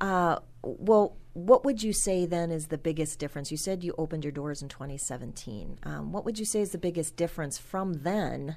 Uh, 0.00 0.38
well, 0.62 1.16
what 1.32 1.64
would 1.64 1.82
you 1.82 1.92
say 1.92 2.26
then 2.26 2.50
is 2.50 2.68
the 2.68 2.78
biggest 2.78 3.18
difference? 3.18 3.50
You 3.50 3.56
said 3.56 3.82
you 3.82 3.94
opened 3.98 4.24
your 4.24 4.32
doors 4.32 4.62
in 4.62 4.68
2017. 4.68 5.78
Um, 5.82 6.12
what 6.12 6.24
would 6.24 6.38
you 6.38 6.44
say 6.44 6.60
is 6.60 6.70
the 6.70 6.78
biggest 6.78 7.16
difference 7.16 7.58
from 7.58 8.02
then 8.02 8.56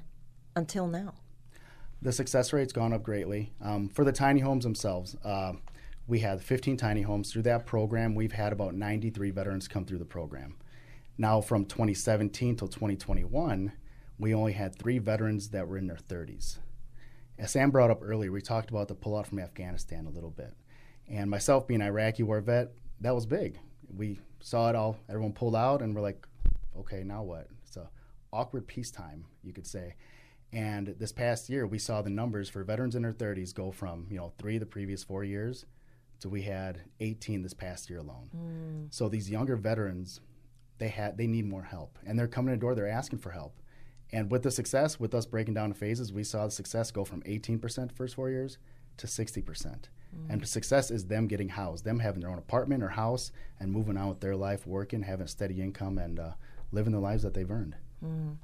until 0.54 0.86
now? 0.86 1.14
The 2.02 2.12
success 2.12 2.52
rate's 2.52 2.72
gone 2.72 2.92
up 2.92 3.02
greatly. 3.02 3.52
Um, 3.62 3.88
for 3.88 4.04
the 4.04 4.12
tiny 4.12 4.40
homes 4.40 4.64
themselves, 4.64 5.16
uh, 5.24 5.54
we 6.06 6.20
had 6.20 6.42
15 6.42 6.76
tiny 6.76 7.02
homes. 7.02 7.32
Through 7.32 7.42
that 7.42 7.66
program, 7.66 8.14
we've 8.14 8.32
had 8.32 8.52
about 8.52 8.74
93 8.74 9.30
veterans 9.30 9.68
come 9.68 9.84
through 9.84 9.98
the 9.98 10.04
program. 10.04 10.56
Now, 11.16 11.40
from 11.40 11.64
2017 11.64 12.56
till 12.56 12.68
2021, 12.68 13.72
we 14.18 14.34
only 14.34 14.52
had 14.52 14.76
three 14.76 14.98
veterans 14.98 15.50
that 15.50 15.66
were 15.66 15.78
in 15.78 15.86
their 15.86 15.96
30s. 15.96 16.58
As 17.38 17.52
Sam 17.52 17.70
brought 17.70 17.90
up 17.90 18.00
earlier, 18.02 18.30
we 18.30 18.40
talked 18.40 18.70
about 18.70 18.88
the 18.88 18.94
pullout 18.94 19.26
from 19.26 19.38
Afghanistan 19.38 20.06
a 20.06 20.10
little 20.10 20.30
bit. 20.30 20.54
And 21.08 21.30
myself 21.30 21.66
being 21.66 21.82
Iraqi 21.82 22.22
war 22.22 22.40
vet, 22.40 22.72
that 23.00 23.14
was 23.14 23.26
big. 23.26 23.58
We 23.88 24.20
saw 24.40 24.68
it 24.70 24.76
all, 24.76 24.98
everyone 25.08 25.32
pulled 25.32 25.56
out, 25.56 25.82
and 25.82 25.94
we're 25.94 26.02
like, 26.02 26.26
okay, 26.78 27.02
now 27.02 27.22
what? 27.22 27.48
It's 27.66 27.76
a 27.76 27.88
awkward 28.32 28.66
peacetime, 28.66 29.24
you 29.42 29.52
could 29.52 29.66
say. 29.66 29.94
And 30.52 30.94
this 30.98 31.12
past 31.12 31.48
year, 31.48 31.66
we 31.66 31.78
saw 31.78 32.02
the 32.02 32.10
numbers 32.10 32.48
for 32.48 32.62
veterans 32.62 32.94
in 32.94 33.02
their 33.02 33.12
30s 33.12 33.54
go 33.54 33.72
from, 33.72 34.06
you 34.10 34.16
know, 34.16 34.32
three 34.38 34.58
the 34.58 34.66
previous 34.66 35.02
four 35.02 35.24
years 35.24 35.66
so 36.24 36.30
we 36.30 36.40
had 36.40 36.80
18 37.00 37.42
this 37.42 37.52
past 37.52 37.90
year 37.90 37.98
alone. 37.98 38.30
Mm. 38.34 38.94
So 38.94 39.10
these 39.10 39.30
younger 39.30 39.56
veterans, 39.56 40.22
they 40.78 40.88
had 40.88 41.18
they 41.18 41.26
need 41.26 41.44
more 41.44 41.64
help, 41.64 41.98
and 42.06 42.18
they're 42.18 42.26
coming 42.26 42.54
to 42.54 42.56
the 42.56 42.60
door. 42.62 42.74
They're 42.74 42.88
asking 42.88 43.18
for 43.18 43.30
help, 43.30 43.60
And 44.10 44.30
with 44.30 44.42
the 44.42 44.50
success, 44.50 44.98
with 44.98 45.14
us 45.14 45.26
breaking 45.26 45.52
down 45.52 45.68
the 45.68 45.74
phases, 45.74 46.14
we 46.14 46.24
saw 46.24 46.46
the 46.46 46.50
success 46.50 46.90
go 46.90 47.04
from 47.04 47.20
18% 47.24 47.92
first 47.92 48.14
four 48.14 48.30
years 48.30 48.56
to 48.96 49.06
60%. 49.06 49.44
Mm. 49.44 49.78
And 50.30 50.48
success 50.48 50.90
is 50.90 51.04
them 51.04 51.26
getting 51.26 51.50
housed, 51.50 51.84
them 51.84 51.98
having 51.98 52.22
their 52.22 52.30
own 52.30 52.38
apartment 52.38 52.82
or 52.82 52.88
house 52.88 53.30
and 53.60 53.70
moving 53.70 53.98
on 53.98 54.08
with 54.08 54.20
their 54.20 54.34
life, 54.34 54.66
working, 54.66 55.02
having 55.02 55.26
a 55.26 55.28
steady 55.28 55.60
income, 55.60 55.98
and 55.98 56.18
uh, 56.18 56.30
living 56.72 56.94
the 56.94 57.00
lives 57.00 57.22
that 57.22 57.34
they've 57.34 57.50
earned. 57.50 57.76
Mm. 58.02 58.36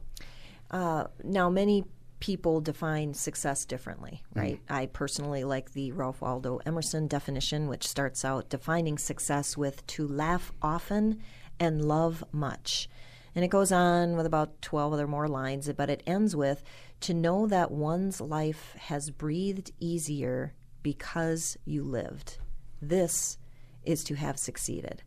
Uh, 0.70 1.07
now, 1.24 1.49
many 1.49 1.87
people 2.21 2.61
define 2.61 3.14
success 3.14 3.64
differently, 3.64 4.23
mm-hmm. 4.31 4.39
right? 4.39 4.66
Mm. 4.66 4.75
I 4.75 4.87
personally 4.87 5.45
like 5.45 5.73
the 5.73 5.93
Ralph 5.93 6.21
Waldo 6.21 6.61
Emerson 6.64 7.09
definition, 7.09 7.68
which 7.68 7.89
starts 7.89 8.25
out 8.25 8.49
defining 8.49 8.99
success 8.99 9.57
with 9.57 9.87
to 9.89 10.07
laugh 10.07 10.53
often 10.62 11.23
and 11.59 11.85
love 11.85 12.23
much. 12.33 12.89
And 13.35 13.45
it 13.45 13.49
goes 13.49 13.73
on 13.73 14.16
with 14.16 14.27
about 14.27 14.61
12 14.62 14.93
other 14.93 15.07
more 15.07 15.29
lines, 15.29 15.71
but 15.77 15.91
it 15.91 16.03
ends 16.07 16.35
with 16.35 16.62
to 17.01 17.14
know 17.14 17.47
that 17.47 17.71
one's 17.71 18.21
life 18.21 18.75
has 18.79 19.11
breathed 19.11 19.73
easier 19.79 20.55
because 20.83 21.57
you 21.64 21.83
lived. 21.85 22.39
This 22.83 23.39
is 23.85 24.05
to 24.05 24.14
have 24.14 24.39
succeeded. 24.39 25.03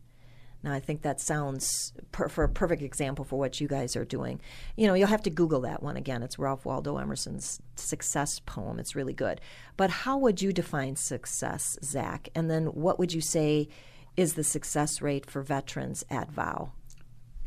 Now, 0.64 0.72
I 0.72 0.80
think 0.80 1.02
that 1.02 1.20
sounds 1.20 1.92
per- 2.10 2.30
for 2.30 2.42
a 2.42 2.48
perfect 2.48 2.80
example 2.80 3.22
for 3.22 3.38
what 3.38 3.60
you 3.60 3.68
guys 3.68 3.96
are 3.96 4.04
doing. 4.06 4.40
You 4.76 4.86
know, 4.86 4.94
you'll 4.94 5.08
have 5.08 5.22
to 5.24 5.30
Google 5.30 5.60
that 5.60 5.82
one 5.82 5.98
again. 5.98 6.22
It's 6.22 6.38
Ralph 6.38 6.64
Waldo 6.64 6.96
Emerson's 6.96 7.60
success 7.76 8.40
poem. 8.40 8.78
It's 8.78 8.96
really 8.96 9.12
good. 9.12 9.42
But 9.76 9.90
how 9.90 10.16
would 10.16 10.40
you 10.40 10.54
define 10.54 10.96
success, 10.96 11.78
Zach? 11.84 12.30
And 12.34 12.50
then 12.50 12.68
what 12.68 12.98
would 12.98 13.12
you 13.12 13.20
say 13.20 13.68
is 14.16 14.34
the 14.34 14.42
success 14.44 15.02
rate 15.02 15.26
for 15.26 15.42
veterans 15.42 16.02
at 16.08 16.30
VOW? 16.30 16.72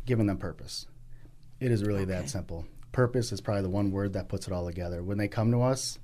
Giving 0.06 0.28
them 0.28 0.38
purpose. 0.38 0.86
It 1.60 1.72
is 1.72 1.84
really 1.84 2.04
okay. 2.04 2.12
that 2.12 2.30
simple. 2.30 2.68
Purpose 2.92 3.32
is 3.32 3.42
probably 3.42 3.64
the 3.64 3.70
one 3.70 3.90
word 3.90 4.14
that 4.14 4.30
puts 4.30 4.46
it 4.46 4.54
all 4.54 4.68
together. 4.68 5.02
When 5.02 5.18
they 5.18 5.28
come 5.28 5.52
to 5.54 5.64
us, 5.64 5.98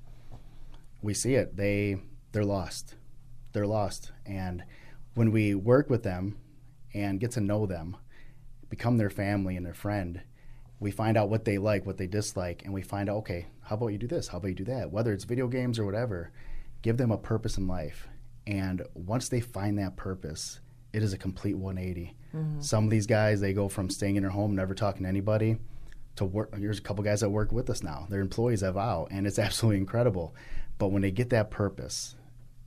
we 1.04 1.14
see 1.14 1.36
it. 1.36 1.58
They 1.58 1.98
they're 2.32 2.44
lost. 2.44 2.96
They're 3.52 3.68
lost. 3.68 4.12
And 4.26 4.64
when 5.14 5.32
we 5.32 5.54
work 5.54 5.92
with 5.92 6.02
them 6.02 6.38
and 6.94 7.20
get 7.20 7.32
to 7.32 7.42
know 7.42 7.66
them, 7.66 7.98
become 8.70 8.98
their 8.98 9.10
family 9.10 9.56
and 9.56 9.66
their 9.66 9.74
friend. 9.74 10.22
We 10.80 10.92
find 10.92 11.18
out 11.18 11.30
what 11.30 11.46
they 11.46 11.58
like, 11.58 11.86
what 11.86 11.98
they 11.98 12.08
dislike, 12.08 12.64
and 12.66 12.74
we 12.74 12.82
find 12.82 13.10
out, 13.10 13.18
okay, 13.18 13.48
how 13.62 13.76
about 13.76 13.88
you 13.88 13.98
do 13.98 14.08
this? 14.08 14.28
How 14.28 14.38
about 14.38 14.50
you 14.50 14.56
do 14.56 14.66
that? 14.66 14.92
Whether 14.92 15.14
it's 15.14 15.24
video 15.24 15.48
games 15.48 15.80
or 15.80 15.86
whatever, 15.86 16.32
give 16.82 16.98
them 16.98 17.12
a 17.12 17.18
purpose 17.18 17.58
in 17.58 17.68
life. 17.68 18.08
And 18.46 18.84
once 18.94 19.30
they 19.30 19.40
find 19.40 19.80
that 19.80 19.96
purpose, 19.96 20.60
it 20.92 21.02
is 21.02 21.14
a 21.14 21.18
complete 21.18 21.56
180. 21.56 22.16
Mm-hmm. 22.36 22.62
Some 22.62 22.84
of 22.84 22.90
these 22.90 23.08
guys, 23.08 23.40
they 23.40 23.54
go 23.54 23.70
from 23.70 23.90
staying 23.90 24.18
in 24.18 24.24
their 24.24 24.32
home, 24.32 24.56
never 24.56 24.76
talking 24.76 25.04
to 25.04 25.10
anybody, 25.10 25.58
to 26.18 26.26
work. 26.26 26.52
There's 26.52 26.80
a 26.80 26.82
couple 26.82 27.04
guys 27.04 27.22
that 27.22 27.30
work 27.30 27.52
with 27.52 27.70
us 27.70 27.82
now. 27.82 28.06
They're 28.10 28.22
employees 28.22 28.64
at 28.64 28.74
VOW, 28.74 29.08
and 29.10 29.26
it's 29.26 29.40
absolutely 29.40 29.80
incredible. 29.80 30.36
But 30.78 30.90
when 30.90 31.02
they 31.02 31.12
get 31.12 31.30
that 31.32 31.50
purpose, 31.50 32.16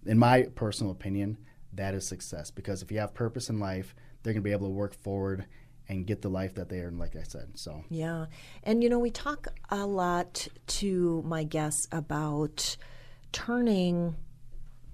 in 0.04 0.18
my 0.18 0.44
personal 0.54 0.92
opinion, 0.92 1.38
that 1.74 1.94
is 1.94 2.06
success. 2.06 2.50
Because 2.50 2.82
if 2.82 2.90
you 2.90 2.98
have 2.98 3.14
purpose 3.14 3.48
in 3.50 3.60
life, 3.60 3.94
they're 4.26 4.32
going 4.32 4.42
to 4.42 4.48
be 4.48 4.50
able 4.50 4.66
to 4.66 4.74
work 4.74 4.92
forward 4.92 5.46
and 5.88 6.04
get 6.04 6.20
the 6.20 6.28
life 6.28 6.56
that 6.56 6.68
they 6.68 6.80
earn, 6.80 6.98
like 6.98 7.14
I 7.14 7.22
said. 7.22 7.50
So 7.54 7.84
yeah, 7.88 8.26
and 8.64 8.82
you 8.82 8.90
know 8.90 8.98
we 8.98 9.12
talk 9.12 9.46
a 9.68 9.86
lot 9.86 10.48
to 10.66 11.22
my 11.24 11.44
guests 11.44 11.86
about 11.92 12.76
turning 13.30 14.16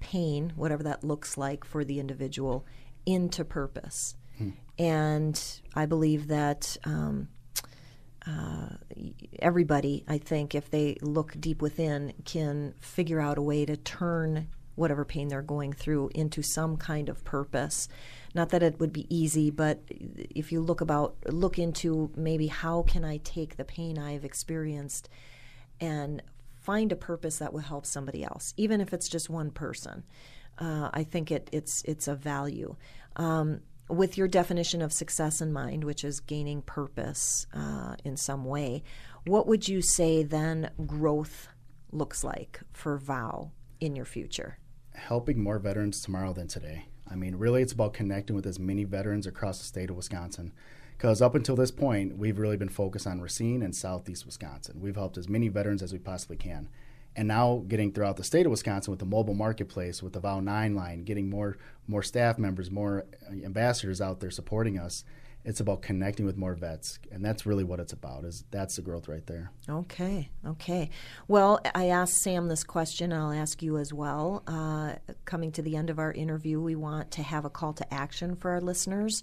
pain, 0.00 0.52
whatever 0.54 0.82
that 0.82 1.02
looks 1.02 1.38
like 1.38 1.64
for 1.64 1.82
the 1.82 1.98
individual, 1.98 2.66
into 3.06 3.42
purpose. 3.42 4.16
Hmm. 4.36 4.50
And 4.78 5.42
I 5.74 5.86
believe 5.86 6.28
that 6.28 6.76
um, 6.84 7.28
uh, 8.26 8.68
everybody, 9.38 10.04
I 10.06 10.18
think, 10.18 10.54
if 10.54 10.70
they 10.70 10.98
look 11.00 11.40
deep 11.40 11.62
within, 11.62 12.12
can 12.26 12.74
figure 12.80 13.18
out 13.18 13.38
a 13.38 13.42
way 13.42 13.64
to 13.64 13.78
turn 13.78 14.48
whatever 14.74 15.06
pain 15.06 15.28
they're 15.28 15.40
going 15.40 15.72
through 15.72 16.10
into 16.14 16.42
some 16.42 16.76
kind 16.76 17.08
of 17.08 17.24
purpose. 17.24 17.88
Not 18.34 18.50
that 18.50 18.62
it 18.62 18.80
would 18.80 18.92
be 18.92 19.06
easy, 19.14 19.50
but 19.50 19.80
if 19.90 20.52
you 20.52 20.60
look 20.60 20.80
about 20.80 21.16
look 21.26 21.58
into 21.58 22.10
maybe 22.16 22.46
how 22.46 22.82
can 22.82 23.04
I 23.04 23.18
take 23.18 23.56
the 23.56 23.64
pain 23.64 23.98
I've 23.98 24.24
experienced 24.24 25.08
and 25.80 26.22
find 26.54 26.92
a 26.92 26.96
purpose 26.96 27.38
that 27.38 27.52
will 27.52 27.60
help 27.60 27.84
somebody 27.84 28.24
else, 28.24 28.54
even 28.56 28.80
if 28.80 28.92
it's 28.92 29.08
just 29.08 29.28
one 29.28 29.50
person. 29.50 30.04
Uh, 30.58 30.90
I 30.92 31.04
think 31.04 31.30
it, 31.30 31.48
it's 31.52 31.82
it's 31.84 32.08
a 32.08 32.14
value. 32.14 32.76
Um, 33.16 33.60
with 33.88 34.16
your 34.16 34.28
definition 34.28 34.80
of 34.80 34.92
success 34.92 35.40
in 35.40 35.52
mind, 35.52 35.84
which 35.84 36.04
is 36.04 36.20
gaining 36.20 36.62
purpose 36.62 37.46
uh, 37.52 37.96
in 38.04 38.16
some 38.16 38.44
way, 38.44 38.82
what 39.26 39.46
would 39.46 39.68
you 39.68 39.82
say 39.82 40.22
then 40.22 40.70
growth 40.86 41.48
looks 41.90 42.24
like 42.24 42.60
for 42.72 42.96
VOW 42.96 43.50
in 43.80 43.94
your 43.94 44.04
future? 44.04 44.58
Helping 44.94 45.42
more 45.42 45.58
veterans 45.58 46.00
tomorrow 46.00 46.32
than 46.32 46.48
today. 46.48 46.86
I 47.11 47.14
mean, 47.14 47.36
really, 47.36 47.62
it's 47.62 47.72
about 47.72 47.94
connecting 47.94 48.36
with 48.36 48.46
as 48.46 48.59
many 48.59 48.84
veterans 48.84 49.26
across 49.26 49.59
the 49.59 49.64
state 49.64 49.90
of 49.90 49.96
Wisconsin. 49.96 50.53
Because 50.96 51.20
up 51.20 51.34
until 51.34 51.57
this 51.57 51.70
point, 51.70 52.16
we've 52.16 52.38
really 52.38 52.57
been 52.57 52.68
focused 52.68 53.07
on 53.07 53.20
Racine 53.20 53.62
and 53.62 53.74
Southeast 53.74 54.24
Wisconsin. 54.24 54.80
We've 54.80 54.94
helped 54.94 55.18
as 55.18 55.28
many 55.28 55.48
veterans 55.48 55.82
as 55.82 55.92
we 55.92 55.98
possibly 55.98 56.36
can. 56.36 56.68
And 57.14 57.28
now 57.28 57.64
getting 57.68 57.92
throughout 57.92 58.16
the 58.16 58.24
state 58.24 58.46
of 58.46 58.50
Wisconsin 58.50 58.90
with 58.90 59.00
the 59.00 59.07
mobile 59.07 59.34
marketplace, 59.34 60.03
with 60.03 60.14
the 60.14 60.20
VOW 60.20 60.40
9 60.40 60.74
line, 60.74 61.05
getting 61.05 61.28
more, 61.28 61.59
more 61.86 62.03
staff 62.03 62.38
members, 62.38 62.70
more 62.70 63.05
uh, 63.28 63.32
ambassadors 63.44 64.00
out 64.00 64.20
there 64.20 64.30
supporting 64.30 64.78
us 64.78 65.05
it's 65.45 65.61
about 65.61 65.82
connecting 65.82 66.24
with 66.24 66.36
more 66.36 66.55
vets 66.55 66.99
and 67.11 67.24
that's 67.24 67.45
really 67.47 67.64
what 67.64 67.80
it's 67.80 67.93
about 67.93 68.24
is 68.24 68.45
that's 68.51 68.76
the 68.76 68.82
growth 68.82 69.09
right 69.09 69.26
there. 69.26 69.51
Okay 69.68 70.30
okay. 70.47 70.90
Well 71.28 71.61
i 71.74 71.88
asked 71.88 72.22
sam 72.22 72.49
this 72.49 72.64
question 72.64 73.12
and 73.12 73.20
i'll 73.20 73.32
ask 73.32 73.62
you 73.62 73.78
as 73.78 73.93
well. 73.93 74.43
Uh, 74.47 74.95
coming 75.24 75.53
to 75.53 75.62
the 75.62 75.76
end 75.76 75.90
of 75.90 75.99
our 75.99 76.12
interview 76.12 76.61
we 76.61 76.74
want 76.74 77.11
to 77.12 77.22
have 77.22 77.45
a 77.45 77.51
call 77.51 77.72
to 77.74 77.95
action 77.95 78.36
for 78.36 78.51
our 78.51 78.61
listeners. 78.61 79.22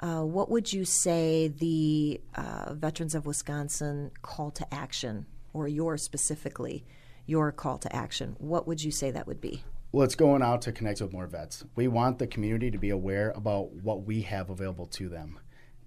Uh, 0.00 0.22
what 0.22 0.48
would 0.48 0.72
you 0.72 0.84
say 0.84 1.48
the 1.48 2.20
uh, 2.36 2.72
veterans 2.74 3.14
of 3.14 3.26
wisconsin 3.26 4.12
call 4.22 4.50
to 4.52 4.72
action 4.72 5.26
or 5.52 5.66
your 5.66 5.96
specifically 5.96 6.84
your 7.26 7.52
call 7.52 7.78
to 7.78 7.94
action? 7.94 8.36
What 8.38 8.66
would 8.66 8.82
you 8.82 8.90
say 8.90 9.10
that 9.10 9.26
would 9.26 9.40
be? 9.40 9.62
Well, 9.92 10.04
it's 10.04 10.14
going 10.14 10.42
out 10.42 10.62
to 10.62 10.72
connect 10.72 11.00
with 11.00 11.12
more 11.12 11.26
vets. 11.26 11.64
We 11.74 11.88
want 11.88 12.18
the 12.18 12.26
community 12.26 12.70
to 12.70 12.78
be 12.78 12.90
aware 12.90 13.32
about 13.34 13.72
what 13.72 14.04
we 14.04 14.22
have 14.22 14.50
available 14.50 14.86
to 14.86 15.08
them 15.08 15.38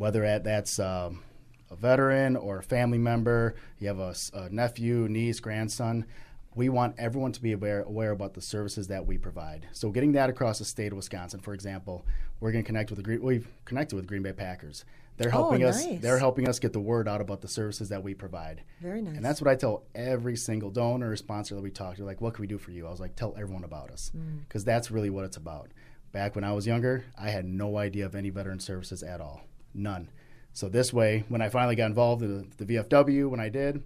whether 0.01 0.39
that's 0.39 0.79
um, 0.79 1.21
a 1.69 1.75
veteran 1.75 2.35
or 2.35 2.57
a 2.57 2.63
family 2.63 2.97
member, 2.97 3.53
you 3.77 3.87
have 3.87 3.99
a, 3.99 4.15
a, 4.33 4.49
nephew, 4.49 5.07
niece, 5.07 5.39
grandson. 5.39 6.07
We 6.55 6.69
want 6.69 6.95
everyone 6.97 7.33
to 7.33 7.41
be 7.41 7.51
aware, 7.51 7.83
aware 7.83 8.09
about 8.09 8.33
the 8.33 8.41
services 8.41 8.87
that 8.87 9.05
we 9.05 9.19
provide. 9.19 9.67
So, 9.73 9.91
getting 9.91 10.13
that 10.13 10.27
across 10.27 10.57
the 10.57 10.65
state 10.65 10.91
of 10.91 10.95
Wisconsin, 10.95 11.39
for 11.39 11.53
example, 11.53 12.03
we're 12.39 12.51
going 12.51 12.63
to 12.63 12.67
connect 12.67 12.89
with 12.89 12.97
the 12.97 13.03
Green. 13.03 13.21
We've 13.21 13.47
connected 13.63 13.95
with 13.95 14.07
Green 14.07 14.23
Bay 14.23 14.33
Packers. 14.33 14.85
They're 15.17 15.27
oh, 15.27 15.31
helping 15.31 15.63
oh, 15.63 15.67
nice. 15.67 15.85
us. 15.85 16.01
They're 16.01 16.17
helping 16.17 16.49
us 16.49 16.57
get 16.57 16.73
the 16.73 16.79
word 16.79 17.07
out 17.07 17.21
about 17.21 17.41
the 17.41 17.47
services 17.47 17.89
that 17.89 18.01
we 18.01 18.15
provide. 18.15 18.63
Very 18.81 19.03
nice. 19.03 19.15
And 19.15 19.23
that's 19.23 19.39
what 19.39 19.51
I 19.51 19.55
tell 19.55 19.83
every 19.93 20.35
single 20.35 20.71
donor 20.71 21.11
or 21.11 21.15
sponsor 21.15 21.53
that 21.53 21.61
we 21.61 21.69
talk 21.69 21.97
to. 21.97 22.05
Like, 22.05 22.21
what 22.21 22.33
can 22.33 22.41
we 22.41 22.47
do 22.47 22.57
for 22.57 22.71
you? 22.71 22.87
I 22.87 22.89
was 22.89 22.99
like, 22.99 23.15
tell 23.15 23.35
everyone 23.37 23.65
about 23.65 23.91
us, 23.91 24.11
because 24.47 24.63
mm. 24.63 24.65
that's 24.65 24.89
really 24.89 25.11
what 25.11 25.25
it's 25.25 25.37
about. 25.37 25.69
Back 26.11 26.33
when 26.33 26.43
I 26.43 26.53
was 26.53 26.65
younger, 26.65 27.05
I 27.17 27.29
had 27.29 27.45
no 27.45 27.77
idea 27.77 28.07
of 28.07 28.15
any 28.15 28.31
veteran 28.31 28.59
services 28.59 29.03
at 29.03 29.21
all. 29.21 29.43
None. 29.73 30.09
So 30.53 30.67
this 30.67 30.91
way, 30.91 31.23
when 31.29 31.41
I 31.41 31.49
finally 31.49 31.75
got 31.75 31.85
involved 31.85 32.23
in 32.23 32.49
the, 32.57 32.65
the 32.65 32.75
VFW, 32.75 33.29
when 33.29 33.39
I 33.39 33.49
did, 33.49 33.83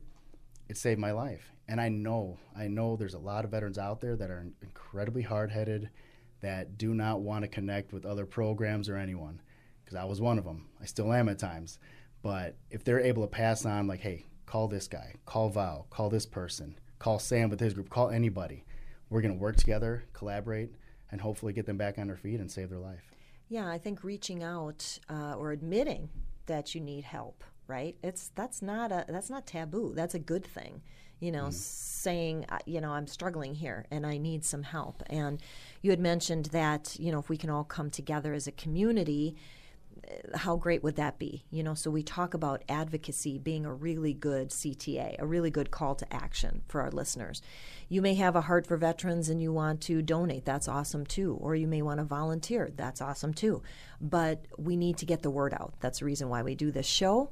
it 0.68 0.78
saved 0.78 1.00
my 1.00 1.12
life. 1.12 1.52
And 1.68 1.80
I 1.80 1.90
know, 1.90 2.38
I 2.58 2.68
know 2.68 2.96
there's 2.96 3.14
a 3.14 3.20
lot 3.20 3.46
of 3.46 3.52
veterans 3.52 3.78
out 3.78 4.02
there 4.02 4.16
that 4.16 4.30
are 4.30 4.46
incredibly 4.62 5.22
hard-headed, 5.22 5.90
that 6.42 6.78
do 6.78 6.94
not 6.94 7.22
want 7.22 7.44
to 7.44 7.48
connect 7.48 7.94
with 7.94 8.06
other 8.06 8.26
programs 8.26 8.90
or 8.90 8.98
anyone. 8.98 9.42
Because 9.84 9.98
I 9.98 10.06
was 10.06 10.22
one 10.22 10.38
of 10.38 10.44
them. 10.44 10.68
I 10.82 10.86
still 10.86 11.14
am 11.14 11.30
at 11.30 11.40
times. 11.40 11.78
But 12.22 12.56
if 12.72 12.84
they're 12.84 13.00
able 13.00 13.22
to 13.22 13.28
pass 13.28 13.66
on, 13.66 13.88
like, 13.88 14.00
hey, 14.00 14.26
call 14.48 14.68
this 14.68 14.88
guy, 14.88 15.14
call 15.26 15.50
VOW, 15.50 15.86
call 15.90 16.10
this 16.10 16.26
person, 16.26 16.80
call 16.98 17.20
Sam 17.20 17.50
with 17.50 17.60
his 17.60 17.74
group, 17.74 17.90
call 17.90 18.10
anybody. 18.10 18.66
We're 19.10 19.22
going 19.22 19.36
to 19.36 19.40
work 19.40 19.58
together, 19.58 20.06
collaborate, 20.14 20.72
and 21.12 21.22
hopefully 21.22 21.54
get 21.54 21.68
them 21.68 21.78
back 21.78 22.00
on 22.00 22.08
their 22.08 22.18
feet 22.18 22.40
and 22.40 22.52
save 22.52 22.70
their 22.70 22.80
life. 22.80 23.15
Yeah, 23.48 23.70
I 23.70 23.78
think 23.78 24.04
reaching 24.04 24.44
out 24.44 25.00
uh, 25.10 25.34
or 25.34 25.52
admitting 25.52 26.10
that 26.48 26.74
you 26.74 26.82
need 26.82 27.04
help, 27.04 27.44
right? 27.68 27.96
It's 28.04 28.32
that's 28.36 28.62
not 28.62 28.92
a 28.92 29.06
that's 29.08 29.30
not 29.30 29.46
taboo. 29.46 29.94
That's 29.96 30.16
a 30.16 30.20
good 30.20 30.46
thing. 30.46 30.82
You 31.20 31.32
know, 31.32 31.46
mm. 31.46 31.54
saying, 31.54 32.46
uh, 32.50 32.60
you 32.66 32.82
know, 32.82 32.92
I'm 32.92 33.08
struggling 33.08 33.56
here 33.56 33.86
and 33.90 34.06
I 34.06 34.18
need 34.18 34.44
some 34.44 34.64
help. 34.64 35.02
And 35.08 35.42
you 35.82 35.92
had 35.92 36.00
mentioned 36.00 36.48
that, 36.48 36.98
you 37.00 37.12
know, 37.12 37.20
if 37.20 37.30
we 37.30 37.38
can 37.38 37.50
all 37.50 37.64
come 37.64 37.90
together 37.90 38.34
as 38.34 38.48
a 38.48 38.52
community, 38.52 39.38
how 40.34 40.56
great 40.56 40.84
would 40.84 40.96
that 40.96 41.18
be? 41.18 41.44
You 41.50 41.64
know, 41.64 41.74
so 41.74 41.90
we 41.90 42.04
talk 42.04 42.34
about 42.34 42.64
advocacy 42.70 43.38
being 43.38 43.66
a 43.66 43.74
really 43.74 44.14
good 44.14 44.50
CTA, 44.50 45.16
a 45.20 45.26
really 45.26 45.50
good 45.50 45.72
call 45.72 45.96
to 45.96 46.14
action 46.14 46.62
for 46.68 46.82
our 46.82 46.92
listeners. 46.92 47.42
You 47.90 48.02
may 48.02 48.16
have 48.16 48.36
a 48.36 48.42
heart 48.42 48.68
for 48.68 48.78
veterans 48.78 49.30
and 49.30 49.42
you 49.42 49.52
want 49.52 49.82
to 49.82 50.02
donate, 50.02 50.46
that's 50.46 50.68
awesome 50.68 51.06
too. 51.06 51.38
Or 51.40 51.56
you 51.56 51.68
may 51.68 51.82
want 51.82 52.00
to 52.00 52.04
volunteer, 52.04 52.72
that's 52.76 53.02
awesome 53.02 53.34
too. 53.34 53.62
But 54.02 54.46
we 54.58 54.76
need 54.76 54.98
to 54.98 55.06
get 55.06 55.22
the 55.22 55.32
word 55.32 55.54
out. 55.54 55.74
That's 55.80 56.00
the 56.00 56.06
reason 56.06 56.30
why 56.30 56.44
we 56.44 56.56
do 56.56 56.72
this 56.72 56.88
show. 56.88 57.32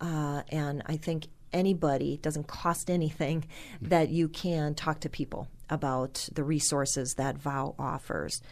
Uh, 0.00 0.42
and 0.48 0.82
I 0.86 0.96
think 0.96 1.28
anybody, 1.52 2.18
doesn't 2.18 2.46
cost 2.48 2.90
anything, 2.90 3.46
that 3.80 4.10
you 4.10 4.28
can 4.28 4.74
talk 4.74 5.00
to 5.00 5.08
people 5.08 5.48
about 5.70 6.28
the 6.32 6.44
resources 6.44 7.14
that 7.14 7.38
VOW 7.38 7.74
offers. 7.78 8.42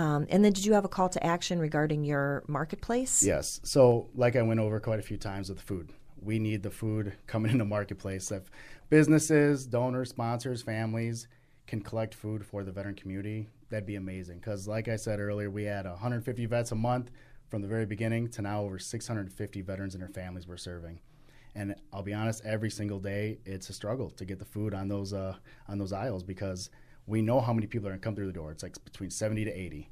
Um, 0.00 0.26
and 0.30 0.42
then, 0.42 0.54
did 0.54 0.64
you 0.64 0.72
have 0.72 0.86
a 0.86 0.88
call 0.88 1.10
to 1.10 1.22
action 1.22 1.58
regarding 1.58 2.04
your 2.04 2.42
marketplace? 2.46 3.22
Yes. 3.22 3.60
So, 3.64 4.08
like 4.14 4.34
I 4.34 4.40
went 4.40 4.58
over 4.58 4.80
quite 4.80 4.98
a 4.98 5.02
few 5.02 5.18
times 5.18 5.50
with 5.50 5.60
food, 5.60 5.92
we 6.22 6.38
need 6.38 6.62
the 6.62 6.70
food 6.70 7.12
coming 7.26 7.52
in 7.52 7.58
the 7.58 7.66
marketplace. 7.66 8.30
If 8.32 8.50
businesses, 8.88 9.66
donors, 9.66 10.08
sponsors, 10.08 10.62
families 10.62 11.28
can 11.66 11.82
collect 11.82 12.14
food 12.14 12.46
for 12.46 12.64
the 12.64 12.72
veteran 12.72 12.94
community, 12.94 13.50
that'd 13.68 13.84
be 13.84 13.96
amazing. 13.96 14.38
Because, 14.38 14.66
like 14.66 14.88
I 14.88 14.96
said 14.96 15.20
earlier, 15.20 15.50
we 15.50 15.64
had 15.64 15.84
150 15.84 16.46
vets 16.46 16.72
a 16.72 16.76
month 16.76 17.10
from 17.50 17.60
the 17.60 17.68
very 17.68 17.84
beginning 17.84 18.30
to 18.30 18.40
now 18.40 18.62
over 18.62 18.78
650 18.78 19.60
veterans 19.60 19.94
and 19.94 20.00
their 20.00 20.08
families 20.08 20.48
we're 20.48 20.56
serving. 20.56 21.00
And 21.54 21.74
I'll 21.92 22.02
be 22.02 22.14
honest, 22.14 22.42
every 22.46 22.70
single 22.70 23.00
day 23.00 23.40
it's 23.44 23.68
a 23.68 23.74
struggle 23.74 24.08
to 24.12 24.24
get 24.24 24.38
the 24.38 24.46
food 24.46 24.72
on 24.72 24.88
those 24.88 25.12
uh, 25.12 25.36
on 25.68 25.76
those 25.76 25.92
aisles 25.92 26.22
because 26.22 26.70
we 27.10 27.22
know 27.22 27.40
how 27.40 27.52
many 27.52 27.66
people 27.66 27.88
are 27.88 27.90
going 27.90 28.00
to 28.00 28.04
come 28.04 28.14
through 28.14 28.28
the 28.28 28.32
door. 28.32 28.52
It's 28.52 28.62
like 28.62 28.82
between 28.84 29.10
70 29.10 29.44
to 29.44 29.50
80. 29.50 29.90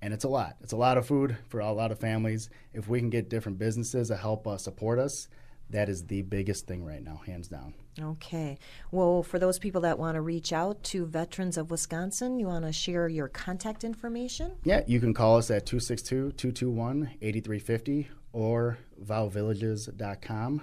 And 0.00 0.14
it's 0.14 0.24
a 0.24 0.28
lot. 0.28 0.56
It's 0.60 0.72
a 0.72 0.76
lot 0.76 0.98
of 0.98 1.06
food 1.06 1.36
for 1.48 1.60
a 1.60 1.72
lot 1.72 1.90
of 1.90 1.98
families. 1.98 2.50
If 2.72 2.88
we 2.88 3.00
can 3.00 3.10
get 3.10 3.30
different 3.30 3.58
businesses 3.58 4.08
to 4.08 4.16
help 4.16 4.46
uh, 4.46 4.58
support 4.58 4.98
us, 4.98 5.28
that 5.70 5.88
is 5.88 6.06
the 6.06 6.22
biggest 6.22 6.66
thing 6.66 6.84
right 6.84 7.02
now, 7.02 7.20
hands 7.26 7.48
down. 7.48 7.74
Okay. 8.00 8.58
Well, 8.90 9.22
for 9.22 9.38
those 9.38 9.58
people 9.58 9.80
that 9.80 9.98
want 9.98 10.14
to 10.14 10.20
reach 10.20 10.52
out 10.52 10.82
to 10.84 11.04
Veterans 11.04 11.56
of 11.56 11.70
Wisconsin, 11.70 12.38
you 12.38 12.46
want 12.46 12.64
to 12.64 12.72
share 12.72 13.08
your 13.08 13.28
contact 13.28 13.82
information? 13.82 14.52
Yeah, 14.62 14.82
you 14.86 15.00
can 15.00 15.14
call 15.14 15.36
us 15.36 15.50
at 15.50 15.66
262 15.66 16.32
221 16.32 17.10
8350 17.20 18.08
or 18.32 18.78
vowvillages.com. 19.02 20.62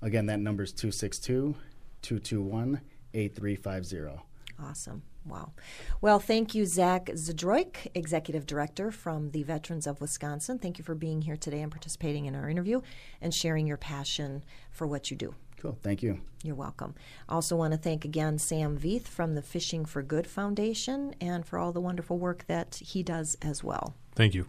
Again, 0.00 0.26
that 0.26 0.40
number 0.40 0.64
is 0.64 0.72
262 0.72 1.54
221 2.02 2.80
8350. 3.14 4.22
Awesome. 4.58 5.02
Wow. 5.24 5.52
Well, 6.00 6.18
thank 6.18 6.54
you, 6.54 6.66
Zach 6.66 7.06
Zdroik, 7.06 7.88
Executive 7.94 8.44
Director 8.44 8.90
from 8.90 9.30
the 9.30 9.44
Veterans 9.44 9.86
of 9.86 10.00
Wisconsin. 10.00 10.58
Thank 10.58 10.78
you 10.78 10.84
for 10.84 10.94
being 10.94 11.22
here 11.22 11.36
today 11.36 11.62
and 11.62 11.70
participating 11.70 12.26
in 12.26 12.34
our 12.34 12.48
interview 12.48 12.80
and 13.20 13.32
sharing 13.32 13.66
your 13.66 13.76
passion 13.76 14.42
for 14.70 14.86
what 14.86 15.10
you 15.10 15.16
do. 15.16 15.34
Cool. 15.60 15.78
Thank 15.80 16.02
you. 16.02 16.20
You're 16.42 16.56
welcome. 16.56 16.96
I 17.28 17.34
also 17.34 17.54
want 17.54 17.72
to 17.72 17.78
thank 17.78 18.04
again 18.04 18.38
Sam 18.38 18.76
Veith 18.76 19.06
from 19.06 19.36
the 19.36 19.42
Fishing 19.42 19.84
for 19.84 20.02
Good 20.02 20.26
Foundation 20.26 21.14
and 21.20 21.46
for 21.46 21.56
all 21.56 21.70
the 21.70 21.80
wonderful 21.80 22.18
work 22.18 22.44
that 22.48 22.74
he 22.82 23.04
does 23.04 23.36
as 23.40 23.62
well. 23.62 23.94
Thank 24.16 24.34
you. 24.34 24.48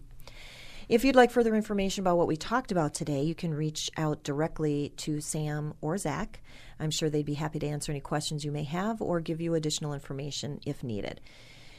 If 0.86 1.02
you'd 1.02 1.16
like 1.16 1.30
further 1.30 1.54
information 1.54 2.02
about 2.02 2.18
what 2.18 2.26
we 2.26 2.36
talked 2.36 2.70
about 2.70 2.92
today, 2.92 3.22
you 3.22 3.34
can 3.34 3.54
reach 3.54 3.90
out 3.96 4.22
directly 4.22 4.92
to 4.98 5.20
Sam 5.20 5.72
or 5.80 5.96
Zach. 5.96 6.42
I'm 6.78 6.90
sure 6.90 7.08
they'd 7.08 7.24
be 7.24 7.34
happy 7.34 7.58
to 7.60 7.66
answer 7.66 7.90
any 7.90 8.00
questions 8.00 8.44
you 8.44 8.52
may 8.52 8.64
have 8.64 9.00
or 9.00 9.20
give 9.20 9.40
you 9.40 9.54
additional 9.54 9.94
information 9.94 10.60
if 10.66 10.84
needed. 10.84 11.22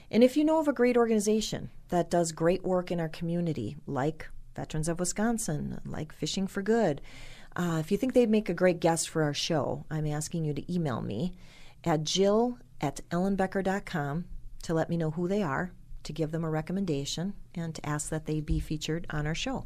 And 0.09 0.23
if 0.23 0.35
you 0.35 0.43
know 0.43 0.59
of 0.59 0.67
a 0.67 0.73
great 0.73 0.97
organization 0.97 1.69
that 1.89 2.09
does 2.09 2.31
great 2.31 2.63
work 2.63 2.91
in 2.91 2.99
our 2.99 3.09
community, 3.09 3.75
like 3.85 4.27
Veterans 4.55 4.89
of 4.89 4.99
Wisconsin, 4.99 5.79
like 5.85 6.11
Fishing 6.11 6.47
for 6.47 6.63
Good, 6.63 7.01
uh, 7.55 7.77
if 7.79 7.91
you 7.91 7.97
think 7.97 8.13
they'd 8.13 8.29
make 8.29 8.49
a 8.49 8.55
great 8.55 8.79
guest 8.79 9.07
for 9.09 9.21
our 9.21 9.33
show, 9.35 9.85
I'm 9.91 10.07
asking 10.07 10.45
you 10.45 10.53
to 10.55 10.73
email 10.73 11.01
me 11.01 11.33
at 11.83 12.03
jill 12.03 12.57
at 12.81 13.01
ellenbecker.com 13.11 14.25
to 14.63 14.73
let 14.73 14.89
me 14.89 14.97
know 14.97 15.11
who 15.11 15.27
they 15.27 15.43
are 15.43 15.71
to 16.05 16.13
give 16.13 16.31
them 16.31 16.43
a 16.43 16.49
recommendation 16.49 17.33
and 17.53 17.75
to 17.75 17.85
ask 17.85 18.09
that 18.09 18.25
they 18.25 18.39
be 18.39 18.59
featured 18.59 19.05
on 19.09 19.27
our 19.27 19.35
show. 19.35 19.65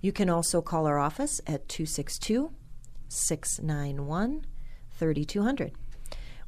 You 0.00 0.12
can 0.12 0.30
also 0.30 0.62
call 0.62 0.86
our 0.86 0.98
office 0.98 1.40
at 1.46 1.68
262 1.68 2.52
691 3.08 4.46
3200. 4.90 5.72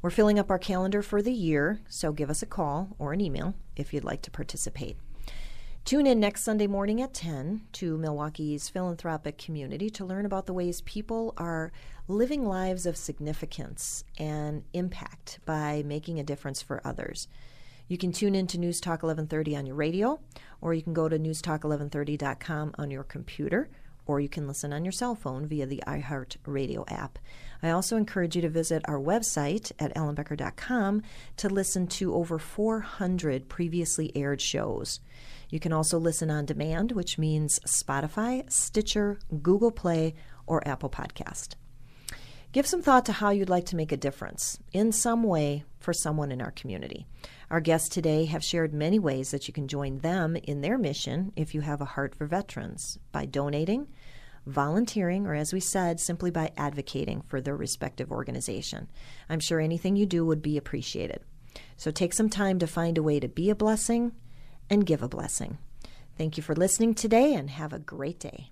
We're 0.01 0.09
filling 0.09 0.37
up 0.37 0.51
our 0.51 0.59
calendar 0.59 1.01
for 1.01 1.21
the 1.21 1.33
year, 1.33 1.79
so 1.89 2.11
give 2.11 2.29
us 2.29 2.41
a 2.41 2.45
call 2.45 2.95
or 2.99 3.13
an 3.13 3.21
email 3.21 3.55
if 3.75 3.93
you'd 3.93 4.03
like 4.03 4.21
to 4.23 4.31
participate. 4.31 4.97
Tune 5.85 6.07
in 6.07 6.19
next 6.19 6.43
Sunday 6.43 6.65
morning 6.65 6.99
at 7.01 7.13
10 7.13 7.61
to 7.73 7.95
Milwaukee's 7.97 8.69
philanthropic 8.69 9.37
community 9.37 9.89
to 9.91 10.03
learn 10.03 10.25
about 10.25 10.47
the 10.47 10.53
ways 10.53 10.81
people 10.81 11.35
are 11.37 11.71
living 12.07 12.43
lives 12.43 12.87
of 12.87 12.97
significance 12.97 14.03
and 14.17 14.63
impact 14.73 15.39
by 15.45 15.83
making 15.85 16.19
a 16.19 16.23
difference 16.23 16.61
for 16.61 16.81
others. 16.83 17.27
You 17.87 17.99
can 17.99 18.11
tune 18.11 18.33
in 18.33 18.47
to 18.47 18.57
News 18.57 18.81
Talk 18.81 19.03
1130 19.03 19.55
on 19.55 19.65
your 19.67 19.75
radio, 19.75 20.19
or 20.59 20.73
you 20.73 20.81
can 20.81 20.93
go 20.93 21.07
to 21.07 21.19
newstalk1130.com 21.19 22.73
on 22.79 22.89
your 22.89 23.03
computer, 23.03 23.69
or 24.07 24.19
you 24.19 24.27
can 24.27 24.47
listen 24.47 24.73
on 24.73 24.83
your 24.83 24.91
cell 24.91 25.13
phone 25.13 25.45
via 25.47 25.67
the 25.67 25.83
iHeart 25.85 26.37
Radio 26.47 26.83
app. 26.87 27.19
I 27.61 27.69
also 27.69 27.95
encourage 27.95 28.35
you 28.35 28.41
to 28.41 28.49
visit 28.49 28.83
our 28.87 28.99
website 28.99 29.71
at 29.77 29.93
ellenbecker.com 29.95 31.03
to 31.37 31.49
listen 31.49 31.85
to 31.87 32.15
over 32.15 32.39
400 32.39 33.49
previously 33.49 34.11
aired 34.15 34.41
shows. 34.41 34.99
You 35.49 35.59
can 35.59 35.71
also 35.71 35.99
listen 35.99 36.31
on 36.31 36.45
demand, 36.45 36.91
which 36.91 37.19
means 37.19 37.59
Spotify, 37.67 38.51
Stitcher, 38.51 39.19
Google 39.43 39.71
Play, 39.71 40.15
or 40.47 40.67
Apple 40.67 40.89
Podcast. 40.89 41.55
Give 42.55 42.65
some 42.65 42.81
thought 42.81 43.03
to 43.07 43.11
how 43.11 43.31
you'd 43.31 43.49
like 43.49 43.65
to 43.65 43.75
make 43.75 43.91
a 43.91 43.97
difference 43.97 44.59
in 44.71 44.93
some 44.93 45.23
way 45.23 45.65
for 45.77 45.91
someone 45.91 46.31
in 46.31 46.41
our 46.41 46.51
community. 46.51 47.05
Our 47.51 47.59
guests 47.59 47.89
today 47.89 48.23
have 48.23 48.45
shared 48.45 48.73
many 48.73 48.97
ways 48.97 49.31
that 49.31 49.49
you 49.49 49.53
can 49.53 49.67
join 49.67 49.97
them 49.97 50.37
in 50.37 50.61
their 50.61 50.77
mission 50.77 51.33
if 51.35 51.53
you 51.53 51.59
have 51.59 51.81
a 51.81 51.83
heart 51.83 52.15
for 52.15 52.25
veterans 52.25 52.97
by 53.11 53.25
donating, 53.25 53.89
volunteering, 54.45 55.27
or 55.27 55.35
as 55.35 55.51
we 55.51 55.59
said, 55.59 55.99
simply 55.99 56.31
by 56.31 56.53
advocating 56.55 57.23
for 57.23 57.41
their 57.41 57.57
respective 57.57 58.09
organization. 58.09 58.87
I'm 59.27 59.41
sure 59.41 59.59
anything 59.59 59.97
you 59.97 60.05
do 60.05 60.25
would 60.25 60.41
be 60.41 60.55
appreciated. 60.55 61.19
So 61.75 61.91
take 61.91 62.13
some 62.13 62.29
time 62.29 62.59
to 62.59 62.67
find 62.67 62.97
a 62.97 63.03
way 63.03 63.19
to 63.19 63.27
be 63.27 63.49
a 63.49 63.55
blessing 63.55 64.13
and 64.69 64.85
give 64.85 65.03
a 65.03 65.09
blessing. 65.09 65.57
Thank 66.17 66.37
you 66.37 66.43
for 66.43 66.55
listening 66.55 66.93
today 66.93 67.33
and 67.33 67.49
have 67.49 67.73
a 67.73 67.79
great 67.79 68.17
day. 68.17 68.51